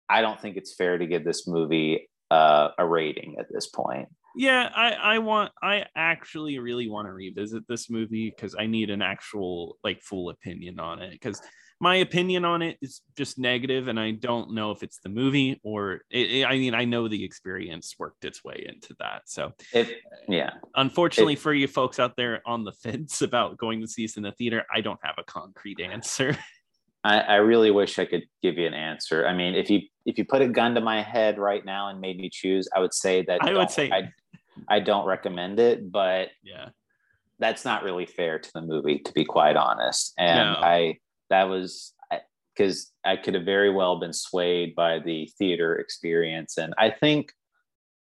I 0.10 0.22
don't 0.22 0.40
think 0.40 0.58
it's 0.58 0.74
fair 0.74 0.98
to 0.98 1.06
give 1.06 1.24
this 1.24 1.48
movie 1.48 2.10
uh, 2.32 2.70
a 2.78 2.86
rating 2.86 3.36
at 3.40 3.46
this 3.52 3.68
point. 3.68 4.08
Yeah, 4.36 4.70
I 4.76 4.92
I 4.92 5.20
want 5.20 5.52
I 5.62 5.86
actually 5.96 6.60
really 6.60 6.88
want 6.88 7.08
to 7.08 7.14
revisit 7.14 7.64
this 7.68 7.90
movie 7.90 8.32
because 8.36 8.56
I 8.58 8.66
need 8.66 8.90
an 8.90 9.02
actual 9.02 9.78
like 9.84 10.02
full 10.02 10.30
opinion 10.30 10.80
on 10.80 11.02
it 11.02 11.12
because 11.12 11.42
my 11.82 11.96
opinion 11.98 12.44
on 12.46 12.62
it 12.62 12.78
is 12.82 13.02
just 13.18 13.40
negative 13.40 13.88
and 13.88 14.00
I 14.00 14.12
don't 14.12 14.54
know 14.54 14.72
if 14.72 14.84
it's 14.84 15.00
the 15.00 15.10
movie 15.10 15.60
or 15.64 16.02
it, 16.10 16.32
it- 16.32 16.46
I 16.46 16.58
mean 16.58 16.74
I 16.74 16.86
know 16.86 17.08
the 17.08 17.24
experience 17.24 17.96
worked 17.98 18.26
its 18.26 18.44
way 18.44 18.66
into 18.68 18.96
that. 19.00 19.24
So 19.28 19.54
if 19.74 19.92
yeah 20.28 20.52
unfortunately 20.76 21.36
for 21.36 21.54
you 21.54 21.68
folks 21.68 22.00
out 22.00 22.16
there 22.18 22.42
on 22.46 22.64
the 22.64 22.74
fence 22.74 23.22
about 23.30 23.58
going 23.58 23.82
to 23.82 23.88
see 23.88 24.04
this 24.06 24.18
in 24.18 24.24
the 24.24 24.32
theater, 24.34 24.66
I 24.74 24.82
don't 24.82 25.00
have 25.04 25.16
a 25.18 25.24
concrete 25.24 25.80
answer. 25.80 26.38
I, 27.06 27.20
I 27.20 27.36
really 27.36 27.72
wish 27.72 27.98
I 27.98 28.04
could 28.06 28.24
give 28.44 28.58
you 28.58 28.68
an 28.68 28.74
answer. 28.74 29.26
I 29.26 29.34
mean, 29.34 29.56
if 29.56 29.70
you 29.70 29.82
if 30.06 30.18
you 30.18 30.26
put 30.26 30.42
a 30.42 30.50
gun 30.50 30.76
to 30.76 30.82
my 30.82 31.02
head 31.02 31.38
right 31.40 31.64
now 31.64 31.88
and 31.90 32.02
made 32.02 32.18
me 32.18 32.30
choose, 32.30 32.68
I 32.76 32.80
would 32.80 32.94
say 32.94 33.22
that 33.24 33.42
I 33.42 33.54
would 33.54 33.72
say- 33.72 33.90
I, 33.90 34.12
I 34.68 34.82
don't 34.82 35.06
recommend 35.06 35.62
it, 35.62 35.90
but 35.90 36.28
yeah. 36.44 36.70
that's 37.40 37.64
not 37.64 37.84
really 37.84 38.06
fair 38.06 38.38
to 38.40 38.52
the 38.54 38.62
movie, 38.62 39.00
to 39.00 39.14
be 39.14 39.24
quite 39.24 39.56
honest. 39.56 40.14
And 40.18 40.40
No. 40.54 40.60
I 40.60 40.98
that 41.30 41.44
was 41.50 41.94
because 42.56 42.92
I 43.06 43.16
could 43.16 43.36
have 43.36 43.46
very 43.46 43.72
well 43.72 44.00
been 44.00 44.14
swayed 44.14 44.76
by 44.76 45.00
the 45.00 45.30
theater 45.38 45.76
experience, 45.78 46.58
and 46.58 46.74
I 46.78 46.90
think 46.90 47.32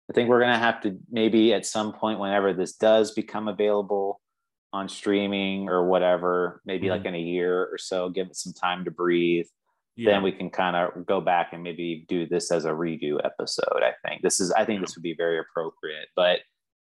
I 0.08 0.12
think 0.12 0.28
we're 0.28 0.40
gonna 0.40 0.58
have 0.58 0.80
to 0.82 0.96
maybe 1.10 1.52
at 1.52 1.66
some 1.66 1.92
point, 1.92 2.20
whenever 2.20 2.52
this 2.52 2.74
does 2.74 3.12
become 3.12 3.48
available 3.48 4.20
on 4.72 4.88
streaming 4.88 5.68
or 5.68 5.86
whatever, 5.88 6.60
maybe 6.64 6.86
Mhm. 6.86 6.90
like 6.90 7.04
in 7.06 7.14
a 7.14 7.20
year 7.20 7.64
or 7.64 7.78
so, 7.78 8.08
give 8.10 8.28
it 8.28 8.36
some 8.36 8.52
time 8.52 8.84
to 8.84 8.90
breathe 8.90 9.46
Yeah. 9.96 10.10
then 10.12 10.22
we 10.22 10.30
can 10.32 10.50
kind 10.50 10.76
of 10.76 11.06
go 11.06 11.20
back 11.22 11.52
and 11.54 11.62
maybe 11.62 12.04
do 12.08 12.26
this 12.26 12.52
as 12.52 12.66
a 12.66 12.70
redo 12.70 13.18
episode. 13.24 13.82
I 13.82 13.94
think 14.06 14.22
this 14.22 14.40
is, 14.40 14.52
I 14.52 14.64
think 14.66 14.80
this 14.82 14.94
would 14.94 15.02
be 15.02 15.14
very 15.14 15.38
appropriate, 15.38 16.08
but 16.14 16.40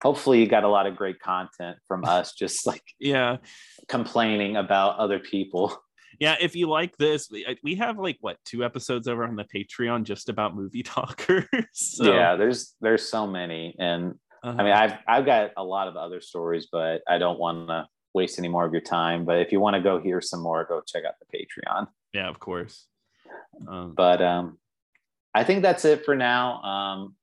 hopefully 0.02 0.40
you 0.40 0.46
got 0.48 0.64
a 0.64 0.68
lot 0.68 0.86
of 0.88 0.96
great 0.96 1.20
content 1.20 1.78
from 1.86 2.04
us, 2.04 2.32
just 2.34 2.66
like 2.66 2.82
yeah. 2.98 3.36
complaining 3.88 4.56
about 4.56 4.98
other 4.98 5.18
people. 5.20 5.80
Yeah, 6.20 6.36
if 6.40 6.56
you 6.56 6.68
like 6.68 6.96
this, 6.96 7.28
we, 7.30 7.58
we 7.62 7.74
have 7.76 7.98
like 7.98 8.18
what 8.20 8.36
two 8.44 8.64
episodes 8.64 9.08
over 9.08 9.24
on 9.24 9.36
the 9.36 9.44
Patreon 9.44 10.04
just 10.04 10.28
about 10.28 10.56
movie 10.56 10.82
talkers. 10.96 11.46
So, 11.72 12.12
yeah, 12.12 12.36
there's, 12.36 12.74
there's 12.80 13.08
so 13.08 13.26
many. 13.26 13.74
And 13.78 14.14
uh, 14.42 14.54
I 14.58 14.62
mean, 14.62 14.72
I've, 14.72 14.94
I've 15.06 15.26
got 15.26 15.52
a 15.56 15.64
lot 15.64 15.88
of 15.88 15.96
other 15.96 16.20
stories, 16.20 16.68
but 16.70 17.02
I 17.08 17.18
don't 17.18 17.38
want 17.38 17.68
to 17.68 17.86
waste 18.14 18.38
any 18.38 18.48
more 18.48 18.64
of 18.64 18.72
your 18.72 18.82
time. 18.82 19.24
But 19.24 19.40
if 19.40 19.52
you 19.52 19.60
want 19.60 19.74
to 19.74 19.82
go 19.82 20.00
hear 20.00 20.20
some 20.20 20.40
more, 20.40 20.64
go 20.64 20.82
check 20.86 21.04
out 21.04 21.14
the 21.20 21.38
Patreon. 21.38 21.88
yeah, 22.12 22.28
of 22.28 22.38
course. 22.38 22.86
Um, 23.66 23.94
but 23.96 24.22
um 24.22 24.58
i 25.34 25.42
think 25.44 25.62
that's 25.62 25.84
it 25.84 26.04
for 26.04 26.14
now 26.14 26.62
um 26.62 27.14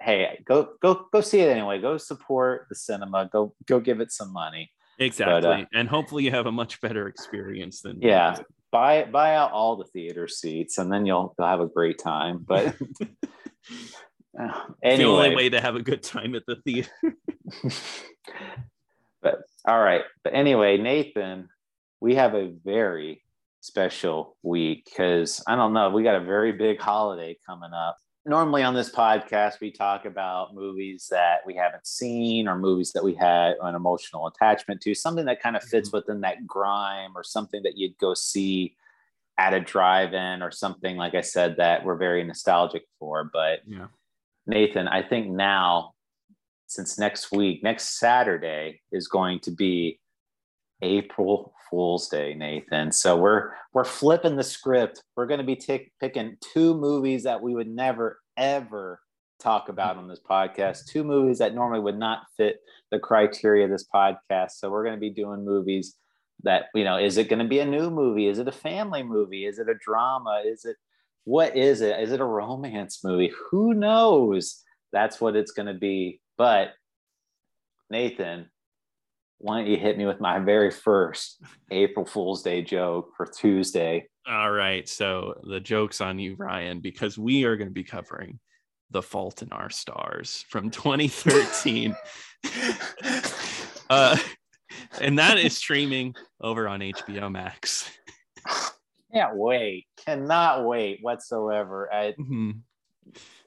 hey 0.00 0.38
go 0.44 0.68
go 0.82 1.06
go 1.12 1.20
see 1.20 1.40
it 1.40 1.48
anyway 1.48 1.80
go 1.80 1.96
support 1.96 2.66
the 2.68 2.74
cinema 2.74 3.28
go 3.32 3.54
go 3.66 3.80
give 3.80 4.00
it 4.00 4.12
some 4.12 4.32
money 4.32 4.70
Uh, 4.98 5.04
exactly, 5.04 5.66
and 5.74 5.88
hopefully 5.88 6.24
you 6.24 6.30
have 6.30 6.46
a 6.46 6.52
much 6.52 6.80
better 6.80 7.06
experience 7.08 7.82
than 7.82 8.00
yeah 8.00 8.36
buy 8.72 9.04
buy 9.04 9.34
out 9.34 9.52
all 9.52 9.76
the 9.76 9.84
theater 9.84 10.26
seats 10.26 10.78
and 10.78 10.92
then 10.92 11.06
you'll, 11.06 11.34
you'll 11.38 11.48
have 11.48 11.60
a 11.60 11.66
great 11.66 11.98
time 11.98 12.44
but 12.46 12.74
anyway. 14.82 14.96
the 14.96 15.04
only 15.04 15.36
way 15.36 15.48
to 15.48 15.60
have 15.60 15.76
a 15.76 15.82
good 15.82 16.02
time 16.02 16.34
at 16.34 16.44
the 16.46 16.56
theater. 16.56 16.90
but 19.22 19.42
all 19.66 19.80
right. 19.80 20.02
But 20.22 20.34
anyway, 20.34 20.76
Nathan, 20.78 21.48
we 22.00 22.16
have 22.16 22.34
a 22.34 22.52
very 22.64 23.22
special 23.60 24.36
week 24.42 24.84
because 24.84 25.42
I 25.46 25.56
don't 25.56 25.72
know, 25.72 25.90
we 25.90 26.02
got 26.02 26.20
a 26.20 26.24
very 26.24 26.52
big 26.52 26.80
holiday 26.80 27.36
coming 27.46 27.72
up. 27.72 27.96
Normally 28.26 28.64
on 28.64 28.74
this 28.74 28.90
podcast, 28.90 29.60
we 29.60 29.70
talk 29.70 30.04
about 30.04 30.52
movies 30.52 31.06
that 31.12 31.46
we 31.46 31.54
haven't 31.54 31.86
seen 31.86 32.48
or 32.48 32.58
movies 32.58 32.90
that 32.92 33.04
we 33.04 33.14
had 33.14 33.54
an 33.62 33.76
emotional 33.76 34.26
attachment 34.26 34.80
to, 34.80 34.94
something 34.96 35.24
that 35.26 35.40
kind 35.40 35.54
of 35.54 35.62
fits 35.62 35.88
Mm-hmm. 35.90 35.96
within 35.96 36.20
that 36.22 36.44
grime 36.44 37.12
or 37.14 37.22
something 37.22 37.62
that 37.62 37.76
you'd 37.76 37.96
go 37.98 38.14
see 38.14 38.74
at 39.38 39.54
a 39.54 39.60
drive-in 39.60 40.42
or 40.42 40.50
something 40.50 40.96
like 40.96 41.14
I 41.14 41.20
said 41.20 41.56
that 41.58 41.84
we're 41.84 41.94
very 41.96 42.24
nostalgic 42.24 42.82
for. 42.98 43.30
But 43.32 43.60
Yeah. 43.64 43.86
Nathan, 44.46 44.88
I 44.88 45.02
think 45.02 45.28
now, 45.28 45.92
since 46.66 46.98
next 46.98 47.30
week, 47.30 47.62
next 47.62 47.98
Saturday 48.00 48.80
is 48.90 49.06
going 49.06 49.38
to 49.40 49.52
be 49.52 50.00
April 50.82 51.52
Fool's 51.70 52.08
Day, 52.08 52.34
Nathan. 52.34 52.92
So 52.92 53.16
we're 53.16 53.50
we're 53.72 53.84
flipping 53.84 54.36
the 54.36 54.44
script. 54.44 55.02
We're 55.16 55.26
going 55.26 55.40
to 55.40 55.44
be 55.44 55.56
tick 55.56 55.92
picking 56.00 56.36
two 56.40 56.74
movies 56.74 57.24
that 57.24 57.42
we 57.42 57.54
would 57.54 57.68
never 57.68 58.20
ever 58.36 59.00
talk 59.40 59.68
about 59.68 59.96
on 59.96 60.08
this 60.08 60.20
podcast. 60.20 60.86
Two 60.86 61.04
movies 61.04 61.38
that 61.38 61.54
normally 61.54 61.80
would 61.80 61.98
not 61.98 62.22
fit 62.36 62.60
the 62.90 62.98
criteria 62.98 63.64
of 63.64 63.70
this 63.70 63.86
podcast. 63.92 64.52
So 64.52 64.70
we're 64.70 64.84
going 64.84 64.96
to 64.96 65.00
be 65.00 65.10
doing 65.10 65.44
movies 65.44 65.96
that 66.42 66.66
you 66.74 66.84
know. 66.84 66.98
Is 66.98 67.16
it 67.16 67.28
going 67.28 67.42
to 67.42 67.48
be 67.48 67.60
a 67.60 67.66
new 67.66 67.90
movie? 67.90 68.28
Is 68.28 68.38
it 68.38 68.48
a 68.48 68.52
family 68.52 69.02
movie? 69.02 69.46
Is 69.46 69.58
it 69.58 69.68
a 69.68 69.74
drama? 69.74 70.42
Is 70.46 70.64
it 70.64 70.76
what 71.24 71.56
is 71.56 71.80
it? 71.80 71.98
Is 72.00 72.12
it 72.12 72.20
a 72.20 72.24
romance 72.24 73.02
movie? 73.02 73.32
Who 73.50 73.74
knows? 73.74 74.62
That's 74.92 75.20
what 75.20 75.36
it's 75.36 75.50
going 75.50 75.66
to 75.66 75.74
be. 75.74 76.20
But 76.38 76.74
Nathan, 77.90 78.48
why 79.38 79.58
don't 79.58 79.70
you 79.70 79.76
hit 79.76 79.98
me 79.98 80.06
with 80.06 80.20
my 80.20 80.38
very 80.38 80.70
first 80.70 81.42
April 81.70 82.06
Fool's 82.06 82.42
Day 82.42 82.62
joke 82.62 83.10
for 83.16 83.26
Tuesday? 83.26 84.06
All 84.28 84.50
right. 84.50 84.88
So 84.88 85.40
the 85.44 85.60
joke's 85.60 86.00
on 86.00 86.18
you, 86.18 86.34
Ryan, 86.36 86.80
because 86.80 87.18
we 87.18 87.44
are 87.44 87.56
going 87.56 87.68
to 87.68 87.74
be 87.74 87.84
covering 87.84 88.38
The 88.90 89.02
Fault 89.02 89.42
in 89.42 89.52
Our 89.52 89.70
Stars 89.70 90.44
from 90.48 90.70
2013. 90.70 91.94
uh, 93.90 94.16
and 95.00 95.18
that 95.18 95.38
is 95.38 95.56
streaming 95.56 96.14
over 96.40 96.66
on 96.66 96.80
HBO 96.80 97.30
Max. 97.30 97.90
Can't 99.12 99.36
wait. 99.36 99.86
Cannot 100.04 100.66
wait 100.66 100.98
whatsoever. 101.02 101.92
I, 101.92 102.14
Mhm. 102.18 102.60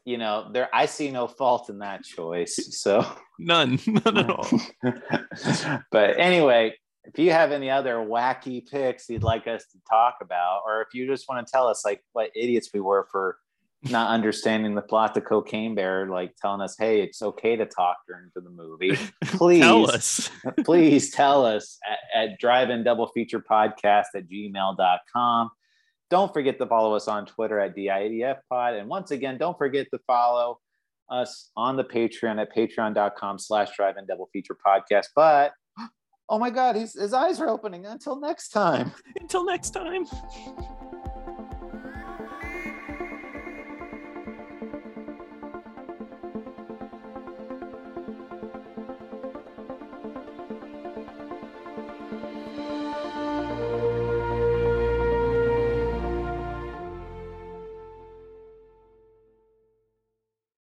You 0.09 0.17
know, 0.17 0.49
there 0.51 0.69
I 0.73 0.87
see 0.87 1.11
no 1.11 1.27
fault 1.27 1.69
in 1.69 1.79
that 1.79 2.03
choice. 2.03 2.55
So 2.81 3.05
None, 3.37 3.79
none 3.87 4.17
at 4.17 4.29
all. 4.31 4.49
but 5.91 6.19
anyway, 6.19 6.75
if 7.05 7.19
you 7.19 7.31
have 7.31 7.51
any 7.51 7.69
other 7.69 7.97
wacky 7.97 8.67
picks 8.67 9.07
you'd 9.07 9.21
like 9.21 9.47
us 9.47 9.65
to 9.71 9.77
talk 9.87 10.15
about, 10.21 10.61
or 10.65 10.81
if 10.81 10.87
you 10.95 11.05
just 11.05 11.29
want 11.29 11.45
to 11.45 11.51
tell 11.51 11.67
us 11.67 11.85
like 11.85 12.03
what 12.13 12.31
idiots 12.35 12.71
we 12.73 12.79
were 12.79 13.07
for 13.11 13.37
not 13.83 14.09
understanding 14.09 14.73
the 14.73 14.81
plot 14.81 15.13
to 15.13 15.21
Cocaine 15.21 15.75
Bear, 15.75 16.07
like 16.07 16.35
telling 16.41 16.59
us, 16.61 16.75
hey, 16.77 17.01
it's 17.01 17.21
okay 17.21 17.55
to 17.55 17.67
talk 17.67 17.97
during 18.07 18.31
the 18.33 18.41
movie, 18.49 18.97
please 19.25 19.61
Tell 19.61 19.89
us. 19.89 20.31
please 20.65 21.11
tell 21.11 21.45
us 21.45 21.77
at, 21.87 22.31
at 22.31 22.39
drive-in 22.39 22.83
double 22.83 23.07
feature 23.09 23.39
podcast 23.39 24.05
at 24.15 24.27
gmail.com 24.27 25.51
don't 26.09 26.33
forget 26.33 26.57
to 26.59 26.65
follow 26.65 26.93
us 26.95 27.07
on 27.07 27.25
twitter 27.25 27.59
at 27.59 27.75
DIDF 27.75 28.37
pod. 28.49 28.75
And 28.75 28.89
once 28.89 29.11
again 29.11 29.37
don't 29.37 29.57
forget 29.57 29.87
to 29.93 29.99
follow 30.07 30.59
us 31.09 31.51
on 31.55 31.75
the 31.75 31.83
patreon 31.83 32.39
at 32.41 32.55
patreon.com 32.55 33.39
slash 33.39 33.75
drive-in 33.75 34.05
double 34.05 34.29
feature 34.31 34.57
podcast. 34.65 35.07
But 35.15 35.53
oh 36.29 36.39
my 36.39 36.49
god 36.49 36.75
his 36.75 37.13
eyes 37.13 37.39
are 37.39 37.49
opening. 37.49 37.85
Until 37.85 38.19
next 38.19 38.49
time. 38.49 38.91
Until 39.19 39.45
next 39.45 39.71
time. 39.71 40.05